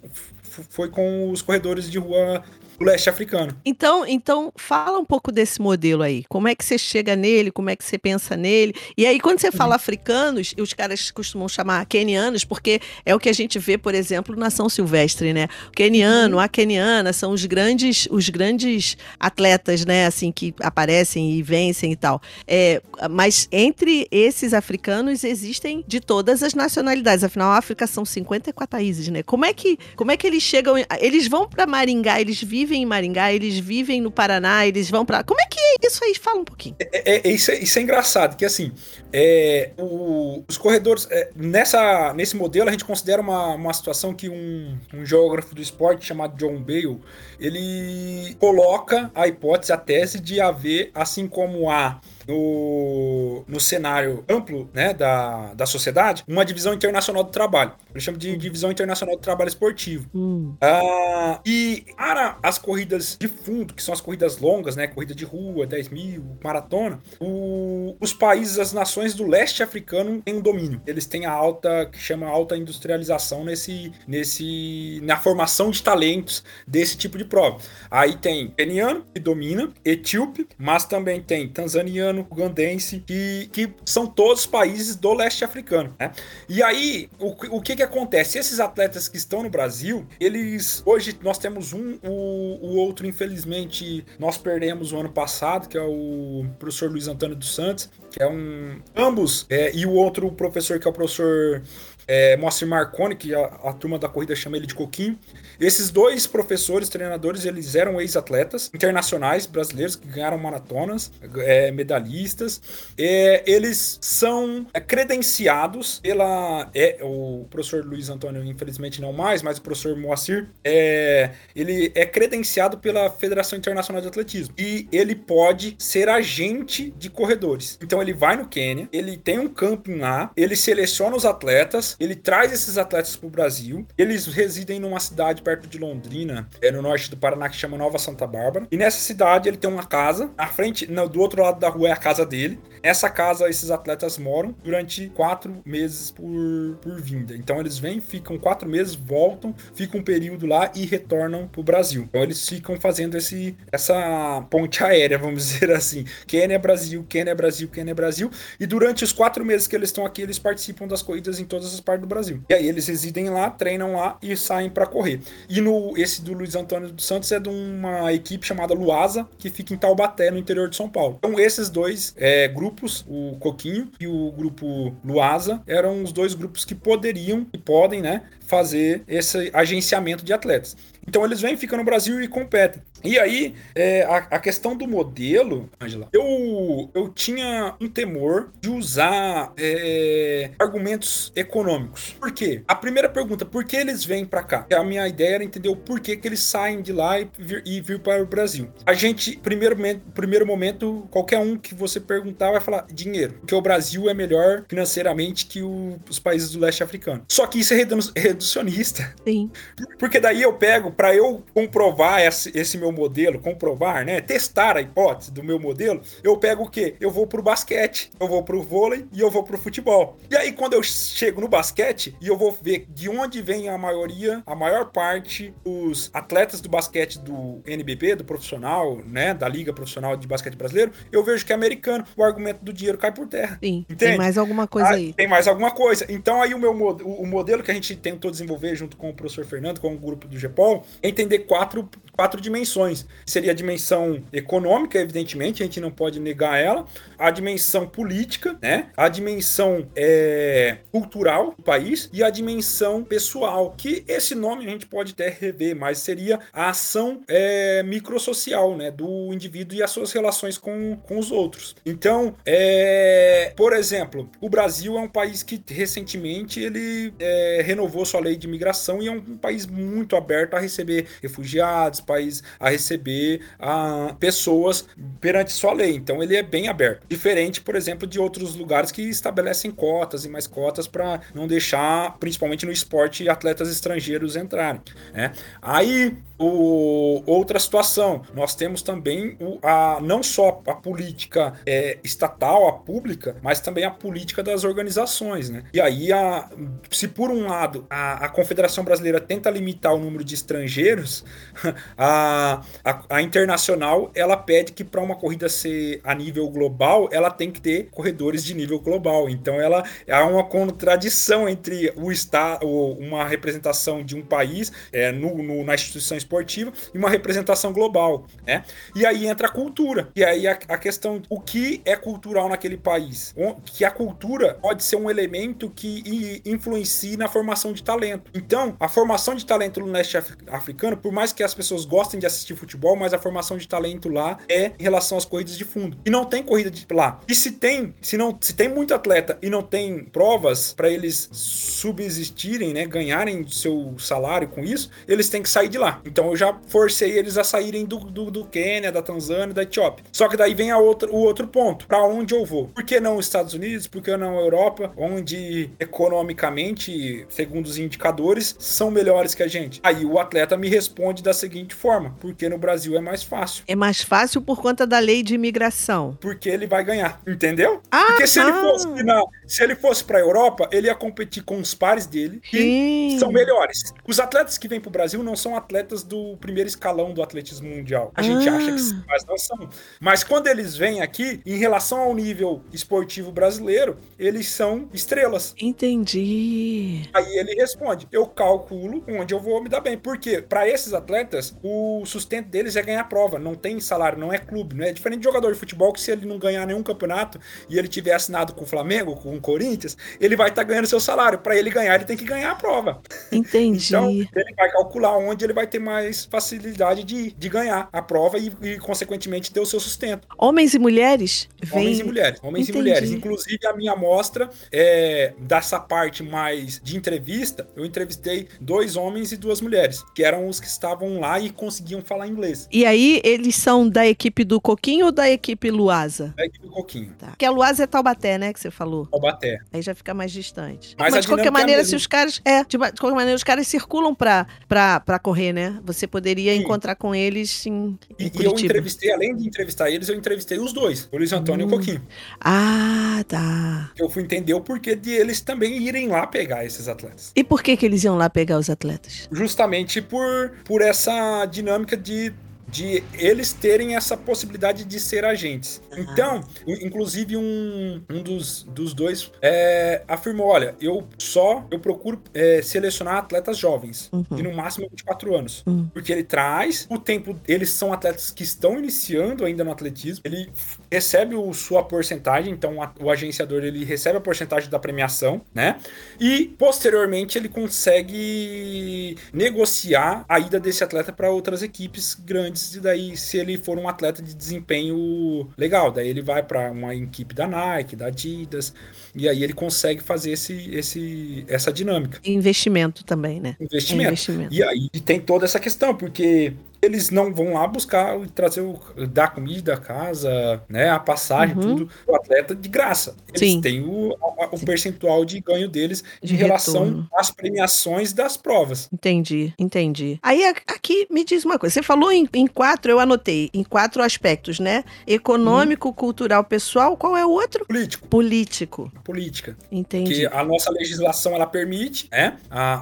foi 0.69 0.89
com 0.89 1.31
os 1.31 1.41
corredores 1.41 1.89
de 1.89 1.97
rua 1.97 2.43
do 2.79 2.85
leste 2.85 3.09
africano. 3.09 3.55
Então, 3.65 4.05
então 4.07 4.53
fala 4.55 4.97
um 4.97 5.05
pouco 5.05 5.31
desse 5.31 5.61
modelo 5.61 6.01
aí. 6.01 6.23
Como 6.29 6.47
é 6.47 6.55
que 6.55 6.63
você 6.63 6.77
chega 6.77 7.15
nele? 7.15 7.51
Como 7.51 7.69
é 7.69 7.75
que 7.75 7.83
você 7.83 7.97
pensa 7.97 8.37
nele? 8.37 8.73
E 8.97 9.05
aí, 9.05 9.19
quando 9.19 9.39
você 9.39 9.51
fala 9.51 9.71
uhum. 9.71 9.75
africanos, 9.75 10.55
os 10.57 10.73
caras 10.73 11.11
costumam 11.11 11.49
chamar 11.49 11.85
kenianos, 11.85 12.45
porque 12.45 12.79
é 13.05 13.13
o 13.13 13.19
que 13.19 13.27
a 13.27 13.33
gente 13.33 13.59
vê, 13.59 13.77
por 13.77 13.93
exemplo, 13.93 14.35
na 14.35 14.49
São 14.49 14.69
Silvestre, 14.69 15.33
né? 15.33 15.47
O 15.67 15.71
keniano, 15.71 16.37
uhum. 16.37 16.41
a 16.41 16.47
keniana 16.47 17.11
são 17.11 17.31
os 17.31 17.45
grandes, 17.45 18.07
os 18.09 18.29
grandes 18.29 18.95
atletas, 19.19 19.85
né? 19.85 20.05
Assim 20.05 20.31
que 20.31 20.53
aparecem 20.61 21.31
e 21.31 21.43
vencem 21.43 21.91
e 21.91 21.95
tal. 21.95 22.21
É, 22.47 22.81
mas 23.11 23.49
entre 23.51 24.07
esses 24.09 24.53
africanos 24.53 25.23
existem 25.23 25.83
de 25.85 25.99
todas 25.99 26.41
as 26.41 26.53
nacionalidades. 26.53 27.23
Afinal, 27.23 27.51
a 27.51 27.57
África 27.57 27.85
são 27.85 28.05
54 28.05 28.69
países, 28.69 29.09
né? 29.09 29.21
Como 29.23 29.43
é 29.43 29.53
que, 29.53 29.77
como 29.95 30.11
é 30.11 30.17
que 30.17 30.25
eles 30.25 30.43
chegam? 30.43 30.75
Eles 30.99 31.27
vão 31.27 31.47
para 31.47 31.65
Maringá, 31.65 32.21
eles 32.21 32.41
vivem 32.41 32.68
vivem 32.69 32.83
em 32.83 32.85
Maringá, 32.85 33.33
eles 33.33 33.57
vivem 33.57 33.99
no 33.99 34.11
Paraná, 34.11 34.65
eles 34.65 34.89
vão 34.89 35.05
para. 35.05 35.23
Como 35.23 35.41
é 35.41 35.45
que 35.45 35.59
é 35.59 35.87
isso 35.87 36.03
aí? 36.03 36.13
Fala 36.15 36.39
um 36.39 36.45
pouquinho. 36.45 36.75
É, 36.79 37.15
é, 37.15 37.27
é 37.27 37.31
isso, 37.31 37.51
é, 37.51 37.55
isso 37.55 37.79
é 37.79 37.81
engraçado, 37.81 38.37
que 38.37 38.45
assim, 38.45 38.71
é, 39.11 39.71
o, 39.77 40.43
os 40.47 40.57
corredores. 40.57 41.07
É, 41.09 41.31
nessa, 41.35 42.13
nesse 42.13 42.35
modelo, 42.35 42.69
a 42.69 42.71
gente 42.71 42.85
considera 42.85 43.21
uma, 43.21 43.55
uma 43.55 43.73
situação 43.73 44.13
que 44.13 44.29
um, 44.29 44.77
um 44.93 45.05
geógrafo 45.05 45.55
do 45.55 45.61
esporte 45.61 46.05
chamado 46.05 46.37
John 46.37 46.61
Bale 46.61 46.99
ele 47.39 48.35
coloca 48.39 49.11
a 49.15 49.27
hipótese, 49.27 49.73
a 49.73 49.77
tese 49.77 50.19
de 50.19 50.39
haver, 50.39 50.91
assim 50.93 51.27
como 51.27 51.69
há 51.69 51.99
no, 52.29 53.43
no 53.47 53.59
cenário 53.59 54.23
amplo 54.29 54.69
né, 54.71 54.93
da, 54.93 55.55
da 55.55 55.65
sociedade, 55.65 56.23
uma 56.27 56.45
divisão 56.45 56.75
internacional 56.75 57.23
do 57.23 57.31
trabalho. 57.31 57.73
Eu 57.93 57.99
chamo 57.99 58.19
de 58.19 58.37
divisão 58.37 58.71
internacional 58.71 59.15
do 59.15 59.21
trabalho 59.21 59.47
esportivo. 59.47 60.07
Hum. 60.13 60.55
Ah, 60.61 61.41
e 61.43 61.85
para 61.97 62.37
as 62.43 62.59
corridas 62.59 63.17
de 63.19 63.27
fundo, 63.27 63.73
que 63.73 63.81
são 63.81 63.93
as 63.93 63.99
corridas 63.99 64.37
longas, 64.37 64.75
né, 64.75 64.85
corrida 64.85 65.15
de 65.15 65.25
rua, 65.25 65.65
10 65.65 65.89
mil, 65.89 66.37
maratona, 66.43 66.99
o, 67.19 67.95
os 67.99 68.13
países, 68.13 68.59
as 68.59 68.73
nações 68.73 69.15
do 69.15 69.25
leste 69.25 69.63
africano 69.63 70.21
têm 70.21 70.35
um 70.35 70.41
domínio. 70.41 70.81
Eles 70.85 71.07
têm 71.07 71.25
a 71.25 71.31
alta, 71.31 71.87
que 71.91 71.97
chama 71.97 72.27
alta 72.27 72.55
industrialização 72.55 73.43
nesse, 73.43 73.91
nesse, 74.07 74.99
na 75.03 75.17
formação 75.17 75.71
de 75.71 75.81
talentos 75.81 76.43
desse 76.67 76.95
tipo 76.95 77.17
de 77.17 77.25
prova. 77.25 77.59
Aí 77.89 78.15
tem 78.17 78.51
keniano, 78.51 79.03
que 79.13 79.19
domina, 79.19 79.71
etíope, 79.83 80.47
mas 80.57 80.85
também 80.85 81.21
tem 81.21 81.47
tanzaniano, 81.47 82.18
africano, 82.19 82.27
ugandense, 82.29 83.03
que, 83.05 83.49
que 83.51 83.73
são 83.85 84.05
todos 84.07 84.45
países 84.45 84.95
do 84.95 85.13
leste 85.13 85.43
africano. 85.43 85.95
Né? 85.99 86.11
E 86.47 86.61
aí, 86.63 87.09
o, 87.19 87.57
o 87.57 87.61
que 87.61 87.75
que 87.75 87.83
acontece? 87.83 88.37
Esses 88.37 88.59
atletas 88.59 89.07
que 89.07 89.17
estão 89.17 89.43
no 89.43 89.49
Brasil, 89.49 90.05
eles. 90.19 90.81
Hoje 90.85 91.17
nós 91.21 91.37
temos 91.37 91.73
um, 91.73 91.97
o, 92.03 92.59
o 92.61 92.75
outro, 92.77 93.05
infelizmente, 93.07 94.05
nós 94.17 94.37
perdemos 94.37 94.91
o 94.91 94.97
ano 94.97 95.09
passado, 95.09 95.67
que 95.67 95.77
é 95.77 95.81
o 95.81 96.45
professor 96.57 96.89
Luiz 96.89 97.07
Antônio 97.07 97.35
dos 97.35 97.53
Santos, 97.53 97.89
que 98.11 98.21
é 98.21 98.27
um. 98.27 98.81
Ambos, 98.95 99.45
é, 99.49 99.75
e 99.75 99.85
o 99.85 99.91
outro 99.91 100.31
professor, 100.31 100.79
que 100.79 100.87
é 100.87 100.89
o 100.89 100.93
professor 100.93 101.61
é, 102.09 102.35
Moacir 102.37 102.67
Marconi, 102.67 103.15
que 103.15 103.35
a, 103.35 103.45
a, 103.45 103.71
turma 103.71 103.99
da 103.99 104.09
corrida 104.09 104.35
chama 104.35 104.57
ele 104.57 104.65
de 104.65 104.73
Coquinho. 104.73 105.17
Esses 105.59 105.91
dois 105.91 106.25
professores, 106.25 106.89
treinadores, 106.89 107.45
eles 107.45 107.75
eram 107.75 108.01
ex-atletas 108.01 108.71
internacionais 108.73 109.45
brasileiros 109.45 109.95
que 109.95 110.07
ganharam 110.07 110.39
maratonas, 110.39 111.11
é, 111.37 111.69
medalhistas. 111.71 112.59
É, 112.97 113.43
eles 113.45 113.99
são 114.01 114.65
é, 114.73 114.79
credenciados 114.79 115.99
pela. 115.99 116.71
É, 116.73 116.97
o 117.03 117.45
professor 117.47 117.85
Luiz 117.85 118.09
Antônio, 118.09 118.43
infelizmente 118.43 118.99
não 118.99 119.13
mais, 119.13 119.43
mas 119.43 119.59
o 119.59 119.61
professor 119.61 119.95
Moacir, 119.95 120.49
é, 120.63 121.29
ele 121.55 121.91
é 121.93 122.07
credenciado 122.07 122.79
pela 122.79 123.11
Federação 123.11 123.59
Internacional 123.59 124.01
de 124.01 124.07
Atletismo. 124.07 124.55
E 124.57 124.87
ele 124.91 125.13
pode 125.13 125.75
ser 125.77 126.09
agente 126.09 126.89
de 126.97 127.07
corredores. 127.07 127.77
Então 127.83 128.01
ele 128.01 128.13
vai 128.13 128.35
no 128.35 128.47
Quênia, 128.47 128.89
ele 128.91 129.15
tem 129.15 129.37
um 129.37 129.47
camping 129.47 129.99
lá, 129.99 130.31
ele 130.35 130.55
seleciona 130.55 131.15
os 131.15 131.23
atletas, 131.23 131.98
ele 131.99 132.15
traz 132.15 132.51
esses 132.51 132.77
atletas 132.77 133.15
para 133.15 133.27
o 133.27 133.29
Brasil. 133.29 133.85
Eles 133.97 134.25
residem 134.27 134.79
numa 134.79 134.99
cidade 134.99 135.41
perto 135.41 135.67
de 135.67 135.77
Londrina, 135.77 136.49
é 136.61 136.71
no 136.71 136.81
norte 136.81 137.09
do 137.09 137.17
Paraná, 137.17 137.49
que 137.49 137.55
chama 137.57 137.77
Nova 137.77 137.97
Santa 137.97 138.25
Bárbara. 138.25 138.67
E 138.71 138.77
nessa 138.77 138.99
cidade 138.99 139.49
ele 139.49 139.57
tem 139.57 139.69
uma 139.69 139.85
casa. 139.85 140.31
Na 140.37 140.47
frente, 140.47 140.89
no, 140.89 141.07
do 141.07 141.19
outro 141.19 141.41
lado 141.41 141.59
da 141.59 141.69
rua 141.69 141.89
é 141.89 141.91
a 141.91 141.97
casa 141.97 142.25
dele. 142.25 142.59
Nessa 142.83 143.09
casa, 143.09 143.49
esses 143.49 143.69
atletas 143.69 144.17
moram 144.17 144.55
durante 144.63 145.09
quatro 145.09 145.61
meses 145.65 146.11
por, 146.11 146.77
por 146.81 147.01
vinda. 147.01 147.35
Então 147.35 147.59
eles 147.59 147.77
vêm, 147.77 147.99
ficam 147.99 148.37
quatro 148.37 148.69
meses, 148.69 148.95
voltam, 148.95 149.53
ficam 149.73 149.99
um 149.99 150.03
período 150.03 150.45
lá 150.45 150.71
e 150.73 150.85
retornam 150.85 151.47
para 151.47 151.59
o 151.59 151.63
Brasil. 151.63 152.03
Então 152.09 152.23
eles 152.23 152.47
ficam 152.47 152.79
fazendo 152.79 153.17
esse, 153.17 153.57
essa 153.71 154.45
ponte 154.49 154.83
aérea, 154.83 155.17
vamos 155.17 155.43
dizer 155.49 155.71
assim. 155.71 156.05
Quênia 156.25 156.55
é 156.55 156.59
Brasil, 156.59 157.05
Quênia 157.07 157.31
é 157.31 157.35
Brasil, 157.35 157.67
Quênia 157.67 157.91
é 157.91 157.95
Brasil. 157.95 158.29
E 158.59 158.65
durante 158.65 159.03
os 159.03 159.11
quatro 159.11 159.43
meses 159.43 159.67
que 159.67 159.75
eles 159.75 159.89
estão 159.89 160.05
aqui, 160.05 160.21
eles 160.21 160.39
participam 160.39 160.87
das 160.87 161.01
corridas 161.01 161.39
em 161.39 161.45
todas 161.45 161.73
as 161.73 161.81
partes 161.89 162.01
do 162.01 162.07
Brasil. 162.07 162.43
E 162.47 162.53
aí 162.53 162.67
eles 162.67 162.87
residem 162.87 163.29
lá, 163.29 163.49
treinam 163.49 163.93
lá 163.93 164.19
e 164.21 164.37
saem 164.37 164.69
para 164.69 164.85
correr. 164.85 165.19
E 165.49 165.59
no 165.59 165.97
esse 165.97 166.21
do 166.21 166.33
Luiz 166.33 166.55
Antônio 166.55 166.91
dos 166.91 167.05
Santos 167.05 167.31
é 167.31 167.39
de 167.39 167.49
uma 167.49 168.13
equipe 168.13 168.45
chamada 168.45 168.75
Luasa, 168.75 169.27
que 169.39 169.49
fica 169.49 169.73
em 169.73 169.77
Taubaté, 169.77 170.29
no 170.29 170.37
interior 170.37 170.69
de 170.69 170.75
São 170.75 170.87
Paulo. 170.87 171.15
Então 171.17 171.39
esses 171.39 171.69
dois 171.69 172.13
é, 172.15 172.47
grupos, 172.47 173.03
o 173.07 173.37
Coquinho 173.39 173.89
e 173.99 174.05
o 174.05 174.31
grupo 174.31 174.95
Luasa, 175.03 175.63
eram 175.65 176.03
os 176.03 176.13
dois 176.13 176.35
grupos 176.35 176.63
que 176.63 176.75
poderiam 176.75 177.47
e 177.51 177.57
podem, 177.57 178.01
né, 178.01 178.21
fazer 178.41 179.03
esse 179.07 179.49
agenciamento 179.53 180.23
de 180.23 180.31
atletas. 180.31 180.77
Então 181.07 181.25
eles 181.25 181.41
vêm, 181.41 181.57
ficam 181.57 181.77
no 181.77 181.83
Brasil 181.83 182.21
e 182.21 182.27
competem. 182.27 182.83
E 183.03 183.17
aí, 183.17 183.55
é, 183.75 184.03
a, 184.03 184.17
a, 184.17 184.39
questão 184.39 184.75
do 184.75 184.87
modelo, 184.87 185.69
Angela, 185.79 186.07
eu, 186.11 186.89
eu 186.93 187.09
tinha 187.09 187.75
um 187.79 187.87
temor 187.87 188.51
de 188.59 188.69
usar 188.69 189.53
é, 189.57 190.51
argumentos 190.59 191.31
econômicos. 191.35 192.15
Por 192.19 192.31
quê? 192.31 192.63
A 192.67 192.75
primeira 192.75 193.09
pergunta, 193.09 193.45
por 193.45 193.63
que 193.63 193.75
eles 193.75 194.03
vêm 194.03 194.25
para 194.25 194.43
cá? 194.43 194.65
A 194.73 194.83
minha 194.83 195.07
ideia 195.07 195.35
era 195.35 195.43
entender 195.43 195.69
o 195.69 195.75
porquê 195.75 196.15
que 196.15 196.27
eles 196.27 196.41
saem 196.41 196.81
de 196.81 196.91
lá 196.91 197.19
e 197.19 197.29
vir, 197.37 197.63
e 197.65 197.81
vir 197.81 197.99
para 197.99 198.21
o 198.21 198.25
Brasil. 198.25 198.69
A 198.85 198.93
gente, 198.93 199.37
primeiro, 199.37 199.75
primeiro 200.13 200.45
momento, 200.45 201.07
qualquer 201.09 201.39
um 201.39 201.57
que 201.57 201.73
você 201.73 201.99
perguntar 201.99 202.51
vai 202.51 202.61
falar 202.61 202.85
dinheiro, 202.91 203.33
porque 203.39 203.55
o 203.55 203.61
Brasil 203.61 204.09
é 204.09 204.13
melhor 204.13 204.65
financeiramente 204.67 205.45
que 205.45 205.61
o, 205.61 205.97
os 206.09 206.19
países 206.19 206.51
do 206.51 206.59
leste 206.59 206.83
africano. 206.83 207.23
Só 207.27 207.47
que 207.47 207.59
isso 207.59 207.73
é 207.73 207.77
reducionista. 208.15 209.13
Sim. 209.25 209.51
Porque 209.97 210.19
daí 210.19 210.41
eu 210.41 210.53
pego, 210.53 210.91
para 210.91 211.15
eu 211.15 211.43
comprovar 211.53 212.21
esse, 212.21 212.51
esse 212.57 212.77
meu 212.77 212.88
meu 212.91 213.01
modelo, 213.01 213.39
comprovar, 213.39 214.05
né? 214.05 214.21
Testar 214.21 214.77
a 214.77 214.81
hipótese 214.81 215.31
do 215.31 215.43
meu 215.43 215.59
modelo, 215.59 216.01
eu 216.23 216.37
pego 216.37 216.63
o 216.63 216.69
quê? 216.69 216.95
Eu 216.99 217.11
vou 217.11 217.27
pro 217.27 217.41
basquete, 217.41 218.11
eu 218.19 218.27
vou 218.27 218.43
pro 218.43 218.61
vôlei 218.61 219.05
e 219.11 219.19
eu 219.19 219.29
vou 219.29 219.43
pro 219.43 219.57
futebol. 219.57 220.17
E 220.29 220.35
aí, 220.35 220.51
quando 220.51 220.73
eu 220.73 220.83
chego 220.83 221.41
no 221.41 221.47
basquete 221.47 222.15
e 222.21 222.27
eu 222.27 222.37
vou 222.37 222.51
ver 222.51 222.85
de 222.89 223.09
onde 223.09 223.41
vem 223.41 223.69
a 223.69 223.77
maioria, 223.77 224.41
a 224.45 224.55
maior 224.55 224.85
parte 224.91 225.53
dos 225.63 226.09
atletas 226.13 226.61
do 226.61 226.69
basquete 226.69 227.19
do 227.19 227.61
NBB, 227.65 228.15
do 228.15 228.23
profissional, 228.23 228.97
né? 229.05 229.33
Da 229.33 229.47
Liga 229.47 229.73
Profissional 229.73 230.15
de 230.15 230.27
Basquete 230.27 230.55
Brasileiro, 230.55 230.91
eu 231.11 231.23
vejo 231.23 231.45
que 231.45 231.51
é 231.51 231.55
americano. 231.55 232.05
O 232.15 232.23
argumento 232.23 232.63
do 232.63 232.71
dinheiro 232.71 232.97
cai 232.97 233.11
por 233.11 233.27
terra. 233.27 233.57
Sim. 233.61 233.85
Entende? 233.89 234.11
Tem 234.11 234.17
mais 234.17 234.37
alguma 234.37 234.67
coisa 234.67 234.89
ah, 234.89 234.93
aí. 234.93 235.13
Tem 235.13 235.27
mais 235.27 235.47
alguma 235.47 235.71
coisa. 235.71 236.05
Então, 236.09 236.41
aí, 236.41 236.53
o 236.53 236.59
meu 236.59 236.69
o 236.69 237.25
modelo 237.25 237.63
que 237.63 237.71
a 237.71 237.73
gente 237.73 237.95
tentou 237.95 238.29
tentou 238.29 238.31
desenvolver 238.31 238.75
junto 238.75 238.95
com 238.95 239.09
o 239.09 239.13
professor 239.13 239.45
Fernando, 239.45 239.79
com 239.79 239.93
o 239.93 239.97
grupo 239.97 240.27
do 240.27 240.37
GEPOL, 240.37 240.85
é 241.01 241.09
entender 241.09 241.39
quatro, 241.39 241.89
quatro 242.13 242.39
dimensões. 242.39 242.78
Seria 243.25 243.51
a 243.51 243.55
dimensão 243.55 244.23
econômica, 244.31 244.99
evidentemente, 244.99 245.61
a 245.61 245.65
gente 245.65 245.79
não 245.79 245.91
pode 245.91 246.19
negar 246.19 246.59
ela, 246.59 246.85
a 247.17 247.29
dimensão 247.31 247.87
política, 247.87 248.57
né? 248.61 248.89
A 248.95 249.09
dimensão 249.09 249.87
é, 249.95 250.77
cultural 250.91 251.53
do 251.57 251.63
país 251.63 252.09
e 252.13 252.23
a 252.23 252.29
dimensão 252.29 253.03
pessoal, 253.03 253.73
que 253.77 254.03
esse 254.07 254.35
nome 254.35 254.65
a 254.65 254.69
gente 254.69 254.85
pode 254.85 255.13
até 255.13 255.29
rever, 255.29 255.75
mas 255.75 255.99
seria 255.99 256.39
a 256.53 256.69
ação 256.69 257.21
é, 257.27 257.83
microsocial, 257.83 258.75
né? 258.75 258.91
Do 258.91 259.33
indivíduo 259.33 259.77
e 259.77 259.83
as 259.83 259.91
suas 259.91 260.11
relações 260.11 260.57
com, 260.57 260.95
com 260.97 261.17
os 261.17 261.31
outros. 261.31 261.75
Então, 261.85 262.35
é, 262.45 263.53
por 263.55 263.73
exemplo, 263.73 264.29
o 264.39 264.49
Brasil 264.49 264.97
é 264.97 265.01
um 265.01 265.07
país 265.07 265.43
que 265.43 265.61
recentemente 265.67 266.59
ele 266.59 267.13
é, 267.19 267.61
renovou 267.65 268.05
sua 268.05 268.19
lei 268.19 268.35
de 268.35 268.47
imigração 268.47 269.01
e 269.01 269.07
é 269.07 269.11
um, 269.11 269.17
um 269.17 269.37
país 269.37 269.65
muito 269.65 270.15
aberto 270.15 270.55
a 270.55 270.59
receber 270.59 271.07
refugiados, 271.21 272.01
país 272.01 272.43
a 272.59 272.68
receber 272.69 273.41
a, 273.57 274.15
pessoas 274.19 274.87
perante 275.19 275.51
sua 275.51 275.73
lei. 275.73 275.95
Então 275.95 276.21
ele 276.21 276.35
é 276.35 276.43
bem 276.43 276.67
aberto. 276.67 277.05
Diferente, 277.07 277.61
por 277.61 277.75
exemplo, 277.75 278.07
de 278.07 278.19
outros 278.19 278.55
lugares 278.55 278.91
que 278.91 279.01
estabelecem 279.01 279.71
cotas 279.71 280.25
e 280.25 280.29
mais 280.29 280.47
cotas 280.47 280.87
para 280.87 281.21
não 281.33 281.47
deixar, 281.47 282.17
principalmente 282.19 282.65
no 282.65 282.71
esporte, 282.71 283.27
atletas 283.27 283.69
estrangeiros 283.69 284.35
entrarem. 284.35 284.81
Né? 285.13 285.31
Aí 285.61 286.17
o, 286.39 287.21
outra 287.25 287.59
situação, 287.59 288.21
nós 288.33 288.55
temos 288.55 288.81
também 288.81 289.35
o, 289.41 289.59
a, 289.61 289.99
não 290.01 290.23
só 290.23 290.61
a 290.65 290.73
política 290.73 291.53
é, 291.65 291.97
estatal, 292.03 292.67
a 292.67 292.73
pública, 292.73 293.35
mas 293.41 293.59
também 293.59 293.83
a 293.83 293.91
política 293.91 294.41
das 294.41 294.63
organizações. 294.63 295.49
Né? 295.49 295.63
E 295.73 295.81
aí, 295.81 296.13
a, 296.13 296.49
se 296.89 297.09
por 297.09 297.29
um 297.29 297.47
lado 297.47 297.85
a, 297.89 298.25
a 298.25 298.29
Confederação 298.29 298.85
Brasileira 298.85 299.19
tenta 299.19 299.49
limitar 299.49 299.93
o 299.93 299.99
número 299.99 300.23
de 300.23 300.33
estrangeiros, 300.33 301.25
a, 301.97 302.61
a, 302.85 303.03
a 303.09 303.21
internacional 303.21 304.09
ela 304.15 304.37
pede 304.37 304.71
que 304.71 304.83
para 304.83 305.01
uma 305.01 305.15
corrida 305.15 305.49
ser 305.49 305.99
a 306.03 306.15
nível 306.15 306.47
global, 306.49 307.09
ela 307.11 307.29
tem 307.29 307.51
que 307.51 307.59
ter 307.59 307.89
corredores 307.91 308.45
de 308.45 308.53
nível 308.53 308.79
global. 308.79 309.29
Então, 309.29 309.59
ela 309.59 309.83
há 310.09 310.25
uma 310.25 310.43
contradição 310.43 311.49
entre 311.49 311.91
o 311.97 312.11
Estado, 312.11 312.65
uma 312.65 313.25
representação 313.27 314.03
de 314.03 314.15
um 314.15 314.21
país 314.21 314.71
é, 314.93 315.11
no, 315.11 315.37
no, 315.43 315.63
na 315.65 315.75
instituição 315.75 316.17
esportiva 316.29 316.71
e 316.93 316.97
uma 316.97 317.09
representação 317.09 317.73
global, 317.73 318.25
né? 318.45 318.63
E 318.95 319.05
aí 319.05 319.27
entra 319.27 319.47
a 319.47 319.51
cultura. 319.51 320.09
E 320.15 320.23
aí 320.23 320.47
a, 320.47 320.57
a 320.67 320.77
questão 320.77 321.21
o 321.29 321.39
que 321.39 321.81
é 321.83 321.95
cultural 321.95 322.47
naquele 322.47 322.77
país, 322.77 323.33
que 323.65 323.83
a 323.83 323.91
cultura 323.91 324.53
pode 324.61 324.83
ser 324.83 324.95
um 324.95 325.09
elemento 325.09 325.69
que 325.69 326.41
influencie 326.45 327.17
na 327.17 327.27
formação 327.27 327.73
de 327.73 327.83
talento. 327.83 328.29
Então, 328.33 328.75
a 328.79 328.87
formação 328.87 329.33
de 329.35 329.45
talento 329.45 329.79
no 329.79 329.87
leste 329.87 330.17
africano, 330.47 330.95
por 330.95 331.11
mais 331.11 331.33
que 331.33 331.43
as 331.43 331.53
pessoas 331.53 331.85
gostem 331.85 332.19
de 332.19 332.25
assistir 332.25 332.55
futebol, 332.55 332.95
mas 332.95 333.13
a 333.13 333.19
formação 333.19 333.57
de 333.57 333.67
talento 333.67 334.09
lá 334.09 334.37
é 334.47 334.71
em 334.77 334.83
relação 334.83 335.17
às 335.17 335.25
corridas 335.25 335.57
de 335.57 335.65
fundo. 335.65 335.97
E 336.05 336.09
não 336.09 336.25
tem 336.25 336.43
corrida 336.43 336.69
de 336.69 336.85
lá. 336.91 337.19
E 337.27 337.33
se 337.33 337.53
tem, 337.53 337.93
se 338.01 338.17
não, 338.17 338.37
se 338.39 338.53
tem 338.53 338.69
muito 338.69 338.93
atleta 338.93 339.37
e 339.41 339.49
não 339.49 339.61
tem 339.61 340.03
provas 340.03 340.73
para 340.73 340.89
eles 340.89 341.29
subsistirem, 341.31 342.73
né, 342.73 342.85
ganharem 342.85 343.47
seu 343.47 343.95
salário 343.97 344.47
com 344.47 344.61
isso, 344.63 344.89
eles 345.07 345.29
têm 345.29 345.41
que 345.41 345.49
sair 345.49 345.69
de 345.69 345.77
lá. 345.77 346.01
Então 346.05 346.18
eu 346.27 346.35
já 346.35 346.57
forcei 346.67 347.17
eles 347.17 347.37
a 347.37 347.43
saírem 347.43 347.85
do, 347.85 347.97
do, 347.99 348.31
do 348.31 348.45
Quênia, 348.45 348.91
da 348.91 349.01
Tanzânia, 349.01 349.53
da 349.53 349.63
Etiópia. 349.63 350.05
Só 350.11 350.27
que 350.27 350.37
daí 350.37 350.53
vem 350.53 350.71
a 350.71 350.77
outra, 350.77 351.09
o 351.09 351.17
outro 351.17 351.47
ponto. 351.47 351.87
Para 351.87 352.03
onde 352.03 352.33
eu 352.33 352.45
vou? 352.45 352.67
Por 352.67 352.83
que 352.83 352.99
não 352.99 353.17
os 353.17 353.25
Estados 353.25 353.53
Unidos? 353.53 353.87
Por 353.87 354.01
que 354.01 354.15
não 354.15 354.37
a 354.37 354.41
Europa? 354.41 354.91
Onde 354.97 355.69
economicamente, 355.79 357.25
segundo 357.29 357.65
os 357.65 357.77
indicadores, 357.77 358.55
são 358.59 358.91
melhores 358.91 359.33
que 359.33 359.43
a 359.43 359.47
gente. 359.47 359.79
Aí 359.83 360.05
o 360.05 360.19
atleta 360.19 360.57
me 360.57 360.69
responde 360.69 361.23
da 361.23 361.33
seguinte 361.33 361.73
forma: 361.73 362.15
porque 362.19 362.49
no 362.49 362.57
Brasil 362.57 362.97
é 362.97 363.01
mais 363.01 363.23
fácil. 363.23 363.63
É 363.67 363.75
mais 363.75 364.01
fácil 364.01 364.41
por 364.41 364.61
conta 364.61 364.85
da 364.85 364.99
lei 364.99 365.23
de 365.23 365.35
imigração. 365.35 366.17
Porque 366.19 366.49
ele 366.49 366.67
vai 366.67 366.83
ganhar, 366.83 367.21
entendeu? 367.27 367.81
Ah, 367.91 368.05
porque 368.07 368.27
se 368.27 368.39
ele 368.39 368.53
fosse 368.53 369.03
na, 369.03 369.21
se 369.47 369.63
ele 369.63 369.75
fosse 369.75 370.03
para 370.03 370.19
Europa, 370.19 370.69
ele 370.71 370.87
ia 370.87 370.95
competir 370.95 371.43
com 371.43 371.59
os 371.59 371.73
pares 371.73 372.05
dele 372.05 372.39
que 372.39 372.57
Sim. 372.57 373.17
são 373.19 373.31
melhores. 373.31 373.93
Os 374.07 374.19
atletas 374.19 374.57
que 374.57 374.67
vêm 374.67 374.79
pro 374.79 374.91
Brasil 374.91 375.23
não 375.23 375.35
são 375.35 375.55
atletas 375.55 376.03
do 376.09 376.35
primeiro 376.37 376.67
escalão 376.67 377.13
do 377.13 377.21
atletismo 377.23 377.69
mundial. 377.69 378.11
A 378.15 378.21
gente 378.21 378.49
Ah. 378.49 378.55
acha 378.57 378.71
que 378.73 378.79
sim, 378.79 379.01
mas 379.07 379.23
não 379.25 379.37
são. 379.37 379.69
Mas 379.99 380.23
quando 380.23 380.47
eles 380.47 380.75
vêm 380.75 381.01
aqui, 381.01 381.41
em 381.45 381.57
relação 381.57 381.99
ao 381.99 382.13
nível 382.15 382.61
esportivo 382.73 383.31
brasileiro, 383.31 383.97
eles 384.17 384.47
são 384.47 384.89
estrelas. 384.93 385.53
Entendi. 385.61 387.09
Aí 387.13 387.37
ele 387.37 387.53
responde: 387.53 388.07
eu 388.11 388.25
calculo 388.25 389.03
onde 389.07 389.33
eu 389.33 389.39
vou 389.39 389.61
me 389.61 389.69
dar 389.69 389.79
bem. 389.81 389.97
Porque 389.97 390.41
para 390.41 390.67
esses 390.67 390.93
atletas, 390.93 391.55
o 391.63 392.03
sustento 392.05 392.47
deles 392.47 392.75
é 392.75 392.81
ganhar 392.81 393.03
prova, 393.05 393.37
não 393.37 393.55
tem 393.55 393.79
salário, 393.79 394.17
não 394.17 394.33
é 394.33 394.37
clube, 394.37 394.75
não 394.75 394.85
é 394.85 394.91
diferente 394.91 395.19
de 395.19 395.25
jogador 395.25 395.53
de 395.53 395.59
futebol 395.59 395.93
que 395.93 396.01
se 396.01 396.11
ele 396.11 396.25
não 396.25 396.39
ganhar 396.39 396.65
nenhum 396.65 396.81
campeonato 396.83 397.39
e 397.69 397.77
ele 397.77 397.87
tiver 397.87 398.13
assinado 398.13 398.53
com 398.53 398.63
o 398.63 398.67
Flamengo, 398.67 399.15
com 399.15 399.35
o 399.35 399.41
Corinthians, 399.41 399.95
ele 400.19 400.35
vai 400.35 400.49
estar 400.49 400.63
ganhando 400.63 400.87
seu 400.87 400.99
salário. 400.99 401.39
Para 401.39 401.55
ele 401.55 401.69
ganhar, 401.69 401.95
ele 401.95 402.05
tem 402.05 402.17
que 402.17 402.25
ganhar 402.25 402.51
a 402.51 402.55
prova. 402.55 403.01
Entendi. 403.31 403.87
Então, 403.87 404.09
ele 404.09 404.53
vai 404.55 404.71
calcular 404.71 405.17
onde 405.17 405.45
ele 405.45 405.53
vai 405.53 405.67
ter 405.67 405.79
mais 405.79 405.98
facilidade 406.29 407.03
de, 407.03 407.31
de 407.31 407.49
ganhar 407.49 407.89
a 407.91 408.01
prova 408.01 408.37
e, 408.37 408.51
e, 408.61 408.77
consequentemente, 408.77 409.51
ter 409.51 409.59
o 409.59 409.65
seu 409.65 409.79
sustento. 409.79 410.27
Homens 410.37 410.73
e 410.73 410.79
mulheres? 410.79 411.47
Vêm... 411.61 411.79
Homens 411.81 411.99
e 411.99 412.03
mulheres. 412.03 412.39
Homens 412.41 412.69
Entendi. 412.69 412.77
e 412.77 412.81
mulheres. 412.81 413.11
Inclusive, 413.11 413.67
a 413.67 413.73
minha 413.73 413.93
amostra 413.93 414.49
é, 414.71 415.33
dessa 415.39 415.79
parte 415.79 416.23
mais 416.23 416.79
de 416.83 416.97
entrevista, 416.97 417.67
eu 417.75 417.85
entrevistei 417.85 418.47
dois 418.59 418.95
homens 418.95 419.31
e 419.31 419.37
duas 419.37 419.61
mulheres, 419.61 420.03
que 420.15 420.23
eram 420.23 420.47
os 420.47 420.59
que 420.59 420.67
estavam 420.67 421.19
lá 421.19 421.39
e 421.39 421.49
conseguiam 421.49 422.01
falar 422.01 422.27
inglês. 422.27 422.67
E 422.71 422.85
aí, 422.85 423.21
eles 423.23 423.55
são 423.55 423.87
da 423.87 424.07
equipe 424.07 424.43
do 424.43 424.59
Coquinho 424.59 425.07
ou 425.07 425.11
da 425.11 425.29
equipe 425.29 425.69
Luasa? 425.69 426.33
Da 426.35 426.45
equipe 426.45 426.65
do 426.65 426.71
Coquinho. 426.71 427.13
Tá. 427.17 427.27
Porque 427.27 427.45
a 427.45 427.51
Luasa 427.51 427.83
é 427.83 427.87
Taubaté, 427.87 428.37
né? 428.37 428.53
Que 428.53 428.59
você 428.59 428.71
falou. 428.71 429.05
Taubaté. 429.07 429.59
Aí 429.71 429.81
já 429.81 429.93
fica 429.93 430.13
mais 430.13 430.31
distante. 430.31 430.95
Mas 430.97 431.13
Mas, 431.13 431.25
de 431.25 431.27
qualquer 431.31 431.47
é 431.47 431.51
maneira, 431.51 431.81
mesma. 431.81 431.89
se 431.89 431.95
os 431.95 432.07
caras. 432.07 432.41
É, 432.45 432.63
de, 432.63 432.77
de 432.77 432.77
qualquer 432.77 433.15
maneira, 433.15 433.35
os 433.35 433.43
caras 433.43 433.67
circulam 433.67 434.15
pra, 434.15 434.47
pra, 434.67 434.99
pra 434.99 435.19
correr, 435.19 435.53
né? 435.53 435.79
Você 435.91 436.05
poderia 436.07 436.53
Sim. 436.53 436.61
encontrar 436.61 436.95
com 436.95 437.15
eles 437.15 437.65
em, 437.65 437.71
em 437.71 437.97
E, 438.19 438.23
e 438.23 438.25
eu 438.25 438.31
Curitiba. 438.31 438.61
entrevistei, 438.61 439.11
além 439.11 439.35
de 439.35 439.47
entrevistar 439.47 439.89
eles, 439.89 440.07
eu 440.09 440.15
entrevistei 440.15 440.59
os 440.59 440.71
dois, 440.71 441.09
o 441.11 441.17
Luiz 441.17 441.33
Antônio 441.33 441.65
Hum. 441.65 441.69
e 441.69 441.73
o 441.73 441.77
Coquinho. 441.77 442.01
Ah, 442.39 443.23
tá. 443.27 443.91
Eu 443.97 444.09
fui 444.09 444.23
entender 444.23 444.53
o 444.53 444.61
porquê 444.61 444.95
de 444.95 445.11
eles 445.11 445.41
também 445.41 445.77
irem 445.81 446.07
lá 446.07 446.27
pegar 446.27 446.65
esses 446.65 446.87
atletas. 446.87 447.31
E 447.35 447.43
por 447.43 447.61
que, 447.63 447.75
que 447.75 447.85
eles 447.85 448.03
iam 448.03 448.15
lá 448.17 448.29
pegar 448.29 448.57
os 448.59 448.69
atletas? 448.69 449.27
justamente 449.31 450.01
por, 450.01 450.51
por 450.63 450.81
essa 450.81 451.45
dinâmica 451.45 451.95
de, 451.97 452.33
de 452.71 453.03
eles 453.13 453.53
terem 453.53 453.95
essa 453.95 454.15
possibilidade 454.15 454.83
de 454.85 454.99
ser 454.99 455.25
agentes. 455.25 455.81
Então, 455.97 456.43
in- 456.67 456.85
inclusive 456.87 457.35
um, 457.37 458.01
um 458.09 458.21
dos, 458.21 458.63
dos 458.63 458.93
dois 458.93 459.31
é, 459.41 460.03
afirmou, 460.07 460.47
olha, 460.47 460.75
eu 460.79 461.07
só 461.17 461.65
eu 461.71 461.79
procuro 461.79 462.21
é, 462.33 462.61
selecionar 462.61 463.17
atletas 463.17 463.57
jovens, 463.57 464.09
Uhum. 464.11 464.25
e 464.37 464.43
no 464.43 464.53
máximo 464.53 464.87
24 464.89 465.35
anos. 465.35 465.63
Hum. 465.67 465.87
Porque 465.93 466.11
ele 466.11 466.23
traz 466.23 466.85
o 466.89 466.97
tempo, 466.97 467.39
eles 467.47 467.69
são 467.71 467.91
atletas 467.93 468.31
que 468.31 468.43
estão 468.43 468.77
iniciando 468.77 469.45
ainda 469.45 469.63
no 469.63 469.71
atletismo, 469.71 470.21
ele 470.25 470.49
recebe 470.91 471.35
o, 471.35 471.53
sua 471.53 471.83
porcentagem, 471.83 472.53
então 472.53 472.81
a- 472.81 472.93
o 472.99 473.09
agenciador 473.11 473.63
ele 473.63 473.85
recebe 473.85 474.17
a 474.17 474.21
porcentagem 474.21 474.69
da 474.69 474.79
premiação, 474.79 475.41
né? 475.53 475.77
E 476.19 476.45
posteriormente 476.57 477.37
ele 477.37 477.49
consegue 477.49 479.15
negociar 479.33 480.25
a 480.27 480.39
ida 480.39 480.59
desse 480.59 480.83
atleta 480.83 481.11
para 481.13 481.31
outras 481.31 481.61
equipes 481.63 482.13
grandes 482.15 482.75
e 482.75 482.79
daí 482.79 483.15
se 483.17 483.37
ele 483.37 483.57
for 483.57 483.77
um 483.77 483.87
atleta 483.87 484.21
de 484.21 484.33
desempenho 484.35 485.49
legal, 485.57 485.91
daí 485.91 486.07
ele 486.07 486.21
vai 486.21 486.43
para 486.43 486.71
uma 486.71 486.93
equipe 486.95 487.33
da 487.33 487.47
Nike, 487.47 487.95
da 487.95 488.07
Adidas 488.07 488.73
e 489.15 489.27
aí 489.29 489.43
ele 489.43 489.53
consegue 489.53 490.01
fazer 490.01 490.31
esse, 490.31 490.69
esse 490.73 491.45
essa 491.47 491.71
dinâmica, 491.71 492.19
Investimento 492.23 493.03
também, 493.03 493.39
né? 493.39 493.55
É 493.59 493.63
investimento. 493.63 494.07
investimento. 494.09 494.53
E 494.53 494.63
aí 494.63 494.89
tem 495.05 495.19
toda 495.19 495.45
essa 495.45 495.59
questão, 495.59 495.95
porque 495.95 496.53
eles 496.81 497.09
não 497.09 497.33
vão 497.33 497.53
lá 497.53 497.67
buscar 497.67 498.19
e 498.21 498.27
trazer 498.29 498.61
o, 498.61 498.79
dar 499.09 499.33
comida, 499.33 499.73
a 499.73 499.77
casa, 499.77 500.61
né, 500.69 500.89
a 500.89 500.99
passagem, 500.99 501.55
Uhum. 501.55 501.61
tudo, 501.61 501.89
o 502.07 502.15
atleta 502.15 502.55
de 502.55 502.69
graça. 502.69 503.15
Eles 503.33 503.39
Sim. 503.51 503.61
têm 503.61 503.81
o, 503.81 504.15
a- 504.39 504.49
o 504.53 504.57
Sim. 504.57 504.65
percentual 504.65 505.25
de 505.25 505.39
ganho 505.41 505.67
deles 505.67 506.03
De 506.23 506.33
em 506.33 506.37
relação 506.37 506.83
retorno. 506.85 507.07
às 507.13 507.31
premiações 507.31 508.13
das 508.13 508.37
provas. 508.37 508.87
Entendi, 508.93 509.53
entendi. 509.59 510.19
Aí 510.21 510.43
aqui 510.67 511.05
me 511.09 511.23
diz 511.25 511.43
uma 511.45 511.59
coisa. 511.59 511.73
Você 511.73 511.83
falou 511.83 512.11
em, 512.11 512.27
em 512.33 512.47
quatro, 512.47 512.91
eu 512.91 512.99
anotei, 512.99 513.49
em 513.53 513.63
quatro 513.63 514.01
aspectos, 514.01 514.59
né? 514.59 514.83
Econômico, 515.05 515.93
cultural, 515.93 516.43
pessoal. 516.43 516.95
Qual 516.95 517.15
é 517.17 517.25
o 517.25 517.29
outro? 517.29 517.65
Político, 517.65 518.07
Político. 518.07 518.91
política. 519.03 519.57
Entendi. 519.71 520.13
Que 520.13 520.25
a 520.27 520.43
nossa 520.43 520.71
legislação 520.71 521.33
ela 521.35 521.45
permite 521.47 522.07
né, 522.11 522.37
a, 522.49 522.73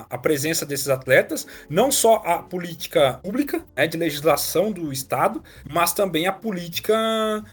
a, 0.00 0.06
a 0.10 0.18
presença 0.18 0.66
desses 0.66 0.88
atletas, 0.88 1.46
não 1.68 1.90
só 1.90 2.16
a 2.24 2.38
política 2.38 3.20
pública, 3.22 3.43
pública, 3.44 3.64
né, 3.76 3.86
de 3.86 3.96
legislação 3.96 4.72
do 4.72 4.92
Estado, 4.92 5.42
mas 5.70 5.92
também 5.92 6.26
a 6.26 6.32
política 6.32 6.94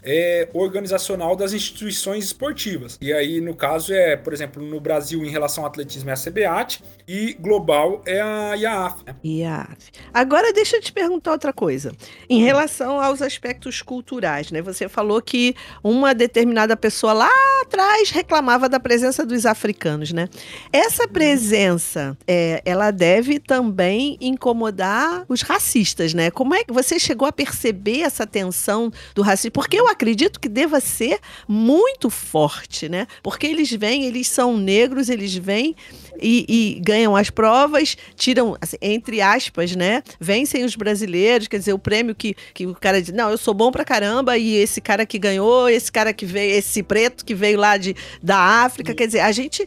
é, 0.02 0.48
organizacional 0.52 1.36
das 1.36 1.52
instituições 1.52 2.24
esportivas. 2.24 2.98
E 3.00 3.12
aí, 3.12 3.40
no 3.40 3.54
caso, 3.54 3.92
é, 3.92 4.16
por 4.16 4.32
exemplo, 4.32 4.62
no 4.62 4.80
Brasil, 4.80 5.24
em 5.24 5.30
relação 5.30 5.64
ao 5.64 5.68
atletismo, 5.70 6.10
é 6.10 6.12
a 6.12 6.16
CBAT, 6.16 6.82
e 7.06 7.34
global 7.34 8.02
é 8.06 8.20
a 8.20 8.54
IAAF. 8.54 9.04
Né? 9.04 9.14
IAAF. 9.24 9.90
Agora, 10.14 10.52
deixa 10.52 10.76
eu 10.76 10.80
te 10.80 10.92
perguntar 10.92 11.32
outra 11.32 11.52
coisa. 11.52 11.92
Em 12.28 12.42
relação 12.42 13.00
aos 13.00 13.20
aspectos 13.20 13.82
culturais, 13.82 14.50
né? 14.50 14.62
Você 14.62 14.88
falou 14.88 15.20
que 15.20 15.54
uma 15.82 16.14
determinada 16.14 16.76
pessoa 16.76 17.12
lá 17.12 17.30
atrás 17.62 18.10
reclamava 18.10 18.68
da 18.68 18.80
presença 18.80 19.26
dos 19.26 19.44
africanos, 19.44 20.12
né? 20.12 20.28
Essa 20.72 21.06
presença, 21.06 22.16
é, 22.26 22.62
ela 22.64 22.90
deve 22.90 23.38
também 23.38 24.16
incomodar 24.20 25.24
os 25.28 25.42
racistas, 25.42 25.81
né? 26.14 26.30
Como 26.30 26.54
é 26.54 26.64
que 26.64 26.72
você 26.72 26.98
chegou 26.98 27.26
a 27.26 27.32
perceber 27.32 28.00
essa 28.00 28.26
tensão 28.26 28.92
do 29.14 29.22
racismo? 29.22 29.52
Porque 29.52 29.78
eu 29.78 29.88
acredito 29.88 30.40
que 30.40 30.48
deva 30.48 30.80
ser 30.80 31.18
muito 31.48 32.08
forte, 32.10 32.88
né? 32.88 33.06
Porque 33.22 33.46
eles 33.46 33.70
vêm, 33.70 34.04
eles 34.04 34.28
são 34.28 34.56
negros, 34.56 35.08
eles 35.08 35.34
vêm 35.34 35.74
e, 36.20 36.44
e 36.48 36.80
ganham 36.80 37.16
as 37.16 37.30
provas, 37.30 37.96
tiram, 38.16 38.56
assim, 38.60 38.76
entre 38.80 39.20
aspas, 39.20 39.74
né? 39.74 40.02
Vencem 40.20 40.64
os 40.64 40.76
brasileiros, 40.76 41.48
quer 41.48 41.58
dizer, 41.58 41.72
o 41.72 41.78
prêmio 41.78 42.14
que, 42.14 42.34
que 42.54 42.66
o 42.66 42.74
cara 42.74 43.00
diz, 43.00 43.12
não, 43.12 43.30
eu 43.30 43.38
sou 43.38 43.54
bom 43.54 43.70
pra 43.70 43.84
caramba, 43.84 44.36
e 44.38 44.54
esse 44.54 44.80
cara 44.80 45.04
que 45.04 45.18
ganhou, 45.18 45.68
esse 45.68 45.90
cara 45.90 46.12
que 46.12 46.24
veio, 46.24 46.54
esse 46.54 46.82
preto 46.82 47.24
que 47.24 47.34
veio 47.34 47.58
lá 47.58 47.76
de, 47.76 47.94
da 48.22 48.38
África, 48.64 48.94
quer 48.94 49.06
dizer, 49.06 49.20
a 49.20 49.32
gente, 49.32 49.66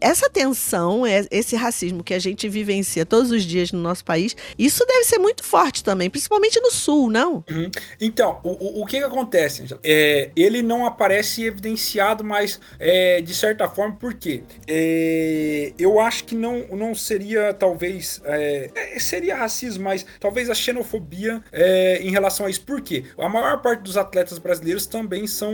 essa 0.00 0.28
tensão, 0.30 1.06
é, 1.06 1.26
esse 1.30 1.56
racismo 1.56 2.02
que 2.02 2.14
a 2.14 2.18
gente 2.18 2.48
vivencia 2.48 3.06
todos 3.06 3.30
os 3.30 3.44
dias 3.44 3.72
no 3.72 3.80
nosso 3.80 4.04
país, 4.04 4.36
isso 4.58 4.84
deve 4.86 5.04
ser 5.04 5.18
muito 5.18 5.37
forte 5.42 5.82
também, 5.84 6.10
principalmente 6.10 6.60
no 6.60 6.70
Sul, 6.70 7.10
não? 7.10 7.44
Uhum. 7.50 7.70
Então, 8.00 8.40
o, 8.42 8.50
o, 8.50 8.82
o 8.82 8.86
que, 8.86 8.98
que 8.98 9.04
acontece? 9.04 9.64
É, 9.82 10.30
ele 10.36 10.62
não 10.62 10.86
aparece 10.86 11.44
evidenciado, 11.44 12.24
mas 12.24 12.60
é, 12.78 13.20
de 13.20 13.34
certa 13.34 13.68
forma, 13.68 13.96
por 13.96 14.14
quê? 14.14 14.42
É, 14.66 15.72
eu 15.78 16.00
acho 16.00 16.24
que 16.24 16.34
não, 16.34 16.66
não 16.72 16.94
seria, 16.94 17.52
talvez, 17.54 18.20
é, 18.24 18.70
é, 18.74 18.98
seria 18.98 19.36
racismo, 19.36 19.84
mas 19.84 20.04
talvez 20.20 20.50
a 20.50 20.54
xenofobia 20.54 21.42
é, 21.52 22.00
em 22.02 22.10
relação 22.10 22.46
a 22.46 22.50
isso. 22.50 22.62
Por 22.62 22.80
quê? 22.80 23.04
A 23.18 23.28
maior 23.28 23.60
parte 23.62 23.82
dos 23.82 23.96
atletas 23.96 24.38
brasileiros 24.38 24.86
também 24.86 25.26
são 25.26 25.52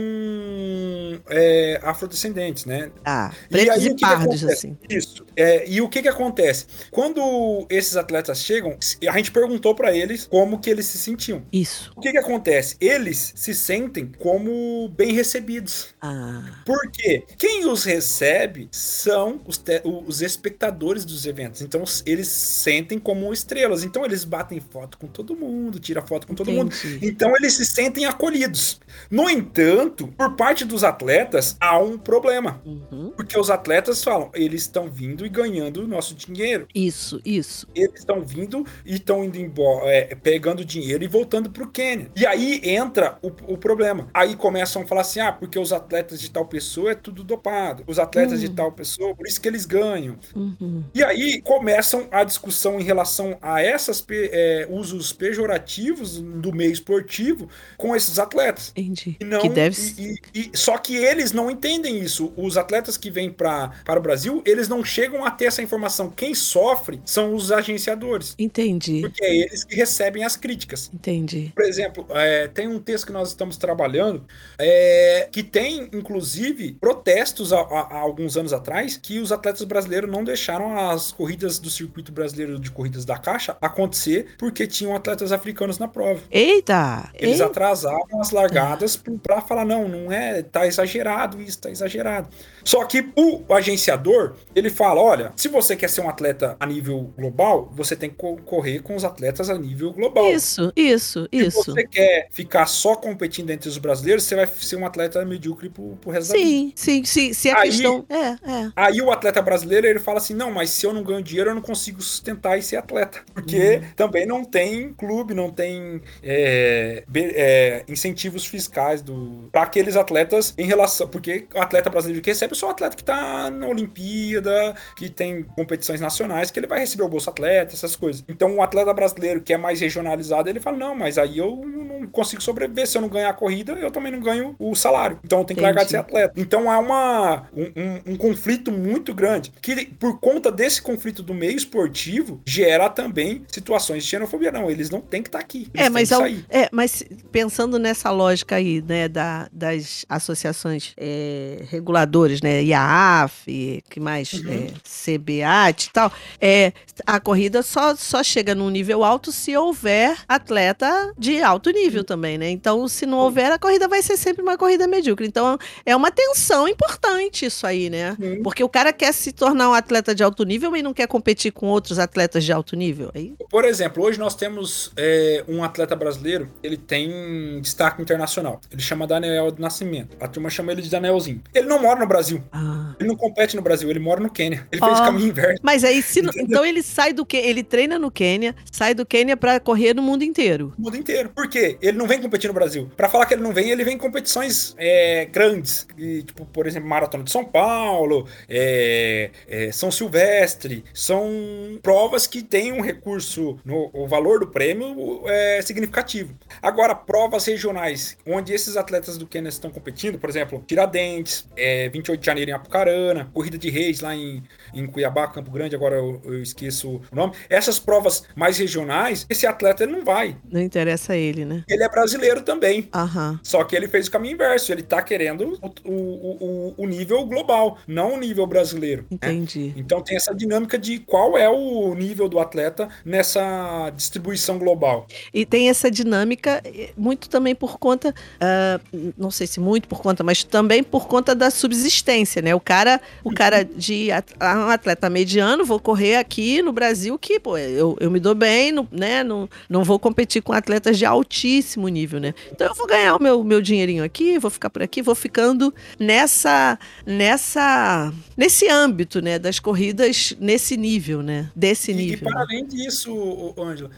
afrodescendentes, 1.83 2.65
né? 2.65 2.91
Ah, 3.03 3.31
pretos 3.49 3.83
e, 3.83 3.87
aí, 3.87 3.93
e 3.93 3.99
pardos, 3.99 4.43
assim. 4.43 4.77
Isso. 4.89 5.25
E 5.67 5.81
o 5.81 5.89
que 5.89 6.01
que 6.01 6.07
acontece? 6.07 6.65
Quando 6.91 7.65
esses 7.69 7.95
atletas 7.95 8.39
chegam, 8.39 8.77
a 9.07 9.17
gente 9.17 9.31
perguntou 9.31 9.74
para 9.75 9.95
eles 9.95 10.25
como 10.25 10.59
que 10.59 10.69
eles 10.69 10.85
se 10.85 10.97
sentiam. 10.97 11.43
Isso. 11.51 11.91
O 11.95 12.01
que 12.01 12.11
que 12.11 12.17
acontece? 12.17 12.75
Eles 12.79 13.33
se 13.35 13.53
sentem 13.53 14.11
como 14.19 14.89
bem 14.89 15.13
recebidos. 15.13 15.93
Ah. 16.01 16.61
Por 16.65 16.91
quê? 16.91 17.23
Quem 17.37 17.67
os 17.67 17.83
recebe 17.83 18.67
são 18.71 19.41
os, 19.45 19.61
os 20.07 20.21
espectadores 20.21 21.05
dos 21.05 21.25
eventos. 21.25 21.61
Então 21.61 21.83
eles 22.05 22.27
sentem 22.27 22.97
como 22.99 23.31
estrelas. 23.33 23.83
Então 23.83 24.05
eles 24.05 24.23
batem 24.23 24.59
foto 24.59 24.97
com 24.97 25.07
todo 25.07 25.35
mundo, 25.35 25.79
tira 25.79 26.01
foto 26.01 26.27
com 26.27 26.33
todo 26.33 26.51
Entendi. 26.51 26.87
mundo. 26.87 27.05
Então 27.05 27.35
eles 27.35 27.53
se 27.53 27.65
sentem 27.65 28.05
acolhidos. 28.05 28.79
No 29.09 29.29
entanto, 29.29 30.07
por 30.07 30.35
parte 30.35 30.65
dos 30.65 30.83
atletas, 30.83 31.55
há 31.59 31.77
um 31.77 31.97
problema. 31.97 32.61
Uhum. 32.65 33.11
Porque 33.15 33.37
os 33.37 33.49
atletas 33.49 34.03
falam, 34.03 34.29
eles 34.33 34.61
estão 34.61 34.89
vindo 34.89 35.25
e 35.25 35.29
ganhando 35.29 35.83
o 35.83 35.87
nosso 35.87 36.15
dinheiro. 36.15 36.67
Isso, 36.73 37.21
isso. 37.25 37.67
Eles 37.75 37.99
estão 37.99 38.23
vindo 38.23 38.65
e 38.85 38.95
estão 38.95 39.23
indo 39.23 39.37
embora, 39.37 39.64
é, 39.83 40.15
pegando 40.15 40.63
dinheiro 40.63 41.03
e 41.03 41.07
voltando 41.07 41.49
pro 41.49 41.69
Quênia. 41.69 42.09
E 42.15 42.25
aí 42.25 42.61
entra 42.63 43.17
o, 43.21 43.27
o, 43.53 43.57
problema. 43.57 44.07
Aí 44.13 44.35
começam 44.35 44.81
a 44.81 44.85
falar 44.85 45.01
assim: 45.01 45.19
ah, 45.19 45.31
porque 45.31 45.57
os 45.57 45.73
atletas 45.73 46.19
de 46.19 46.29
tal 46.29 46.45
pessoa 46.45 46.91
é 46.91 46.95
tudo 46.95 47.23
dopado. 47.23 47.83
Os 47.87 47.99
atletas 47.99 48.41
uhum. 48.41 48.47
de 48.47 48.49
tal 48.49 48.71
pessoa, 48.71 49.15
por 49.15 49.27
isso 49.27 49.39
que 49.39 49.47
eles 49.47 49.65
ganham. 49.65 50.17
Uhum. 50.35 50.83
E 50.93 51.03
aí 51.03 51.41
começam 51.41 52.07
a 52.11 52.23
discussão 52.23 52.79
em 52.79 52.83
relação 52.83 53.37
a 53.41 53.63
esses 53.63 54.03
é, 54.09 54.67
usos 54.69 55.11
pejorativos 55.13 56.19
do 56.19 56.53
meio 56.53 56.71
esportivo 56.71 57.49
com 57.77 57.95
esses 57.95 58.19
atletas. 58.19 58.71
Entendi. 58.75 59.17
E 59.19 59.25
não, 59.25 59.41
que 59.41 59.49
deve... 59.49 59.75
E, 59.97 60.15
e, 60.33 60.51
e, 60.53 60.57
só 60.57 60.77
que 60.77 60.95
eles 60.95 61.31
não 61.31 61.49
entendem 61.49 61.99
isso. 61.99 62.33
Os 62.35 62.57
atletas 62.57 62.97
que 62.97 63.09
vêm 63.09 63.31
pra, 63.31 63.71
para 63.83 63.99
o 63.99 64.03
Brasil, 64.03 64.41
eles 64.45 64.67
não 64.67 64.83
chegam 64.83 65.25
a 65.25 65.31
ter 65.31 65.45
essa 65.45 65.61
informação. 65.61 66.09
Quem 66.09 66.33
sofre 66.33 67.01
são 67.05 67.33
os 67.33 67.51
agenciadores. 67.51 68.35
Entendi. 68.37 69.01
Porque 69.01 69.23
é 69.23 69.54
eles 69.55 69.63
que 69.63 69.75
recebem 69.75 70.23
as 70.23 70.35
críticas. 70.35 70.91
Entendi. 70.93 71.51
Por 71.55 71.63
exemplo, 71.63 72.05
é, 72.11 72.47
tem 72.47 72.67
um 72.67 72.79
texto 72.79 73.07
que 73.07 73.13
nós 73.13 73.29
estamos 73.29 73.57
trabalhando 73.57 74.25
é, 74.59 75.29
que 75.31 75.41
tem, 75.41 75.89
inclusive, 75.93 76.73
protestos 76.73 77.53
há, 77.53 77.59
há, 77.59 77.97
alguns 77.97 78.35
anos 78.35 78.51
atrás 78.51 78.97
que 78.97 79.19
os 79.19 79.31
atletas 79.31 79.63
brasileiros 79.63 80.11
não 80.11 80.23
deixaram 80.23 80.77
as 80.77 81.11
corridas 81.11 81.57
do 81.57 81.69
circuito 81.69 82.11
brasileiro 82.11 82.59
de 82.59 82.69
corridas 82.69 83.05
da 83.05 83.17
Caixa 83.17 83.57
acontecer 83.61 84.35
porque 84.37 84.67
tinham 84.67 84.95
atletas 84.95 85.31
africanos 85.31 85.79
na 85.79 85.87
prova. 85.87 86.21
Eita! 86.29 87.09
Eles 87.13 87.39
Eita. 87.39 87.45
atrasavam 87.45 88.19
as 88.19 88.31
largadas 88.31 89.01
para 89.23 89.41
falar: 89.41 89.65
não, 89.65 89.87
não 89.87 90.11
é, 90.11 90.41
tá 90.41 90.67
exagerado 90.67 91.41
isso, 91.41 91.61
tá 91.61 91.69
exagerado. 91.69 92.27
Só 92.63 92.83
que 92.83 93.09
o 93.15 93.53
agenciador, 93.53 94.35
ele 94.53 94.69
fala: 94.69 95.01
olha, 95.01 95.31
se 95.35 95.47
você 95.47 95.75
quer 95.75 95.89
ser 95.89 96.01
um 96.01 96.09
atleta 96.09 96.57
a 96.59 96.65
nível 96.65 97.13
global, 97.17 97.71
você 97.73 97.95
tem 97.95 98.09
que 98.09 98.15
correr 98.45 98.79
com 98.79 98.95
os 98.95 99.05
atletas 99.05 99.44
a 99.49 99.57
nível 99.57 99.91
global. 99.91 100.31
Isso, 100.31 100.71
isso, 100.75 101.27
se 101.31 101.37
isso. 101.45 101.63
Se 101.63 101.71
você 101.71 101.87
quer 101.87 102.27
ficar 102.31 102.65
só 102.65 102.95
competindo 102.95 103.49
entre 103.49 103.69
os 103.69 103.77
brasileiros, 103.77 104.23
você 104.23 104.35
vai 104.35 104.47
ser 104.47 104.75
um 104.75 104.85
atleta 104.85 105.23
medíocre 105.25 105.69
pro, 105.69 105.95
pro 105.97 106.11
resto 106.11 106.31
sim, 106.31 106.37
da 106.37 106.45
vida. 106.45 106.71
Sim, 106.75 107.03
sim, 107.05 107.33
se 107.33 107.49
a 107.49 107.59
aí, 107.59 107.69
questão. 107.69 108.05
É, 108.09 108.17
é. 108.17 108.71
Aí 108.75 109.01
o 109.01 109.11
atleta 109.11 109.41
brasileiro 109.41 109.87
ele 109.87 109.99
fala 109.99 110.17
assim: 110.17 110.33
não, 110.33 110.51
mas 110.51 110.69
se 110.69 110.85
eu 110.85 110.93
não 110.93 111.03
ganho 111.03 111.21
dinheiro, 111.21 111.51
eu 111.51 111.55
não 111.55 111.61
consigo 111.61 112.01
sustentar 112.01 112.57
esse 112.57 112.75
atleta. 112.75 113.21
Porque 113.33 113.77
uhum. 113.77 113.91
também 113.95 114.25
não 114.25 114.43
tem 114.43 114.93
clube, 114.93 115.33
não 115.33 115.49
tem 115.49 116.01
é, 116.23 117.03
é, 117.15 117.83
incentivos 117.87 118.45
fiscais 118.45 119.03
para 119.51 119.63
aqueles 119.63 119.95
atletas 119.95 120.53
em 120.57 120.65
relação. 120.65 121.07
Porque 121.07 121.47
o 121.53 121.59
atleta 121.59 121.89
brasileiro 121.89 122.21
que 122.21 122.29
recebe 122.29 122.55
só 122.55 122.67
o 122.67 122.71
atleta 122.71 122.95
que 122.95 123.03
tá 123.03 123.49
na 123.49 123.67
Olimpíada, 123.67 124.75
que 124.95 125.09
tem 125.09 125.43
competições 125.43 126.01
nacionais, 126.01 126.51
que 126.51 126.59
ele 126.59 126.67
vai 126.67 126.79
receber 126.79 127.03
o 127.03 127.09
Bolsa 127.09 127.29
Atleta, 127.29 127.73
essas 127.73 127.95
coisas. 127.95 128.23
Então, 128.27 128.55
o 128.55 128.61
atleta 128.61 128.93
brasileiro 128.93 129.34
que 129.41 129.53
é 129.53 129.57
mais 129.57 129.79
regionalizado, 129.79 130.49
ele 130.49 130.59
fala: 130.59 130.77
não, 130.77 130.95
mas 130.95 131.17
aí 131.17 131.37
eu 131.37 131.55
não 131.65 132.07
consigo 132.07 132.41
sobreviver. 132.41 132.87
Se 132.87 132.97
eu 132.97 133.01
não 133.01 133.09
ganhar 133.09 133.29
a 133.29 133.33
corrida, 133.33 133.73
eu 133.73 133.91
também 133.91 134.11
não 134.11 134.19
ganho 134.19 134.55
o 134.59 134.75
salário. 134.75 135.19
Então, 135.23 135.39
eu 135.39 135.45
tenho 135.45 135.57
que 135.57 135.63
Entendi. 135.63 135.75
largar 135.75 135.83
de 135.83 135.91
ser 135.91 135.97
atleta. 135.97 136.33
Então, 136.37 136.69
há 136.69 136.79
uma, 136.79 137.43
um, 137.55 137.63
um, 137.63 138.13
um 138.13 138.17
conflito 138.17 138.71
muito 138.71 139.13
grande. 139.13 139.51
Que, 139.61 139.85
por 139.85 140.19
conta 140.19 140.51
desse 140.51 140.81
conflito 140.81 141.23
do 141.23 141.33
meio 141.33 141.55
esportivo, 141.55 142.41
gera 142.45 142.89
também 142.89 143.43
situações 143.47 144.03
de 144.03 144.09
xenofobia. 144.09 144.51
Não, 144.51 144.69
eles 144.69 144.89
não 144.89 145.01
têm 145.01 145.21
que 145.21 145.29
estar 145.29 145.39
tá 145.39 145.43
aqui. 145.43 145.69
É 145.73 145.89
mas, 145.89 146.11
ao, 146.11 146.25
é, 146.25 146.69
mas 146.71 147.03
pensando 147.31 147.79
nessa 147.79 148.11
lógica 148.11 148.55
aí, 148.55 148.81
né, 148.81 149.07
da, 149.07 149.47
das 149.51 150.05
associações 150.09 150.93
é, 150.97 151.63
reguladoras, 151.69 152.41
né, 152.41 152.63
IAAF, 152.63 153.83
que 153.89 153.99
mais, 153.99 154.33
uhum. 154.33 154.51
é, 154.51 154.67
CBAT 154.83 155.87
e 155.87 155.91
tal, 155.91 156.11
é, 156.39 156.73
a 157.05 157.19
corrida 157.19 157.61
só, 157.61 157.95
só 157.95 158.23
chega 158.23 158.53
num 158.53 158.69
nível 158.69 159.03
alto 159.03 159.14
se 159.31 159.55
houver 159.55 160.17
atleta 160.27 161.13
de 161.17 161.41
alto 161.41 161.69
nível 161.69 161.99
uhum. 162.01 162.05
também, 162.05 162.37
né? 162.37 162.49
Então, 162.49 162.87
se 162.87 163.05
não 163.05 163.17
houver, 163.19 163.51
a 163.51 163.59
corrida 163.59 163.87
vai 163.87 164.01
ser 164.01 164.17
sempre 164.17 164.41
uma 164.41 164.57
corrida 164.57 164.87
medíocre. 164.87 165.27
Então, 165.27 165.57
é 165.85 165.95
uma 165.95 166.11
tensão 166.11 166.67
importante 166.67 167.45
isso 167.45 167.65
aí, 167.65 167.89
né? 167.89 168.15
Uhum. 168.19 168.43
Porque 168.43 168.63
o 168.63 168.69
cara 168.69 168.91
quer 168.91 169.13
se 169.13 169.31
tornar 169.31 169.69
um 169.69 169.73
atleta 169.73 170.13
de 170.13 170.23
alto 170.23 170.43
nível 170.43 170.75
e 170.75 170.81
não 170.81 170.93
quer 170.93 171.07
competir 171.07 171.51
com 171.51 171.67
outros 171.67 171.99
atletas 171.99 172.43
de 172.43 172.51
alto 172.51 172.75
nível. 172.75 173.11
Aí... 173.13 173.33
Por 173.49 173.65
exemplo, 173.65 174.03
hoje 174.03 174.19
nós 174.19 174.35
temos 174.35 174.91
é, 174.97 175.43
um 175.47 175.63
atleta 175.63 175.95
brasileiro, 175.95 176.49
ele 176.61 176.77
tem 176.77 177.59
destaque 177.61 178.01
internacional. 178.01 178.59
Ele 178.71 178.81
chama 178.81 179.07
Daniel 179.07 179.51
do 179.51 179.61
Nascimento. 179.61 180.15
A 180.19 180.27
turma 180.27 180.49
chama 180.49 180.71
ele 180.71 180.81
de 180.81 180.89
Danielzinho. 180.89 181.41
Ele 181.53 181.67
não 181.67 181.81
mora 181.81 181.99
no 181.99 182.07
Brasil. 182.07 182.43
Ah. 182.51 182.95
Ele 182.99 183.09
não 183.09 183.15
compete 183.15 183.55
no 183.55 183.61
Brasil, 183.61 183.89
ele 183.89 183.99
mora 183.99 184.19
no 184.19 184.29
Quênia. 184.29 184.67
Ele 184.71 184.81
oh. 184.81 184.87
fez 184.87 184.99
caminho 184.99 185.27
inverso. 185.29 185.59
Mas 185.61 185.83
aí, 185.83 186.01
se 186.01 186.19
então 186.37 186.65
ele 186.65 186.81
sai 186.81 187.13
do 187.13 187.25
que 187.25 187.37
ele 187.37 187.63
treina 187.63 187.99
no 187.99 188.11
Quênia, 188.11 188.55
sai 188.71 188.93
do 188.93 189.04
Quênia 189.05 189.37
para 189.37 189.59
correr 189.59 189.93
no 189.93 190.01
mundo 190.01 190.23
inteiro. 190.23 190.73
Mundo 190.77 190.97
inteiro. 190.97 191.29
Por 191.29 191.47
quê? 191.49 191.77
Ele 191.81 191.97
não 191.97 192.07
vem 192.07 192.21
competir 192.21 192.47
no 192.47 192.53
Brasil. 192.53 192.89
Para 192.95 193.09
falar 193.09 193.25
que 193.25 193.33
ele 193.33 193.43
não 193.43 193.53
vem, 193.53 193.69
ele 193.69 193.83
vem 193.83 193.95
em 193.95 193.97
competições 193.97 194.75
é, 194.77 195.25
grandes, 195.25 195.87
e, 195.97 196.23
tipo, 196.23 196.45
por 196.45 196.67
exemplo, 196.67 196.89
Maratona 196.89 197.23
de 197.23 197.31
São 197.31 197.45
Paulo, 197.45 198.27
é, 198.49 199.31
é, 199.47 199.71
São 199.71 199.91
Silvestre. 199.91 200.83
São 200.93 201.79
provas 201.81 202.27
que 202.27 202.41
têm 202.41 202.71
um 202.71 202.81
recurso 202.81 203.57
no 203.63 203.89
o 203.93 204.07
valor 204.07 204.39
do 204.39 204.47
prêmio 204.47 205.21
é 205.27 205.61
significativo. 205.61 206.35
Agora, 206.61 206.95
provas 206.95 207.45
regionais, 207.45 208.17
onde 208.25 208.53
esses 208.53 208.75
atletas 208.75 209.17
do 209.17 209.27
Quênia 209.27 209.49
estão 209.49 209.69
competindo, 209.69 210.17
por 210.17 210.29
exemplo, 210.29 210.63
Tiradentes, 210.67 211.47
é, 211.55 211.87
28 211.89 212.19
de 212.19 212.25
janeiro 212.25 212.51
em 212.51 212.53
Apucarana, 212.53 213.05
Ana, 213.15 213.29
Corrida 213.33 213.57
de 213.57 213.69
Reis 213.69 214.01
lá 214.01 214.15
em, 214.15 214.43
em 214.73 214.85
Cuiabá, 214.87 215.27
Campo 215.27 215.51
Grande, 215.51 215.75
agora 215.75 215.95
eu, 215.95 216.21
eu 216.25 216.41
esqueço 216.41 217.01
o 217.11 217.15
nome. 217.15 217.33
Essas 217.49 217.79
provas 217.79 218.23
mais 218.35 218.57
regionais, 218.57 218.94
esse 219.29 219.45
atleta 219.45 219.83
ele 219.83 219.93
não 219.93 220.03
vai. 220.03 220.37
Não 220.51 220.61
interessa 220.61 221.13
a 221.13 221.17
ele, 221.17 221.45
né? 221.45 221.63
Ele 221.67 221.83
é 221.83 221.89
brasileiro 221.89 222.41
também. 222.41 222.87
Aham. 222.93 223.39
Só 223.43 223.63
que 223.63 223.75
ele 223.75 223.87
fez 223.87 224.07
o 224.07 224.11
caminho 224.11 224.35
inverso. 224.35 224.71
Ele 224.71 224.83
tá 224.83 225.01
querendo 225.01 225.57
o, 225.61 225.91
o, 225.91 225.93
o, 225.93 226.73
o 226.77 226.87
nível 226.87 227.25
global, 227.25 227.77
não 227.87 228.13
o 228.13 228.17
nível 228.17 228.45
brasileiro. 228.47 229.05
né? 229.09 229.17
Entendi. 229.33 229.73
Então 229.75 230.01
tem 230.01 230.15
essa 230.15 230.33
dinâmica 230.33 230.77
de 230.77 230.99
qual 230.99 231.37
é 231.37 231.49
o 231.49 231.93
nível 231.95 232.27
do 232.27 232.39
atleta 232.39 232.87
nessa 233.03 233.89
distribuição 233.95 234.57
global. 234.57 235.07
E 235.33 235.45
tem 235.45 235.69
essa 235.69 235.89
dinâmica 235.89 236.61
eh, 236.65 236.91
muito 236.97 237.29
também 237.29 237.55
por 237.55 237.77
conta, 237.77 238.13
ah, 238.39 238.79
não 239.17 239.31
sei 239.31 239.47
se 239.47 239.59
muito 239.59 239.87
por 239.87 240.01
conta, 240.01 240.23
mas 240.23 240.43
também 240.43 240.83
por 240.83 241.07
conta 241.07 241.33
da 241.35 241.49
subsistência, 241.49 242.41
né? 242.41 242.53
O 242.55 242.59
cara, 242.59 243.01
o 243.23 243.33
cara 243.33 243.63
de 243.63 244.09
ah, 244.11 244.23
um 244.65 244.69
atleta 244.69 245.09
mediano, 245.09 245.65
vou 245.65 245.79
correr 245.79 246.15
aqui 246.15 246.61
no 246.61 246.71
Brasil 246.71 247.17
que, 247.17 247.39
pô, 247.39 247.57
eu, 247.57 247.97
eu 247.99 248.11
me 248.11 248.19
dou 248.19 248.35
bem, 248.35 248.71
não, 248.71 248.84
né? 248.91 249.23
Não, 249.23 249.49
não 249.69 249.83
vou 249.83 249.99
competir 249.99 250.41
com 250.41 250.53
atletas 250.53 250.97
de 250.97 251.05
altíssimo 251.05 251.87
nível, 251.87 252.19
né? 252.19 252.33
Então 252.51 252.67
eu 252.67 252.75
vou 252.75 252.87
ganhar 252.87 253.15
o 253.15 253.21
meu, 253.21 253.43
meu 253.43 253.61
dinheirinho 253.61 254.03
aqui, 254.03 254.37
vou 254.39 254.51
ficar 254.51 254.69
por 254.69 254.81
aqui, 254.83 255.01
vou 255.01 255.15
ficando 255.15 255.73
nessa, 255.99 256.77
nessa, 257.05 258.13
nesse 258.37 258.67
âmbito, 258.69 259.21
né? 259.21 259.39
Das 259.39 259.59
corridas 259.59 260.35
nesse 260.39 260.77
nível, 260.77 261.21
né? 261.21 261.49
Desse 261.55 261.91
E, 261.91 261.95
e 261.95 261.95
nível. 261.95 262.29
para 262.29 262.39
né? 262.39 262.45
além 262.49 262.65
disso, 262.67 263.53
Ângela, 263.57 263.89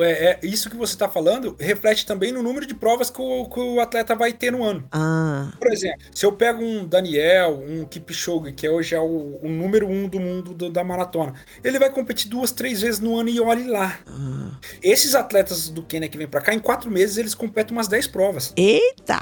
é, 0.00 0.38
é 0.42 0.46
isso 0.46 0.68
que 0.70 0.76
você 0.76 0.94
está 0.94 1.08
falando 1.08 1.56
reflete 1.58 2.04
também 2.06 2.32
no 2.32 2.42
número 2.42 2.66
de 2.66 2.74
provas 2.74 3.10
que 3.10 3.20
o, 3.20 3.48
que 3.48 3.60
o 3.60 3.80
atleta 3.80 4.14
vai 4.14 4.32
ter 4.32 4.50
no 4.52 4.62
ano. 4.62 4.86
Ah, 4.92 5.52
Por 5.58 5.72
exemplo, 5.72 6.00
se 6.14 6.24
eu 6.26 6.32
pego 6.32 6.62
um 6.62 6.86
Daniel, 6.86 7.58
um 7.66 7.84
Kipchoge, 7.84 8.52
que 8.52 8.68
hoje 8.68 8.94
é 8.94 9.00
o, 9.00 9.38
o 9.42 9.48
número 9.48 9.86
um 9.88 10.08
do 10.08 10.20
mundo 10.20 10.52
do- 10.54 10.70
da 10.70 10.84
maratona, 10.84 11.34
ele 11.64 11.78
vai 11.78 11.90
competir 11.90 12.28
duas, 12.28 12.52
três 12.52 12.80
vezes 12.82 13.00
no 13.00 13.18
ano 13.18 13.28
e 13.28 13.40
olhe 13.40 13.64
lá. 13.66 13.98
ah. 14.06 14.35
Esses 14.82 15.14
atletas 15.14 15.68
do 15.68 15.82
Quênia 15.82 16.08
que 16.08 16.18
vêm 16.18 16.26
para 16.26 16.40
cá, 16.40 16.54
em 16.54 16.58
quatro 16.58 16.90
meses 16.90 17.16
eles 17.16 17.34
competem 17.34 17.76
umas 17.76 17.88
10 17.88 18.06
provas. 18.08 18.52
Eita! 18.56 19.20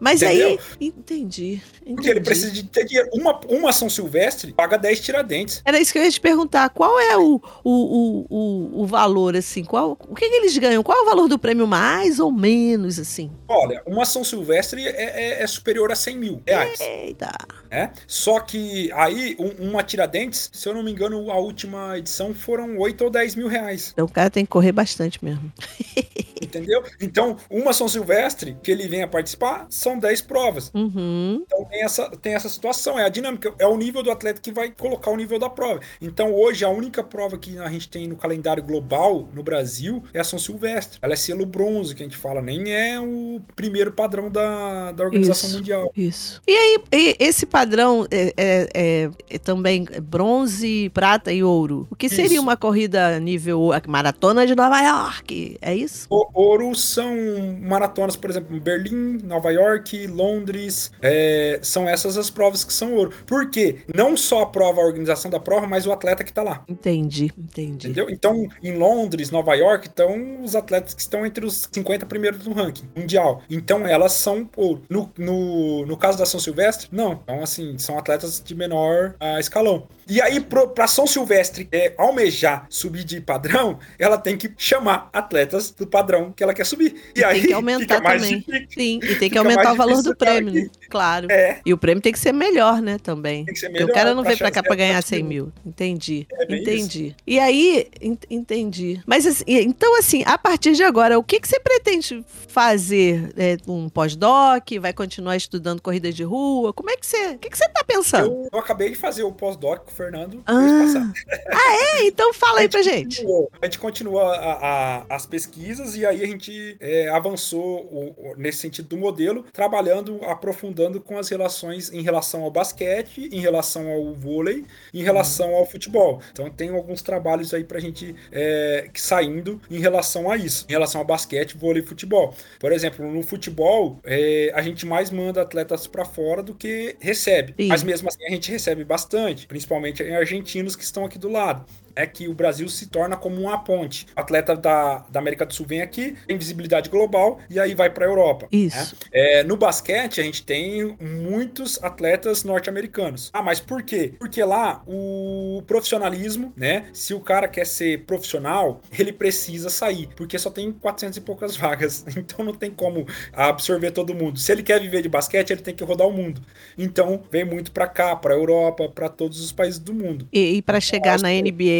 Mas 0.00 0.22
Entendeu? 0.22 0.48
aí. 0.48 0.58
Entendi. 0.88 1.62
Porque 1.84 2.08
ele 2.08 2.20
entendi. 2.20 2.24
precisa 2.24 2.50
de 2.50 2.62
ter 2.64 2.84
dinheiro. 2.84 3.10
Uma, 3.12 3.40
uma 3.48 3.72
São 3.72 3.90
Silvestre 3.90 4.52
paga 4.52 4.78
10 4.78 5.00
tiradentes. 5.00 5.62
Era 5.64 5.78
isso 5.78 5.92
que 5.92 5.98
eu 5.98 6.02
ia 6.04 6.10
te 6.10 6.20
perguntar. 6.20 6.70
Qual 6.70 6.98
é 6.98 7.16
o, 7.16 7.40
o, 7.62 8.26
o, 8.30 8.82
o, 8.82 8.86
valor, 8.86 9.36
assim? 9.36 9.64
Qual, 9.64 9.98
o 10.08 10.14
que, 10.14 10.28
que 10.28 10.34
eles 10.34 10.56
ganham? 10.56 10.82
Qual 10.82 10.96
é 10.96 11.02
o 11.02 11.06
valor 11.06 11.28
do 11.28 11.38
prêmio, 11.38 11.66
mais 11.66 12.18
ou 12.18 12.32
menos, 12.32 12.98
assim? 12.98 13.30
Olha, 13.48 13.82
uma 13.86 14.04
São 14.04 14.24
Silvestre 14.24 14.86
é, 14.86 14.90
é- 14.90 15.42
é 15.42 15.46
superior 15.46 15.92
a 15.92 15.96
100 15.96 16.18
mil 16.18 16.42
reais. 16.46 16.80
Eita! 16.80 17.32
né? 17.74 17.90
Só 18.06 18.38
que 18.40 18.90
aí, 18.92 19.36
um- 19.38 19.70
uma 19.70 19.82
Tiradentes, 19.82 20.48
se 20.52 20.68
eu 20.68 20.74
não 20.74 20.82
me 20.82 20.92
engano, 20.92 21.30
a 21.30 21.36
última 21.36 21.98
edição 21.98 22.32
foram 22.32 22.78
8 22.78 23.04
ou 23.04 23.10
10 23.10 23.34
mil 23.34 23.48
reais. 23.48 23.90
Então 23.92 24.06
o 24.06 24.10
cara 24.10 24.30
tem 24.30 24.44
que 24.44 24.50
correr 24.50 24.72
bastante 24.72 25.22
mesmo. 25.24 25.52
Entendeu? 26.40 26.84
Então, 27.00 27.36
uma 27.50 27.72
São 27.72 27.88
Silvestre, 27.88 28.56
que 28.62 28.70
ele 28.70 28.86
venha 28.86 29.08
participar, 29.08 29.66
são 29.70 29.98
10 29.98 30.20
provas. 30.22 30.70
Uhum. 30.74 31.42
Então 31.44 31.66
tem 31.74 31.82
essa, 31.82 32.08
tem 32.10 32.34
essa 32.34 32.48
situação, 32.48 32.96
é 32.98 33.04
a 33.04 33.08
dinâmica, 33.08 33.52
é 33.58 33.66
o 33.66 33.76
nível 33.76 34.00
do 34.02 34.10
atleta 34.10 34.40
que 34.40 34.52
vai 34.52 34.70
colocar 34.70 35.10
o 35.10 35.16
nível 35.16 35.38
da 35.40 35.50
prova. 35.50 35.80
Então 36.00 36.32
hoje 36.32 36.64
a 36.64 36.68
única 36.68 37.02
prova 37.02 37.36
que 37.36 37.58
a 37.58 37.68
gente 37.68 37.88
tem 37.88 38.06
no 38.06 38.14
calendário 38.16 38.62
global 38.62 39.28
no 39.34 39.42
Brasil 39.42 40.02
é 40.14 40.20
a 40.20 40.24
São 40.24 40.38
Silvestre. 40.38 40.98
Ela 41.02 41.14
é 41.14 41.16
selo 41.16 41.44
bronze, 41.44 41.94
que 41.94 42.02
a 42.02 42.06
gente 42.06 42.16
fala, 42.16 42.40
nem 42.40 42.72
é 42.72 43.00
o 43.00 43.40
primeiro 43.56 43.92
padrão 43.92 44.30
da, 44.30 44.92
da 44.92 45.04
Organização 45.04 45.48
Isso. 45.48 45.58
Mundial. 45.58 45.92
Isso. 45.96 46.40
E 46.46 46.52
aí, 46.52 46.78
e- 46.92 47.16
esse 47.18 47.44
padrão 47.44 48.06
é, 48.10 48.32
é- 48.36 48.68
é- 48.74 49.10
é 49.30 49.38
também 49.38 49.84
bronze, 50.02 50.90
prata 50.90 51.32
e 51.32 51.42
ouro. 51.42 51.88
O 51.90 51.96
que 51.96 52.08
seria 52.08 52.34
Isso. 52.34 52.42
uma 52.42 52.56
corrida 52.56 53.18
nível 53.18 53.70
maratona 53.88 54.46
de 54.46 54.54
Nova 54.54 54.80
York? 54.80 55.58
É 55.60 55.74
isso? 55.74 56.06
O 56.08 56.28
ouro 56.32 56.74
são 56.76 57.14
maratonas, 57.60 58.14
por 58.16 58.30
exemplo, 58.30 58.56
em 58.56 58.60
Berlim, 58.60 59.18
Nova 59.24 59.50
York, 59.50 60.06
Londres. 60.06 60.92
é, 61.02 61.58
são 61.64 61.88
essas 61.88 62.16
as 62.16 62.30
provas 62.30 62.64
que 62.64 62.72
são 62.72 62.94
ouro. 62.94 63.12
Por 63.26 63.50
quê? 63.50 63.78
Não 63.94 64.16
só 64.16 64.42
a 64.42 64.46
prova, 64.46 64.80
a 64.80 64.84
organização 64.84 65.30
da 65.30 65.40
prova, 65.40 65.66
mas 65.66 65.86
o 65.86 65.92
atleta 65.92 66.24
que 66.24 66.32
tá 66.32 66.42
lá. 66.42 66.64
Entendi, 66.68 67.32
entendi. 67.36 67.88
Entendeu? 67.88 68.08
Então, 68.10 68.48
em 68.62 68.76
Londres, 68.76 69.30
Nova 69.30 69.54
York, 69.54 69.88
estão 69.88 70.42
os 70.42 70.54
atletas 70.54 70.94
que 70.94 71.00
estão 71.00 71.24
entre 71.24 71.44
os 71.44 71.68
50 71.72 72.06
primeiros 72.06 72.40
do 72.44 72.52
ranking 72.52 72.88
mundial. 72.96 73.42
Então, 73.48 73.86
elas 73.86 74.12
são 74.12 74.48
ouro. 74.56 74.82
No, 74.88 75.10
no, 75.18 75.86
no 75.86 75.96
caso 75.96 76.18
da 76.18 76.26
São 76.26 76.38
Silvestre, 76.40 76.88
não. 76.92 77.12
Então, 77.22 77.42
assim, 77.42 77.78
são 77.78 77.98
atletas 77.98 78.42
de 78.44 78.54
menor 78.54 79.14
ah, 79.18 79.40
escalão. 79.40 79.86
E 80.08 80.20
aí, 80.20 80.40
pro, 80.40 80.68
pra 80.68 80.86
São 80.86 81.06
Silvestre 81.06 81.68
é, 81.72 81.94
almejar 81.96 82.66
subir 82.68 83.04
de 83.04 83.20
padrão, 83.20 83.78
ela 83.98 84.18
tem 84.18 84.36
que 84.36 84.52
chamar 84.58 85.08
atletas 85.12 85.70
do 85.70 85.86
padrão 85.86 86.32
que 86.32 86.42
ela 86.42 86.52
quer 86.54 86.66
subir. 86.66 86.94
E, 87.14 87.20
E 87.20 87.24
aí, 87.24 87.38
tem 87.40 87.48
que 87.48 87.52
aumentar 87.54 88.00
também. 88.00 88.38
difícil. 88.40 88.66
Sim, 88.70 89.00
e 89.02 89.14
tem 89.16 89.30
que 89.30 89.38
aumentar 89.38 89.72
o 89.72 89.76
valor 89.76 90.02
do 90.02 90.14
prêmio, 90.16 90.52
né? 90.54 90.68
Claro. 90.90 91.26
É, 91.30 91.60
E 91.64 91.72
o 91.72 91.78
prêmio 91.78 92.02
tem 92.02 92.12
que 92.12 92.18
ser 92.18 92.32
melhor, 92.32 92.80
né, 92.82 92.98
também. 93.02 93.44
tem 93.44 93.54
que 93.54 93.60
ser 93.60 93.66
Porque 93.68 93.80
melhor. 93.84 93.90
o 93.92 93.94
cara 93.94 94.14
não 94.14 94.22
veio 94.22 94.36
pra 94.38 94.50
cá 94.50 94.62
pra 94.62 94.74
dela 94.74 94.88
ganhar 94.88 95.02
subir. 95.02 95.16
100 95.16 95.22
mil. 95.24 95.52
Entendi. 95.64 96.26
É 96.32 96.54
entendi. 96.56 97.16
E 97.26 97.38
aí, 97.38 97.88
en- 98.00 98.18
entendi. 98.30 99.00
Mas 99.06 99.26
assim, 99.26 99.44
então, 99.46 99.98
assim, 99.98 100.22
a 100.26 100.36
partir 100.38 100.72
de 100.72 100.82
agora, 100.82 101.18
o 101.18 101.22
que, 101.24 101.40
que 101.40 101.48
você 101.48 101.58
pretende 101.60 102.24
fazer? 102.48 103.32
É, 103.36 103.56
um 103.66 103.88
pós-doc? 103.88 104.70
Vai 104.80 104.92
continuar 104.92 105.36
estudando 105.36 105.80
corridas 105.80 106.14
de 106.14 106.22
rua? 106.24 106.72
Como 106.72 106.90
é 106.90 106.96
que 106.96 107.06
você. 107.06 107.30
O 107.32 107.38
que, 107.38 107.50
que 107.50 107.58
você 107.58 107.68
tá 107.68 107.82
pensando? 107.86 108.26
Eu, 108.26 108.48
eu 108.52 108.58
acabei 108.58 108.90
de 108.90 108.96
fazer 108.96 109.22
o 109.22 109.32
pós-doc 109.32 109.88
Fernando 109.94 110.42
Ah. 110.46 110.52
passado. 110.84 111.12
É, 111.96 112.06
então 112.06 112.32
fala 112.34 112.60
aí 112.60 112.68
pra 112.68 112.82
gente. 112.82 113.16
continuou- 113.16 113.50
a 113.62 113.66
gente 113.66 113.78
continua 113.78 114.22
a- 114.36 114.52
a- 115.00 115.06
as 115.16 115.26
pesquisas 115.26 115.96
e 115.96 116.04
aí 116.04 116.22
a 116.22 116.26
gente 116.26 116.76
é, 116.80 117.08
avançou 117.08 117.82
o- 117.84 118.14
o- 118.32 118.34
nesse 118.36 118.58
sentido 118.58 118.88
do 118.88 118.96
modelo, 118.96 119.44
trabalhando, 119.52 120.18
aprofundando 120.24 121.00
com 121.00 121.16
as 121.18 121.28
relações 121.28 121.92
em 121.92 122.02
relação 122.02 122.42
ao 122.42 122.50
basquete, 122.50 123.28
em 123.32 123.40
relação 123.40 123.88
ao 123.90 124.12
vôlei, 124.14 124.64
em 124.92 125.02
relação 125.02 125.54
ao 125.54 125.64
futebol. 125.66 126.20
Então 126.32 126.50
tem 126.50 126.70
alguns 126.70 127.02
trabalhos 127.02 127.54
aí 127.54 127.62
pra 127.64 127.78
gente 127.80 128.14
é, 128.32 128.88
que 128.92 129.00
saindo 129.00 129.60
em 129.70 129.78
relação 129.78 130.30
a 130.30 130.36
isso, 130.36 130.66
em 130.68 130.72
relação 130.72 131.00
ao 131.00 131.06
basquete, 131.06 131.56
vôlei 131.56 131.82
e 131.82 131.86
futebol. 131.86 132.34
Por 132.58 132.72
exemplo, 132.72 133.06
no 133.10 133.22
futebol, 133.22 133.98
é, 134.04 134.50
a 134.54 134.62
gente 134.62 134.84
mais 134.86 135.10
manda 135.10 135.42
atletas 135.42 135.86
pra 135.86 136.04
fora 136.04 136.42
do 136.42 136.54
que 136.54 136.96
recebe. 137.00 137.54
Sim. 137.58 137.68
Mas 137.68 137.82
mesmo 137.82 138.08
assim 138.08 138.24
a 138.26 138.30
gente 138.30 138.50
recebe 138.50 138.84
bastante, 138.84 139.46
principalmente 139.46 139.83
em 139.86 140.16
argentinos 140.16 140.76
que 140.76 140.84
estão 140.84 141.04
aqui 141.04 141.18
do 141.18 141.28
lado 141.28 141.64
é 141.96 142.06
que 142.06 142.28
o 142.28 142.34
Brasil 142.34 142.68
se 142.68 142.86
torna 142.86 143.16
como 143.16 143.40
uma 143.40 143.58
ponte. 143.58 144.06
O 144.16 144.20
atleta 144.20 144.56
da, 144.56 145.04
da 145.10 145.20
América 145.20 145.46
do 145.46 145.54
Sul 145.54 145.66
vem 145.66 145.82
aqui, 145.82 146.16
tem 146.26 146.36
visibilidade 146.36 146.90
global 146.90 147.38
e 147.48 147.58
aí 147.58 147.74
vai 147.74 147.90
para 147.90 148.04
a 148.04 148.08
Europa. 148.08 148.46
Isso. 148.50 148.94
né? 148.94 149.08
É, 149.12 149.44
no 149.44 149.56
basquete, 149.56 150.20
a 150.20 150.24
gente 150.24 150.44
tem 150.44 150.96
muitos 151.00 151.82
atletas 151.82 152.44
norte-americanos. 152.44 153.30
Ah, 153.32 153.42
mas 153.42 153.60
por 153.60 153.82
quê? 153.82 154.14
Porque 154.18 154.42
lá 154.42 154.82
o 154.86 155.62
profissionalismo, 155.66 156.52
né? 156.56 156.86
Se 156.92 157.14
o 157.14 157.20
cara 157.20 157.48
quer 157.48 157.66
ser 157.66 158.04
profissional, 158.04 158.80
ele 158.98 159.12
precisa 159.12 159.70
sair, 159.70 160.08
porque 160.16 160.38
só 160.38 160.50
tem 160.50 160.72
400 160.72 161.18
e 161.18 161.20
poucas 161.20 161.56
vagas. 161.56 162.04
Então 162.16 162.44
não 162.44 162.54
tem 162.54 162.70
como 162.70 163.06
absorver 163.32 163.90
todo 163.90 164.14
mundo. 164.14 164.38
Se 164.38 164.50
ele 164.52 164.62
quer 164.62 164.80
viver 164.80 165.02
de 165.02 165.08
basquete, 165.08 165.50
ele 165.50 165.60
tem 165.62 165.74
que 165.74 165.84
rodar 165.84 166.06
o 166.06 166.12
mundo. 166.12 166.40
Então 166.78 167.22
vem 167.30 167.44
muito 167.44 167.70
para 167.70 167.86
cá, 167.86 168.14
para 168.16 168.34
Europa, 168.34 168.88
para 168.88 169.08
todos 169.08 169.40
os 169.40 169.52
países 169.52 169.78
do 169.78 169.92
mundo. 169.92 170.28
E, 170.32 170.56
e 170.56 170.62
para 170.62 170.80
chegar 170.80 171.18
na 171.20 171.28
Nossa. 171.28 171.34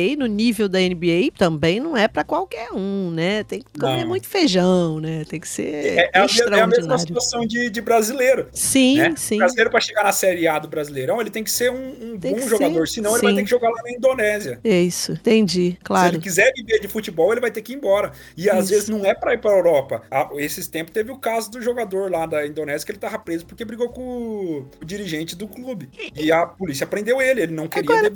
NBA, 0.05 0.17
no 0.17 0.27
nível 0.27 0.69
da 0.69 0.79
NBA, 0.79 1.31
também 1.37 1.81
não 1.81 1.97
é 1.97 2.07
pra 2.09 2.25
qualquer 2.25 2.71
um, 2.73 3.11
né? 3.11 3.45
Tem 3.45 3.61
que 3.61 3.79
comer 3.79 4.03
Não. 4.03 4.09
muito 4.09 4.27
feijão, 4.27 5.01
né? 5.01 5.25
Tem 5.29 5.41
que 5.41 5.49
ser 5.49 5.65
É, 5.75 6.11
é 6.15 6.19
a, 6.21 6.27
é 6.57 6.61
a 6.61 6.67
mesma 6.67 6.99
situação 6.99 7.47
de, 7.47 7.71
de 7.71 7.81
brasileiro. 7.81 8.49
sim, 8.53 8.99
né? 8.99 9.15
sim. 9.17 9.37
O 9.37 9.39
brasileiro, 9.39 9.71
para 9.71 9.81
chegar 9.81 10.05
na 10.05 10.13
Série 10.13 10.47
A 10.47 10.59
do 10.59 10.69
Brasileirão, 10.69 11.21
ele 11.21 11.31
tem 11.31 11.43
que 11.45 11.51
ser 11.51 11.71
um, 11.71 12.13
um 12.13 12.19
bom 12.19 12.39
jogador, 12.41 12.87
ser, 12.87 12.95
senão 12.95 13.13
ele 13.15 13.23
vai 13.23 13.33
sim. 13.33 13.37
ter 13.37 13.45
que 13.45 13.51
jogar 13.51 13.71
lá 13.71 13.83
na 13.83 13.91
Indonésia. 13.93 14.61
É 14.65 14.81
isso, 14.81 15.13
entendi, 15.13 15.73
Se 15.73 15.79
claro. 15.85 16.15
ele 16.17 16.23
quiser 16.23 16.53
viver 16.55 16.81
de 16.81 16.89
futebol, 16.89 17.33
ele 17.33 17.41
vai 17.41 17.51
ter 17.51 17.63
que 17.63 17.73
ir 17.73 17.77
embora. 17.77 18.13
E 18.37 18.49
às 18.51 18.65
Isso. 18.65 18.69
vezes 18.75 18.89
não 18.89 19.05
é 19.05 19.15
para 19.15 19.35
ir 19.35 19.39
para 19.39 19.51
a 19.53 19.57
Europa. 19.57 20.03
Há- 20.11 20.31
esses 20.37 20.67
tempos 20.67 20.93
teve 20.93 21.11
o 21.11 21.17
caso 21.19 21.51
do 21.51 21.61
jogador 21.63 22.11
lá 22.11 22.27
da 22.27 22.47
Indonésia 22.47 22.85
que 22.85 22.93
ele 22.93 22.99
tava 22.99 23.19
preso 23.19 23.47
porque 23.47 23.65
brigou 23.65 23.89
com 23.89 24.03
o, 24.03 24.69
dirigente 24.85 25.35
do 25.37 25.47
clube. 25.49 25.89
E 26.17 26.31
a 26.33 26.47
polícia 26.47 26.87
prendeu 26.87 27.21
ele. 27.23 27.43
Ele 27.43 27.53
não 27.53 27.69
queria 27.69 27.91
Agora- 27.91 28.13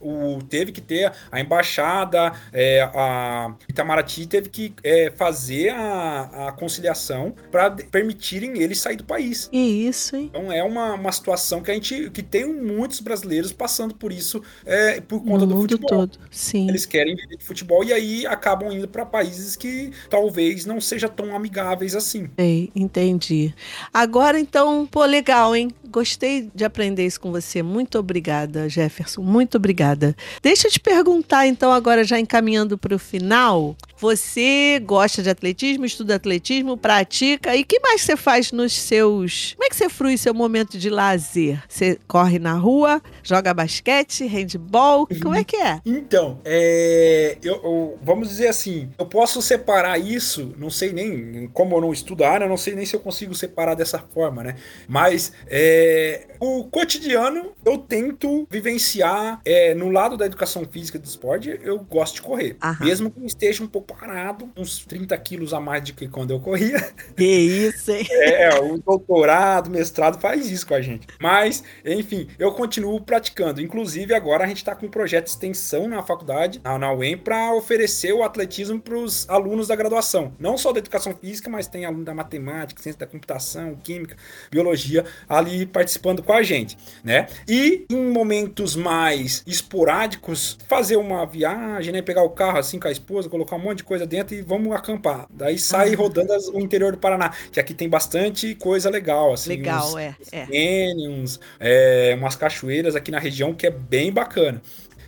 o, 0.00 0.42
teve 0.42 0.72
que 0.72 0.80
ter 0.82 1.12
a 1.30 1.40
embaixada, 1.40 2.32
é, 2.52 2.82
a 2.94 3.54
Itamaraty 3.68 4.26
teve 4.26 4.48
que 4.48 4.74
é, 4.82 5.12
fazer 5.16 5.70
a, 5.70 6.48
a 6.48 6.52
conciliação 6.52 7.34
para 7.50 7.70
permitirem 7.70 8.60
eles 8.60 8.80
sair 8.80 8.96
do 8.96 9.04
país. 9.04 9.48
E 9.52 9.86
isso, 9.86 10.16
hein? 10.16 10.30
Então 10.30 10.52
é 10.52 10.62
uma, 10.62 10.94
uma 10.94 11.12
situação 11.12 11.62
que 11.62 11.70
a 11.70 11.74
gente 11.74 12.10
que 12.10 12.22
tem 12.22 12.46
muitos 12.46 13.00
brasileiros 13.00 13.52
passando 13.52 13.94
por 13.94 14.12
isso 14.12 14.42
é, 14.64 15.00
por 15.00 15.22
conta 15.24 15.46
do 15.46 15.54
mundo 15.54 15.70
futebol. 15.70 15.88
todo. 15.88 16.18
Sim. 16.30 16.68
Eles 16.68 16.84
querem 16.86 17.14
viver 17.14 17.36
de 17.36 17.44
futebol 17.44 17.84
e 17.84 17.92
aí 17.92 18.26
acabam 18.26 18.72
indo 18.72 18.88
para 18.88 19.04
países 19.06 19.56
que 19.56 19.90
talvez 20.10 20.66
não 20.66 20.80
sejam 20.80 21.08
tão 21.08 21.34
amigáveis 21.34 21.94
assim. 21.94 22.28
Ei, 22.36 22.70
entendi. 22.74 23.54
Agora 23.92 24.38
então, 24.38 24.86
pô, 24.86 25.04
legal, 25.04 25.54
hein? 25.54 25.70
Gostei 25.88 26.50
de 26.54 26.64
aprender 26.64 27.06
isso 27.06 27.20
com 27.20 27.30
você. 27.30 27.62
Muito 27.62 27.98
obrigada, 27.98 28.68
Jefferson. 28.68 29.22
Muito 29.22 29.56
obrigada. 29.56 30.16
Deixa 30.42 30.66
eu 30.66 30.71
te 30.72 30.80
perguntar, 30.80 31.46
então, 31.46 31.70
agora 31.70 32.02
já 32.02 32.18
encaminhando 32.18 32.78
para 32.78 32.94
o 32.94 32.98
final. 32.98 33.76
Você 33.98 34.82
gosta 34.84 35.22
de 35.22 35.30
atletismo, 35.30 35.84
estuda 35.84 36.16
atletismo, 36.16 36.76
pratica. 36.76 37.54
E 37.54 37.62
que 37.62 37.78
mais 37.78 38.00
você 38.00 38.16
faz 38.16 38.50
nos 38.50 38.72
seus. 38.72 39.52
Como 39.52 39.64
é 39.64 39.68
que 39.68 39.76
você 39.76 39.88
frui 39.88 40.16
seu 40.16 40.34
momento 40.34 40.76
de 40.76 40.90
lazer? 40.90 41.62
Você 41.68 41.98
corre 42.08 42.38
na 42.38 42.54
rua, 42.54 43.00
joga 43.22 43.54
basquete, 43.54 44.26
handball? 44.26 45.06
Como 45.22 45.34
é 45.34 45.44
que 45.44 45.56
é? 45.56 45.80
Então, 45.86 46.40
é, 46.44 47.36
eu, 47.44 47.54
eu, 47.62 47.98
vamos 48.02 48.28
dizer 48.28 48.48
assim, 48.48 48.90
eu 48.98 49.06
posso 49.06 49.40
separar 49.40 49.98
isso, 49.98 50.52
não 50.58 50.70
sei 50.70 50.92
nem, 50.92 51.48
como 51.52 51.76
eu 51.76 51.80
não 51.82 51.92
estudo 51.92 52.24
a 52.24 52.30
área, 52.30 52.48
não 52.48 52.56
sei 52.56 52.74
nem 52.74 52.86
se 52.86 52.96
eu 52.96 53.00
consigo 53.00 53.34
separar 53.34 53.74
dessa 53.74 53.98
forma, 53.98 54.42
né? 54.42 54.56
Mas 54.88 55.32
é, 55.46 56.26
o 56.40 56.64
cotidiano 56.64 57.52
eu 57.64 57.78
tento 57.78 58.48
vivenciar 58.50 59.40
é, 59.44 59.74
no 59.74 59.90
lado 59.90 60.16
da 60.16 60.26
educação 60.26 60.61
física 60.66 60.98
do 60.98 61.04
esporte, 61.04 61.58
eu 61.62 61.78
gosto 61.78 62.16
de 62.16 62.22
correr. 62.22 62.56
Aham. 62.62 62.84
Mesmo 62.84 63.10
que 63.10 63.24
esteja 63.24 63.62
um 63.62 63.66
pouco 63.66 63.94
parado, 63.96 64.50
uns 64.56 64.84
30 64.84 65.16
quilos 65.18 65.52
a 65.52 65.60
mais 65.60 65.84
do 65.84 65.94
que 65.94 66.08
quando 66.08 66.32
eu 66.32 66.40
corria. 66.40 66.82
Que 67.16 67.24
isso, 67.24 67.90
hein? 67.90 68.06
É, 68.10 68.58
o 68.58 68.78
doutorado, 68.78 69.70
mestrado 69.70 70.18
faz 70.18 70.50
isso 70.50 70.66
com 70.66 70.74
a 70.74 70.80
gente. 70.80 71.06
Mas, 71.20 71.62
enfim, 71.84 72.28
eu 72.38 72.52
continuo 72.52 73.00
praticando. 73.00 73.60
Inclusive, 73.60 74.14
agora 74.14 74.44
a 74.44 74.46
gente 74.46 74.58
está 74.58 74.74
com 74.74 74.86
um 74.86 74.90
projeto 74.90 75.24
de 75.24 75.30
extensão 75.30 75.86
na 75.88 76.02
faculdade, 76.02 76.60
na 76.64 76.92
UEM, 76.92 77.18
para 77.18 77.54
oferecer 77.54 78.12
o 78.12 78.22
atletismo 78.22 78.80
para 78.80 78.96
os 78.96 79.28
alunos 79.28 79.68
da 79.68 79.76
graduação. 79.76 80.32
Não 80.38 80.56
só 80.56 80.72
da 80.72 80.78
educação 80.78 81.14
física, 81.14 81.50
mas 81.50 81.66
tem 81.66 81.84
aluno 81.84 82.04
da 82.04 82.14
matemática, 82.14 82.82
ciência 82.82 83.00
da 83.00 83.06
computação, 83.06 83.76
química, 83.82 84.16
biologia, 84.50 85.04
ali 85.28 85.66
participando 85.66 86.22
com 86.22 86.32
a 86.32 86.42
gente, 86.42 86.76
né? 87.04 87.26
E 87.48 87.84
em 87.90 88.10
momentos 88.10 88.76
mais 88.76 89.42
esporádicos, 89.46 90.51
fazer 90.68 90.96
uma 90.96 91.24
viagem, 91.26 91.92
né? 91.92 92.02
Pegar 92.02 92.22
o 92.22 92.30
carro 92.30 92.58
assim 92.58 92.78
com 92.78 92.88
a 92.88 92.90
esposa, 92.90 93.28
colocar 93.28 93.56
um 93.56 93.60
monte 93.60 93.78
de 93.78 93.84
coisa 93.84 94.06
dentro 94.06 94.34
e 94.34 94.42
vamos 94.42 94.72
acampar. 94.74 95.26
Daí 95.30 95.58
sai 95.58 95.94
rodando 95.94 96.32
as, 96.32 96.48
o 96.48 96.58
interior 96.60 96.92
do 96.92 96.98
Paraná, 96.98 97.32
que 97.50 97.60
aqui 97.60 97.74
tem 97.74 97.88
bastante 97.88 98.54
coisa 98.54 98.90
legal, 98.90 99.32
assim. 99.32 99.50
Legal, 99.50 99.88
uns, 99.88 99.96
é. 99.96 100.14
é. 100.32 100.46
Canyons, 100.46 101.40
é, 101.60 102.14
umas 102.18 102.36
cachoeiras 102.36 102.96
aqui 102.96 103.10
na 103.10 103.18
região 103.18 103.54
que 103.54 103.66
é 103.66 103.70
bem 103.70 104.12
bacana. 104.12 104.60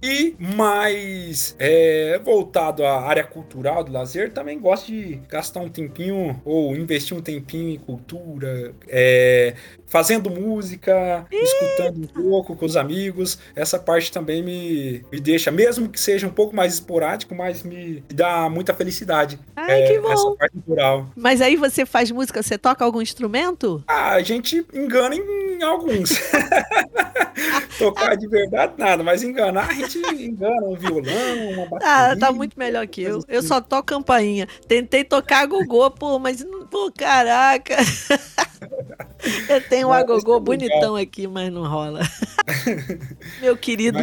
E 0.06 0.36
mais 0.38 1.56
é, 1.58 2.20
voltado 2.22 2.84
à 2.84 3.00
área 3.00 3.24
cultural 3.24 3.82
do 3.82 3.90
lazer, 3.90 4.30
também 4.30 4.60
gosto 4.60 4.88
de 4.88 5.18
gastar 5.30 5.60
um 5.60 5.68
tempinho 5.70 6.42
ou 6.44 6.76
investir 6.76 7.16
um 7.16 7.22
tempinho 7.22 7.70
em 7.70 7.78
cultura, 7.78 8.74
é, 8.86 9.54
fazendo 9.86 10.28
música, 10.28 11.26
Eita. 11.30 11.44
escutando 11.44 12.04
um 12.04 12.06
pouco 12.06 12.54
com 12.54 12.66
os 12.66 12.76
amigos. 12.76 13.38
Essa 13.56 13.78
parte 13.78 14.12
também 14.12 14.42
me, 14.42 15.02
me 15.10 15.18
deixa, 15.18 15.50
mesmo 15.50 15.88
que 15.88 15.98
seja 15.98 16.26
um 16.26 16.30
pouco 16.30 16.54
mais 16.54 16.74
esporádico, 16.74 17.34
mas 17.34 17.62
me 17.62 18.04
dá 18.12 18.50
muita 18.50 18.74
felicidade. 18.74 19.38
Ai, 19.56 19.84
é, 19.84 19.86
que 19.86 20.00
bom. 20.00 20.12
Essa 20.12 20.30
parte 20.32 20.52
cultural. 20.52 21.08
Mas 21.16 21.40
aí 21.40 21.56
você 21.56 21.86
faz 21.86 22.10
música, 22.10 22.42
você 22.42 22.58
toca 22.58 22.84
algum 22.84 23.00
instrumento? 23.00 23.82
Ah, 23.86 24.14
a 24.14 24.22
gente 24.22 24.66
engana 24.74 25.14
em 25.14 25.24
alguns. 25.62 26.10
Tocar 27.78 28.16
de 28.16 28.26
verdade, 28.28 28.74
nada, 28.78 29.02
mas 29.02 29.22
enganar, 29.22 29.68
a 29.68 29.74
gente 29.74 29.98
engana 29.98 30.66
um 30.66 30.76
violão, 30.76 31.48
uma 31.52 31.66
bateria. 31.66 32.12
Ah, 32.12 32.16
tá 32.16 32.32
muito 32.32 32.58
melhor 32.58 32.86
que 32.86 33.02
eu. 33.02 33.20
Eu 33.28 33.42
só 33.42 33.60
toco 33.60 33.84
campainha. 33.84 34.46
Tentei 34.66 35.04
tocar 35.04 35.46
gogô, 35.46 35.90
pô, 35.90 36.18
mas, 36.18 36.44
pô, 36.70 36.90
caraca. 36.96 37.76
Eu 39.48 39.60
tenho 39.60 39.88
um 39.88 39.92
agogô 39.92 40.36
é 40.36 40.40
bonitão 40.40 40.96
aqui, 40.96 41.26
mas 41.26 41.52
não 41.52 41.66
rola. 41.66 42.00
Meu 43.40 43.56
querido. 43.56 43.98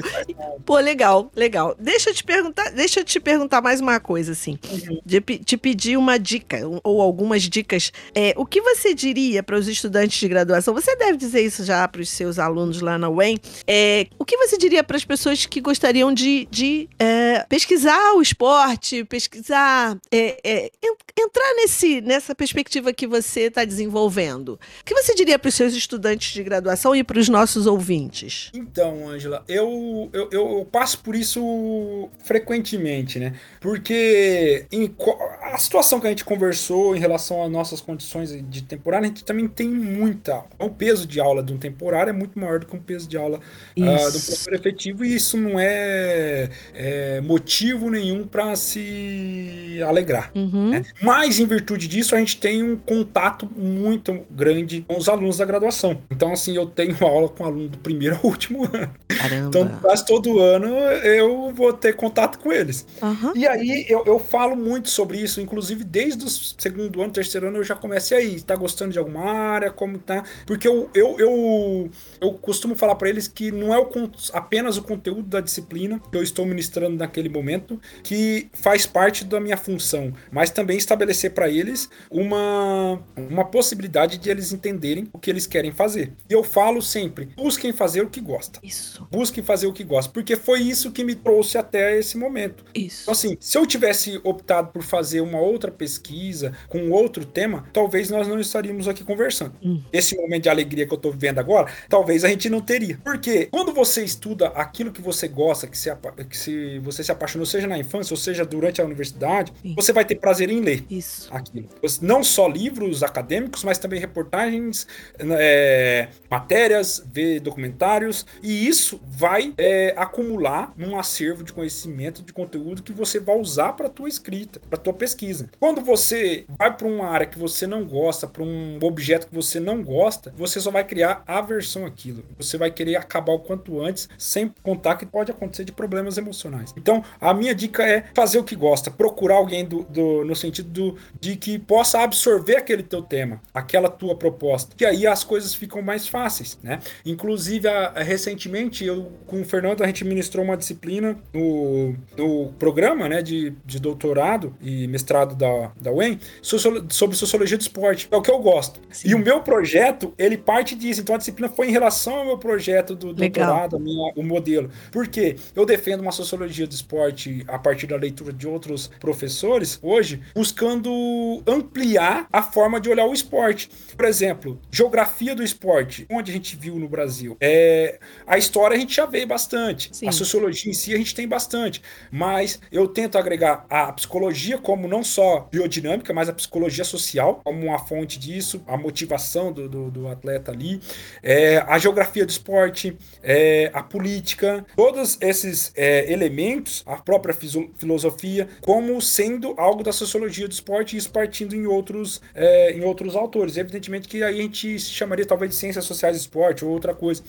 Pô, 0.65 0.77
legal, 0.77 1.31
legal. 1.35 1.75
Deixa 1.79 2.09
eu 2.09 2.13
te 2.13 2.23
perguntar, 2.23 2.71
deixa 2.71 2.99
eu 2.99 3.03
te 3.03 3.19
perguntar 3.19 3.61
mais 3.61 3.79
uma 3.79 3.99
coisa, 3.99 4.31
assim. 4.31 4.57
Uhum. 4.69 4.99
De, 5.05 5.21
te 5.21 5.57
pedir 5.57 5.97
uma 5.97 6.17
dica, 6.17 6.59
ou 6.83 7.01
algumas 7.01 7.43
dicas. 7.43 7.91
É, 8.15 8.33
o 8.37 8.45
que 8.45 8.61
você 8.61 8.93
diria 8.93 9.43
para 9.43 9.57
os 9.57 9.67
estudantes 9.67 10.19
de 10.19 10.27
graduação? 10.27 10.73
Você 10.73 10.95
deve 10.95 11.17
dizer 11.17 11.41
isso 11.41 11.63
já 11.63 11.87
para 11.87 12.01
os 12.01 12.09
seus 12.09 12.39
alunos 12.39 12.81
lá 12.81 12.97
na 12.97 13.09
UEM. 13.09 13.37
É, 13.67 14.07
o 14.17 14.25
que 14.25 14.37
você 14.37 14.57
diria 14.57 14.83
para 14.83 14.97
as 14.97 15.05
pessoas 15.05 15.45
que 15.45 15.61
gostariam 15.61 16.13
de, 16.13 16.47
de 16.49 16.89
é, 16.99 17.45
pesquisar 17.47 18.13
o 18.13 18.21
esporte, 18.21 19.03
pesquisar, 19.03 19.97
é, 20.11 20.39
é, 20.43 20.71
entrar 21.19 21.53
nesse, 21.55 22.01
nessa 22.01 22.33
perspectiva 22.33 22.93
que 22.93 23.05
você 23.05 23.41
está 23.41 23.63
desenvolvendo? 23.63 24.59
O 24.81 24.85
que 24.85 24.93
você 24.93 25.10
diria 25.15 25.37
para 25.37 25.49
os 25.49 25.55
seus 25.55 25.73
estudantes 25.73 26.33
de 26.33 26.43
graduação 26.43 26.95
e 26.95 27.03
para 27.03 27.19
os 27.19 27.29
nossos 27.29 27.65
ouvintes? 27.65 28.51
Então, 28.53 29.09
Angela, 29.09 29.43
eu, 29.47 30.09
eu, 30.13 30.29
eu, 30.31 30.67
passo 30.71 30.99
por 30.99 31.15
isso 31.15 32.09
frequentemente, 32.23 33.19
né? 33.19 33.33
Porque 33.59 34.65
em, 34.71 34.93
a 35.41 35.57
situação 35.57 35.99
que 35.99 36.07
a 36.07 36.09
gente 36.09 36.25
conversou 36.25 36.95
em 36.95 36.99
relação 36.99 37.43
às 37.43 37.51
nossas 37.51 37.81
condições 37.81 38.31
de 38.49 38.61
temporário, 38.63 39.05
a 39.05 39.07
gente 39.07 39.23
também 39.23 39.47
tem 39.47 39.69
muita. 39.69 40.43
O 40.59 40.69
peso 40.69 41.07
de 41.07 41.19
aula 41.19 41.43
de 41.43 41.53
um 41.53 41.57
temporário 41.57 42.09
é 42.09 42.13
muito 42.13 42.39
maior 42.39 42.59
do 42.59 42.65
que 42.65 42.75
um 42.75 42.79
peso 42.79 43.07
de 43.07 43.17
aula 43.17 43.39
uh, 43.77 44.11
do 44.11 44.19
professor 44.19 44.53
efetivo, 44.53 45.03
e 45.03 45.15
isso 45.15 45.37
não 45.37 45.59
é, 45.59 46.49
é 46.73 47.21
motivo 47.21 47.89
nenhum 47.89 48.25
para 48.25 48.55
se 48.55 49.79
alegrar. 49.85 50.31
Uhum. 50.35 50.69
Né? 50.69 50.85
Mas, 51.01 51.39
em 51.39 51.45
virtude 51.45 51.87
disso, 51.87 52.15
a 52.15 52.19
gente 52.19 52.37
tem 52.37 52.63
um 52.63 52.75
contato 52.75 53.49
muito 53.55 54.21
grande 54.29 54.85
com 54.87 55.00
os 55.01 55.09
alunos 55.09 55.37
da 55.37 55.45
graduação. 55.45 55.99
Então, 56.09 56.31
assim, 56.31 56.55
eu 56.55 56.67
tenho 56.67 56.95
aula 57.03 57.27
com 57.27 57.43
aluno 57.43 57.69
do 57.69 57.77
primeiro 57.79 58.15
ao 58.17 58.25
último 58.25 58.63
ano. 58.65 58.93
Caramba. 59.07 59.47
Então, 59.47 59.67
quase 59.81 60.05
todo 60.05 60.39
ano 60.39 60.67
eu 60.67 61.51
vou 61.53 61.73
ter 61.73 61.95
contato 61.95 62.39
com 62.39 62.51
eles. 62.51 62.85
Uhum. 63.01 63.33
E 63.35 63.47
aí 63.47 63.85
eu, 63.89 64.03
eu 64.05 64.19
falo 64.19 64.55
muito 64.55 64.89
sobre 64.89 65.17
isso, 65.17 65.41
inclusive 65.41 65.83
desde 65.83 66.25
o 66.25 66.29
segundo 66.29 67.01
ano, 67.01 67.11
terceiro 67.11 67.47
ano, 67.47 67.57
eu 67.57 67.63
já 67.63 67.75
comecei 67.75 68.17
aí. 68.17 68.41
Tá 68.41 68.55
gostando 68.55 68.91
de 68.91 68.99
alguma 68.99 69.23
área? 69.23 69.71
Como 69.71 69.97
tá? 69.97 70.23
Porque 70.45 70.67
eu, 70.67 70.89
eu, 70.93 71.19
eu, 71.19 71.89
eu 72.19 72.33
costumo 72.33 72.75
falar 72.75 72.95
para 72.95 73.09
eles 73.09 73.27
que 73.27 73.51
não 73.51 73.73
é 73.73 73.79
o, 73.79 73.89
apenas 74.33 74.77
o 74.77 74.83
conteúdo 74.83 75.23
da 75.23 75.41
disciplina 75.41 75.99
que 76.11 76.17
eu 76.17 76.23
estou 76.23 76.45
ministrando 76.45 76.97
naquele 76.97 77.29
momento 77.29 77.79
que 78.03 78.49
faz 78.53 78.85
parte 78.85 79.25
da 79.25 79.39
minha 79.39 79.57
função, 79.57 80.13
mas 80.31 80.51
também 80.51 80.77
estabelecer 80.77 81.31
para 81.31 81.49
eles 81.49 81.89
uma, 82.09 83.01
uma 83.15 83.45
possibilidade 83.45 84.17
de 84.17 84.29
eles 84.29 84.51
entenderem 84.51 84.80
o 85.13 85.19
que 85.19 85.29
eles 85.29 85.45
querem 85.47 85.71
fazer. 85.71 86.13
E 86.29 86.33
eu 86.33 86.43
falo 86.43 86.81
sempre: 86.81 87.29
busquem 87.35 87.71
fazer 87.71 88.01
o 88.01 88.09
que 88.09 88.19
gosta. 88.19 88.59
Isso. 88.63 89.07
Busquem 89.11 89.43
fazer 89.43 89.67
o 89.67 89.73
que 89.73 89.83
gosta, 89.83 90.11
porque 90.11 90.35
foi 90.35 90.59
isso 90.61 90.91
que 90.91 91.03
me 91.03 91.15
trouxe 91.15 91.57
até 91.57 91.97
esse 91.97 92.17
momento. 92.17 92.65
Isso. 92.73 93.03
Então, 93.03 93.11
assim, 93.11 93.37
se 93.39 93.57
eu 93.57 93.65
tivesse 93.65 94.19
optado 94.23 94.69
por 94.69 94.83
fazer 94.83 95.21
uma 95.21 95.39
outra 95.39 95.71
pesquisa 95.71 96.53
com 96.67 96.89
outro 96.91 97.25
tema, 97.25 97.65
talvez 97.73 98.09
nós 98.09 98.27
não 98.27 98.39
estaríamos 98.39 98.87
aqui 98.87 99.03
conversando. 99.03 99.53
Hum. 99.63 99.81
Esse 99.91 100.15
momento 100.15 100.43
de 100.43 100.49
alegria 100.49 100.87
que 100.87 100.93
eu 100.93 100.97
tô 100.97 101.11
vivendo 101.11 101.39
agora, 101.39 101.71
talvez 101.87 102.23
a 102.23 102.29
gente 102.29 102.49
não 102.49 102.61
teria. 102.61 102.99
Porque 103.03 103.47
quando 103.47 103.73
você 103.73 104.03
estuda 104.03 104.47
aquilo 104.49 104.91
que 104.91 105.01
você 105.01 105.27
gosta, 105.27 105.67
que, 105.67 105.77
se, 105.77 105.91
que 106.29 106.37
se 106.37 106.79
você 106.79 107.03
se 107.03 107.11
apaixonou, 107.11 107.45
seja 107.45 107.67
na 107.67 107.77
infância 107.77 108.13
ou 108.13 108.17
seja 108.17 108.45
durante 108.45 108.81
a 108.81 108.85
universidade, 108.85 109.53
Sim. 109.61 109.75
você 109.75 109.93
vai 109.93 110.05
ter 110.05 110.15
prazer 110.15 110.49
em 110.49 110.61
ler 110.61 110.85
isso. 110.89 111.27
aquilo. 111.31 111.69
Não 112.01 112.23
só 112.23 112.47
livros 112.47 113.03
acadêmicos, 113.03 113.63
mas 113.63 113.77
também 113.77 113.99
reportagens, 113.99 114.70
é, 115.19 116.09
matérias, 116.29 117.03
ver 117.05 117.39
documentários, 117.39 118.25
e 118.43 118.67
isso 118.67 119.01
vai 119.03 119.53
é, 119.57 119.93
acumular 119.97 120.71
num 120.77 120.97
acervo 120.97 121.43
de 121.43 121.51
conhecimento, 121.51 122.21
de 122.21 122.31
conteúdo 122.31 122.83
que 122.83 122.93
você 122.93 123.19
vai 123.19 123.37
usar 123.37 123.73
para 123.73 123.89
tua 123.89 124.07
escrita, 124.07 124.61
para 124.69 124.77
tua 124.77 124.93
pesquisa. 124.93 125.49
Quando 125.59 125.81
você 125.81 126.45
vai 126.47 126.75
para 126.75 126.87
uma 126.87 127.07
área 127.07 127.25
que 127.25 127.39
você 127.39 127.65
não 127.65 127.83
gosta, 127.83 128.27
para 128.27 128.43
um 128.43 128.77
objeto 128.83 129.27
que 129.27 129.35
você 129.35 129.59
não 129.59 129.83
gosta, 129.83 130.31
você 130.37 130.59
só 130.59 130.69
vai 130.69 130.83
criar 130.83 131.23
aversão 131.25 131.85
àquilo. 131.85 132.23
Você 132.37 132.57
vai 132.57 132.69
querer 132.69 132.95
acabar 132.95 133.33
o 133.33 133.39
quanto 133.39 133.81
antes, 133.81 134.07
sem 134.17 134.53
contar 134.61 134.97
que 134.97 135.05
pode 135.05 135.31
acontecer 135.31 135.63
de 135.63 135.71
problemas 135.71 136.17
emocionais. 136.17 136.73
Então 136.77 136.91
Então, 136.91 137.03
a 137.21 137.33
minha 137.33 137.55
dica 137.55 137.83
é 137.87 138.03
fazer 138.13 138.37
o 138.37 138.43
que 138.43 138.53
gosta, 138.53 138.91
procurar 138.91 139.35
alguém 139.35 139.63
do, 139.63 139.83
do 139.83 140.25
no 140.25 140.35
sentido 140.35 140.69
do, 140.69 140.97
de 141.21 141.37
que 141.37 141.57
possa 141.57 142.01
absorver 142.01 142.57
aquele 142.57 142.83
teu 142.83 143.01
tema, 143.01 143.41
aquela 143.53 143.89
tua 143.89 144.13
proposta, 144.13 144.60
que 144.75 144.85
aí 144.85 145.05
as 145.07 145.23
coisas 145.23 145.53
ficam 145.53 145.81
mais 145.81 146.07
fáceis, 146.07 146.57
né? 146.61 146.79
Inclusive, 147.05 147.67
a, 147.67 147.87
a, 147.87 148.03
recentemente, 148.03 148.85
eu 148.85 149.11
com 149.27 149.41
o 149.41 149.45
Fernando, 149.45 149.83
a 149.83 149.87
gente 149.87 150.03
ministrou 150.03 150.43
uma 150.43 150.57
disciplina 150.57 151.17
no, 151.33 151.95
no 152.17 152.51
programa, 152.53 153.07
né, 153.07 153.21
de, 153.21 153.53
de 153.65 153.79
doutorado 153.79 154.55
e 154.61 154.87
mestrado 154.87 155.35
da, 155.35 155.71
da 155.79 155.91
UEM, 155.91 156.19
sobre 156.41 157.15
sociologia 157.15 157.57
do 157.57 157.61
esporte. 157.61 158.07
É 158.11 158.15
o 158.15 158.21
que 158.21 158.31
eu 158.31 158.39
gosto. 158.39 158.79
Sim. 158.89 159.09
E 159.09 159.15
o 159.15 159.19
meu 159.19 159.41
projeto, 159.41 160.13
ele 160.17 160.37
parte 160.37 160.75
disso. 160.75 161.01
Então, 161.01 161.15
a 161.15 161.17
disciplina 161.17 161.49
foi 161.49 161.67
em 161.67 161.71
relação 161.71 162.15
ao 162.15 162.25
meu 162.25 162.37
projeto 162.37 162.95
do 162.95 163.13
doutorado, 163.13 163.79
minha, 163.79 164.11
o 164.15 164.23
modelo. 164.23 164.69
Por 164.91 165.07
quê? 165.07 165.35
Eu 165.55 165.65
defendo 165.65 166.01
uma 166.01 166.11
sociologia 166.11 166.67
do 166.67 166.73
esporte 166.73 167.43
a 167.47 167.57
partir 167.57 167.87
da 167.87 167.95
leitura 167.95 168.33
de 168.33 168.47
outros 168.47 168.89
professores, 168.99 169.79
hoje, 169.81 170.21
buscando 170.35 171.41
ampliar 171.47 172.27
a 172.31 172.41
forma 172.41 172.79
de 172.79 172.89
olhar 172.89 173.05
o 173.05 173.13
esporte. 173.13 173.69
Por 173.95 174.05
exemplo, 174.05 174.50
geografia 174.71 175.35
do 175.35 175.43
esporte, 175.43 176.05
onde 176.09 176.31
a 176.31 176.33
gente 176.33 176.55
viu 176.55 176.75
no 176.75 176.87
Brasil. 176.87 177.37
É, 177.39 177.99
a 178.25 178.37
história 178.37 178.75
a 178.75 178.79
gente 178.79 178.95
já 178.95 179.05
vê 179.05 179.25
bastante. 179.25 179.89
Sim. 179.91 180.07
A 180.07 180.11
sociologia 180.11 180.69
em 180.69 180.73
si 180.73 180.93
a 180.93 180.97
gente 180.97 181.13
tem 181.13 181.27
bastante. 181.27 181.81
Mas 182.11 182.59
eu 182.71 182.87
tento 182.87 183.17
agregar 183.17 183.65
a 183.69 183.91
psicologia 183.93 184.57
como 184.57 184.87
não 184.87 185.03
só 185.03 185.47
biodinâmica, 185.51 186.13
mas 186.13 186.29
a 186.29 186.33
psicologia 186.33 186.83
social 186.83 187.41
como 187.43 187.65
uma 187.65 187.79
fonte 187.79 188.19
disso, 188.19 188.61
a 188.67 188.77
motivação 188.77 189.51
do, 189.51 189.67
do, 189.67 189.91
do 189.91 190.07
atleta 190.07 190.51
ali, 190.51 190.79
é, 191.21 191.57
a 191.67 191.77
geografia 191.77 192.25
do 192.25 192.29
esporte, 192.29 192.97
é, 193.23 193.69
a 193.73 193.83
política, 193.83 194.65
todos 194.75 195.17
esses 195.21 195.71
é, 195.75 196.11
elementos, 196.11 196.83
a 196.85 196.97
própria 196.97 197.33
filosofia, 197.33 198.47
como 198.61 199.01
sendo 199.01 199.53
algo 199.57 199.83
da 199.83 199.91
sociologia 199.91 200.47
do 200.47 200.51
esporte, 200.51 200.95
e 200.95 200.99
isso 200.99 201.11
partindo 201.11 201.55
em 201.55 201.65
outros, 201.65 202.21
é, 202.33 202.73
em 202.73 202.83
outros 202.83 203.15
autores. 203.15 203.57
Evidentemente 203.57 204.07
que 204.07 204.23
aí 204.23 204.40
gente 204.41 204.79
chamaria 204.79 205.25
talvez 205.25 205.51
de 205.51 205.57
ciências 205.57 205.85
sociais 205.85 206.17
do 206.17 206.19
esporte 206.19 206.65
ou 206.65 206.71
outra 206.71 206.93
coisa. 206.93 207.23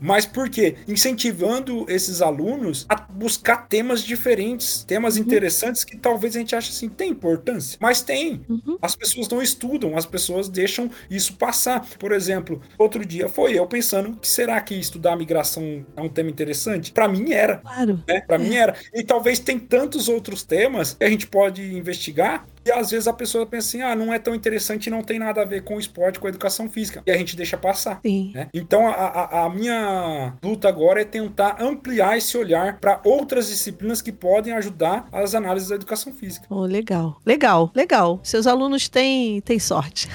Mas 0.00 0.26
por 0.26 0.48
quê? 0.48 0.76
Incentivando 0.86 1.86
esses 1.88 2.22
alunos 2.22 2.86
a 2.88 2.96
buscar 2.96 3.68
temas 3.68 4.02
diferentes, 4.02 4.84
temas 4.84 5.16
uhum. 5.16 5.22
interessantes 5.22 5.84
que 5.84 5.96
talvez 5.96 6.36
a 6.36 6.38
gente 6.38 6.54
ache 6.54 6.70
assim, 6.70 6.88
tem 6.88 7.10
importância, 7.10 7.78
mas 7.80 8.02
tem. 8.02 8.42
Uhum. 8.48 8.78
As 8.80 8.94
pessoas 8.94 9.28
não 9.28 9.42
estudam, 9.42 9.96
as 9.96 10.06
pessoas 10.06 10.48
deixam 10.48 10.90
isso 11.10 11.34
passar. 11.34 11.86
Por 11.98 12.12
exemplo, 12.12 12.60
outro 12.78 13.04
dia 13.04 13.28
foi 13.28 13.58
eu 13.58 13.66
pensando 13.66 14.16
que 14.16 14.28
será 14.28 14.60
que 14.60 14.74
estudar 14.74 15.16
migração 15.16 15.84
é 15.96 16.00
um 16.00 16.08
tema 16.08 16.30
interessante? 16.30 16.92
Para 16.92 17.08
mim 17.08 17.32
era. 17.32 17.58
Claro. 17.58 18.02
Né? 18.06 18.20
Para 18.20 18.36
é. 18.36 18.38
mim 18.38 18.54
era. 18.54 18.76
E 18.94 19.02
talvez 19.02 19.38
tem 19.38 19.58
tantos 19.58 20.08
outros 20.08 20.42
temas 20.42 20.94
que 20.94 21.04
a 21.04 21.10
gente 21.10 21.26
pode 21.26 21.62
investigar 21.74 22.46
e 22.68 22.72
às 22.72 22.90
vezes 22.90 23.08
a 23.08 23.12
pessoa 23.12 23.46
pensa 23.46 23.68
assim: 23.68 23.82
ah, 23.82 23.96
não 23.96 24.12
é 24.12 24.18
tão 24.18 24.34
interessante 24.34 24.90
não 24.90 25.02
tem 25.02 25.18
nada 25.18 25.42
a 25.42 25.44
ver 25.44 25.62
com 25.62 25.76
o 25.76 25.80
esporte, 25.80 26.18
com 26.18 26.26
a 26.26 26.30
educação 26.30 26.68
física. 26.68 27.02
E 27.06 27.10
a 27.10 27.16
gente 27.16 27.34
deixa 27.34 27.56
passar. 27.56 28.00
Né? 28.04 28.48
Então 28.52 28.86
a, 28.86 28.92
a, 28.92 29.44
a, 29.44 29.50
minha 29.50 29.87
luta 30.42 30.68
agora 30.68 31.00
é 31.00 31.04
tentar 31.04 31.56
ampliar 31.60 32.16
esse 32.16 32.36
olhar 32.36 32.78
para 32.78 33.00
outras 33.04 33.48
disciplinas 33.48 34.02
que 34.02 34.12
podem 34.12 34.52
ajudar 34.54 35.08
as 35.12 35.34
análises 35.34 35.68
da 35.68 35.74
educação 35.74 36.12
física. 36.12 36.46
Oh, 36.50 36.62
legal, 36.62 37.20
legal, 37.24 37.70
legal. 37.74 38.20
Seus 38.22 38.46
alunos 38.46 38.88
têm, 38.88 39.40
têm 39.40 39.58
sorte. 39.58 40.08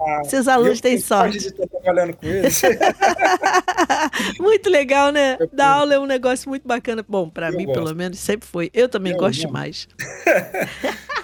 Ah, 0.00 0.24
Seus 0.24 0.48
alunos 0.48 0.80
têm 0.80 0.98
sorte. 0.98 1.38
De 1.38 1.46
estar 1.48 1.66
trabalhando 1.66 2.16
com 2.16 2.26
eles. 2.26 2.62
muito 4.40 4.70
legal, 4.70 5.12
né? 5.12 5.36
Dar 5.52 5.68
aula 5.72 5.94
é 5.94 5.98
um 5.98 6.06
negócio 6.06 6.48
muito 6.48 6.66
bacana. 6.66 7.04
Bom, 7.06 7.28
para 7.28 7.50
mim, 7.50 7.66
gosto. 7.66 7.78
pelo 7.84 7.94
menos, 7.94 8.18
sempre 8.18 8.48
foi. 8.48 8.70
Eu 8.72 8.88
também 8.88 9.12
eu 9.12 9.18
gosto 9.18 9.40
demais. 9.40 9.86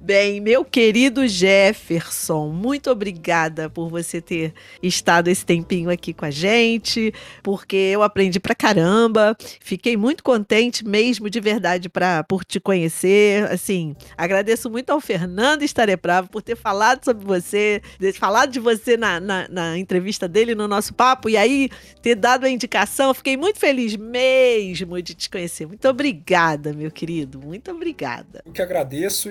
bem, 0.00 0.40
meu 0.40 0.64
querido 0.64 1.26
Jefferson, 1.26 2.48
muito 2.48 2.90
obrigada 2.90 3.68
por 3.68 3.88
você 3.88 4.20
ter 4.20 4.52
estado 4.82 5.28
esse 5.28 5.44
tempinho 5.44 5.90
aqui 5.90 6.12
com 6.12 6.24
a 6.24 6.30
gente, 6.30 7.12
porque 7.42 7.76
eu 7.76 8.02
aprendi 8.02 8.40
pra 8.40 8.54
caramba. 8.54 9.36
Fiquei 9.60 9.96
muito 9.96 10.22
contente 10.22 10.86
mesmo, 10.86 11.28
de 11.28 11.40
verdade, 11.40 11.88
pra, 11.88 12.22
por 12.24 12.44
te 12.44 12.60
conhecer. 12.60 13.44
Assim, 13.50 13.94
agradeço 14.16 14.70
muito 14.70 14.90
ao 14.90 15.00
Fernando 15.00 15.62
Estarepravo 15.62 16.28
por 16.28 16.42
ter 16.42 16.56
falado 16.56 17.04
sobre 17.04 17.24
você, 17.24 17.82
ter 17.98 18.12
falado 18.12 18.50
de 18.50 18.60
você 18.60 18.96
na, 18.96 19.20
na, 19.20 19.48
na 19.48 19.78
entrevista 19.78 20.28
dele, 20.28 20.54
no 20.54 20.68
nosso 20.68 20.94
papo, 20.94 21.28
e 21.28 21.36
aí 21.36 21.68
ter 22.02 22.14
dado 22.14 22.44
a 22.44 22.50
indicação. 22.50 23.12
Fiquei 23.14 23.36
muito 23.36 23.58
feliz 23.58 23.96
mesmo 23.96 25.00
de 25.02 25.14
te 25.14 25.30
conhecer. 25.30 25.66
Muito 25.66 25.88
obrigada, 25.88 26.72
meu 26.72 26.90
querido. 26.90 27.38
Muito 27.38 27.70
obrigada. 27.70 28.42
Eu 28.44 28.52
que 28.52 28.62
agradeço 28.62 29.30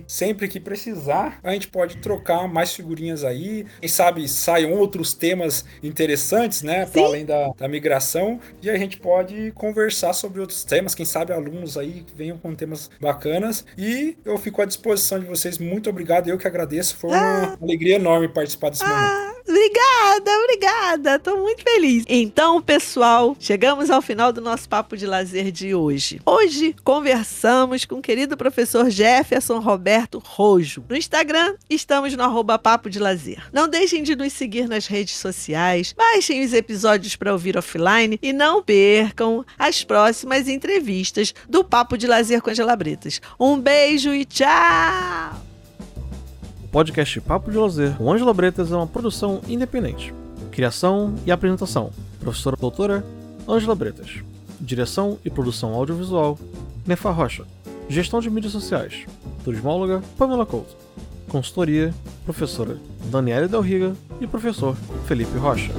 e 0.00 0.04
sempre 0.06 0.48
que 0.48 0.58
precisar, 0.58 1.38
a 1.42 1.52
gente 1.52 1.68
pode 1.68 1.98
trocar 1.98 2.48
mais 2.48 2.74
figurinhas 2.74 3.24
aí. 3.24 3.66
Quem 3.80 3.88
sabe 3.88 4.26
saiam 4.28 4.72
outros 4.72 5.14
temas 5.14 5.64
interessantes, 5.82 6.62
né? 6.62 6.86
Para 6.86 7.02
além 7.02 7.24
da, 7.24 7.48
da 7.56 7.68
migração. 7.68 8.40
E 8.62 8.70
a 8.70 8.76
gente 8.76 8.96
pode 8.98 9.52
conversar 9.52 10.12
sobre 10.12 10.40
outros 10.40 10.64
temas. 10.64 10.94
Quem 10.94 11.06
sabe 11.06 11.32
alunos 11.32 11.76
aí 11.76 12.04
venham 12.14 12.38
com 12.38 12.54
temas 12.54 12.90
bacanas. 13.00 13.64
E 13.76 14.16
eu 14.24 14.38
fico 14.38 14.62
à 14.62 14.64
disposição 14.64 15.18
de 15.18 15.26
vocês. 15.26 15.58
Muito 15.58 15.90
obrigado. 15.90 16.28
Eu 16.28 16.38
que 16.38 16.46
agradeço. 16.46 16.96
Foi 16.96 17.10
uma 17.10 17.54
ah. 17.54 17.58
alegria 17.60 17.96
enorme 17.96 18.28
participar 18.28 18.70
desse 18.70 18.84
ah. 18.84 18.88
momento. 18.88 19.39
Obrigada, 20.10 20.38
obrigada. 20.42 21.18
Tô 21.20 21.36
muito 21.36 21.62
feliz. 21.62 22.04
Então, 22.08 22.60
pessoal, 22.60 23.36
chegamos 23.38 23.90
ao 23.90 24.02
final 24.02 24.32
do 24.32 24.40
nosso 24.40 24.68
papo 24.68 24.96
de 24.96 25.06
lazer 25.06 25.52
de 25.52 25.72
hoje. 25.72 26.20
Hoje 26.26 26.74
conversamos 26.82 27.84
com 27.84 27.96
o 27.96 28.02
querido 28.02 28.36
professor 28.36 28.90
Jefferson 28.90 29.60
Roberto 29.60 30.18
Rojo. 30.18 30.84
No 30.88 30.96
Instagram, 30.96 31.54
estamos 31.68 32.14
no 32.16 32.24
arroba 32.24 32.58
papo 32.58 32.90
de 32.90 32.98
lazer. 32.98 33.40
Não 33.52 33.68
deixem 33.68 34.02
de 34.02 34.16
nos 34.16 34.32
seguir 34.32 34.68
nas 34.68 34.86
redes 34.86 35.16
sociais, 35.16 35.94
baixem 35.96 36.44
os 36.44 36.52
episódios 36.52 37.14
para 37.14 37.32
ouvir 37.32 37.56
offline 37.56 38.18
e 38.20 38.32
não 38.32 38.62
percam 38.62 39.44
as 39.56 39.84
próximas 39.84 40.48
entrevistas 40.48 41.32
do 41.48 41.62
Papo 41.62 41.96
de 41.96 42.08
Lazer 42.08 42.42
com 42.42 42.50
Angela 42.50 42.74
Bretas. 42.74 43.20
Um 43.38 43.58
beijo 43.58 44.12
e 44.12 44.24
tchau! 44.24 45.49
Podcast 46.70 47.20
Papo 47.20 47.50
de 47.50 47.58
Lazer 47.58 47.96
com 47.96 48.12
Ângela 48.12 48.32
Bretas 48.32 48.70
é 48.70 48.76
uma 48.76 48.86
produção 48.86 49.40
independente. 49.48 50.14
Criação 50.50 51.14
e 51.26 51.32
apresentação: 51.32 51.90
Professora 52.20 52.56
Doutora 52.56 53.04
Ângela 53.48 53.74
Bretas. 53.74 54.20
Direção 54.60 55.18
e 55.24 55.30
produção 55.30 55.74
audiovisual: 55.74 56.38
Nefa 56.86 57.10
Rocha. 57.10 57.44
Gestão 57.88 58.20
de 58.20 58.30
mídias 58.30 58.52
sociais: 58.52 59.04
Turismóloga 59.44 60.00
Pamela 60.16 60.46
Couto. 60.46 60.76
Consultoria: 61.28 61.92
Professora 62.24 62.78
Daniela 63.06 63.48
Del 63.48 63.60
Riga 63.60 63.94
e 64.20 64.26
Professor 64.26 64.76
Felipe 65.06 65.36
Rocha. 65.38 65.72